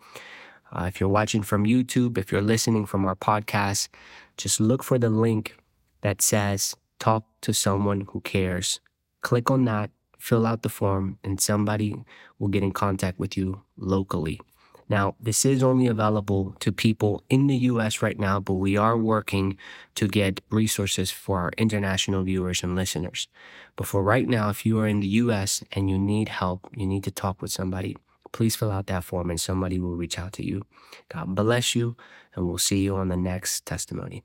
uh, 0.73 0.85
if 0.89 0.99
you're 0.99 1.15
watching 1.19 1.43
from 1.43 1.63
YouTube, 1.63 2.17
if 2.17 2.29
you're 2.29 2.49
listening 2.53 2.85
from 2.85 3.05
our 3.05 3.15
podcast, 3.15 3.87
just 4.35 4.59
look 4.59 4.83
for 4.83 4.99
the 4.99 5.09
link 5.09 5.55
that 6.01 6.21
says 6.21 6.75
talk 6.99 7.23
to 7.41 7.53
someone 7.53 8.01
who 8.11 8.19
cares. 8.19 8.81
Click 9.21 9.49
on 9.49 9.63
that, 9.65 9.89
fill 10.19 10.45
out 10.45 10.61
the 10.61 10.69
form, 10.69 11.17
and 11.23 11.41
somebody 11.41 11.95
will 12.37 12.49
get 12.49 12.63
in 12.63 12.71
contact 12.71 13.17
with 13.17 13.35
you 13.35 13.63
locally. 13.77 14.39
Now, 14.89 15.15
this 15.19 15.45
is 15.45 15.61
only 15.61 15.85
available 15.85 16.55
to 16.61 16.71
people 16.71 17.23
in 17.29 17.45
the 17.45 17.57
US 17.57 18.01
right 18.01 18.19
now, 18.19 18.39
but 18.39 18.55
we 18.55 18.75
are 18.75 18.97
working 18.97 19.55
to 19.95 20.07
get 20.07 20.41
resources 20.49 21.11
for 21.11 21.39
our 21.39 21.51
international 21.57 22.23
viewers 22.23 22.63
and 22.63 22.75
listeners. 22.75 23.27
But 23.75 23.85
for 23.85 24.03
right 24.03 24.27
now, 24.27 24.49
if 24.49 24.65
you 24.65 24.79
are 24.79 24.87
in 24.87 24.99
the 24.99 25.07
US 25.23 25.63
and 25.73 25.89
you 25.91 25.99
need 25.99 26.29
help, 26.29 26.67
you 26.75 26.87
need 26.87 27.03
to 27.03 27.11
talk 27.11 27.39
with 27.39 27.51
somebody, 27.51 27.95
please 28.31 28.55
fill 28.55 28.71
out 28.71 28.87
that 28.87 29.03
form 29.03 29.29
and 29.29 29.39
somebody 29.39 29.79
will 29.79 29.95
reach 29.95 30.17
out 30.17 30.33
to 30.33 30.45
you. 30.45 30.65
God 31.07 31.35
bless 31.35 31.75
you, 31.75 31.95
and 32.35 32.47
we'll 32.47 32.57
see 32.57 32.81
you 32.83 32.95
on 32.95 33.09
the 33.09 33.17
next 33.17 33.67
testimony. 33.67 34.23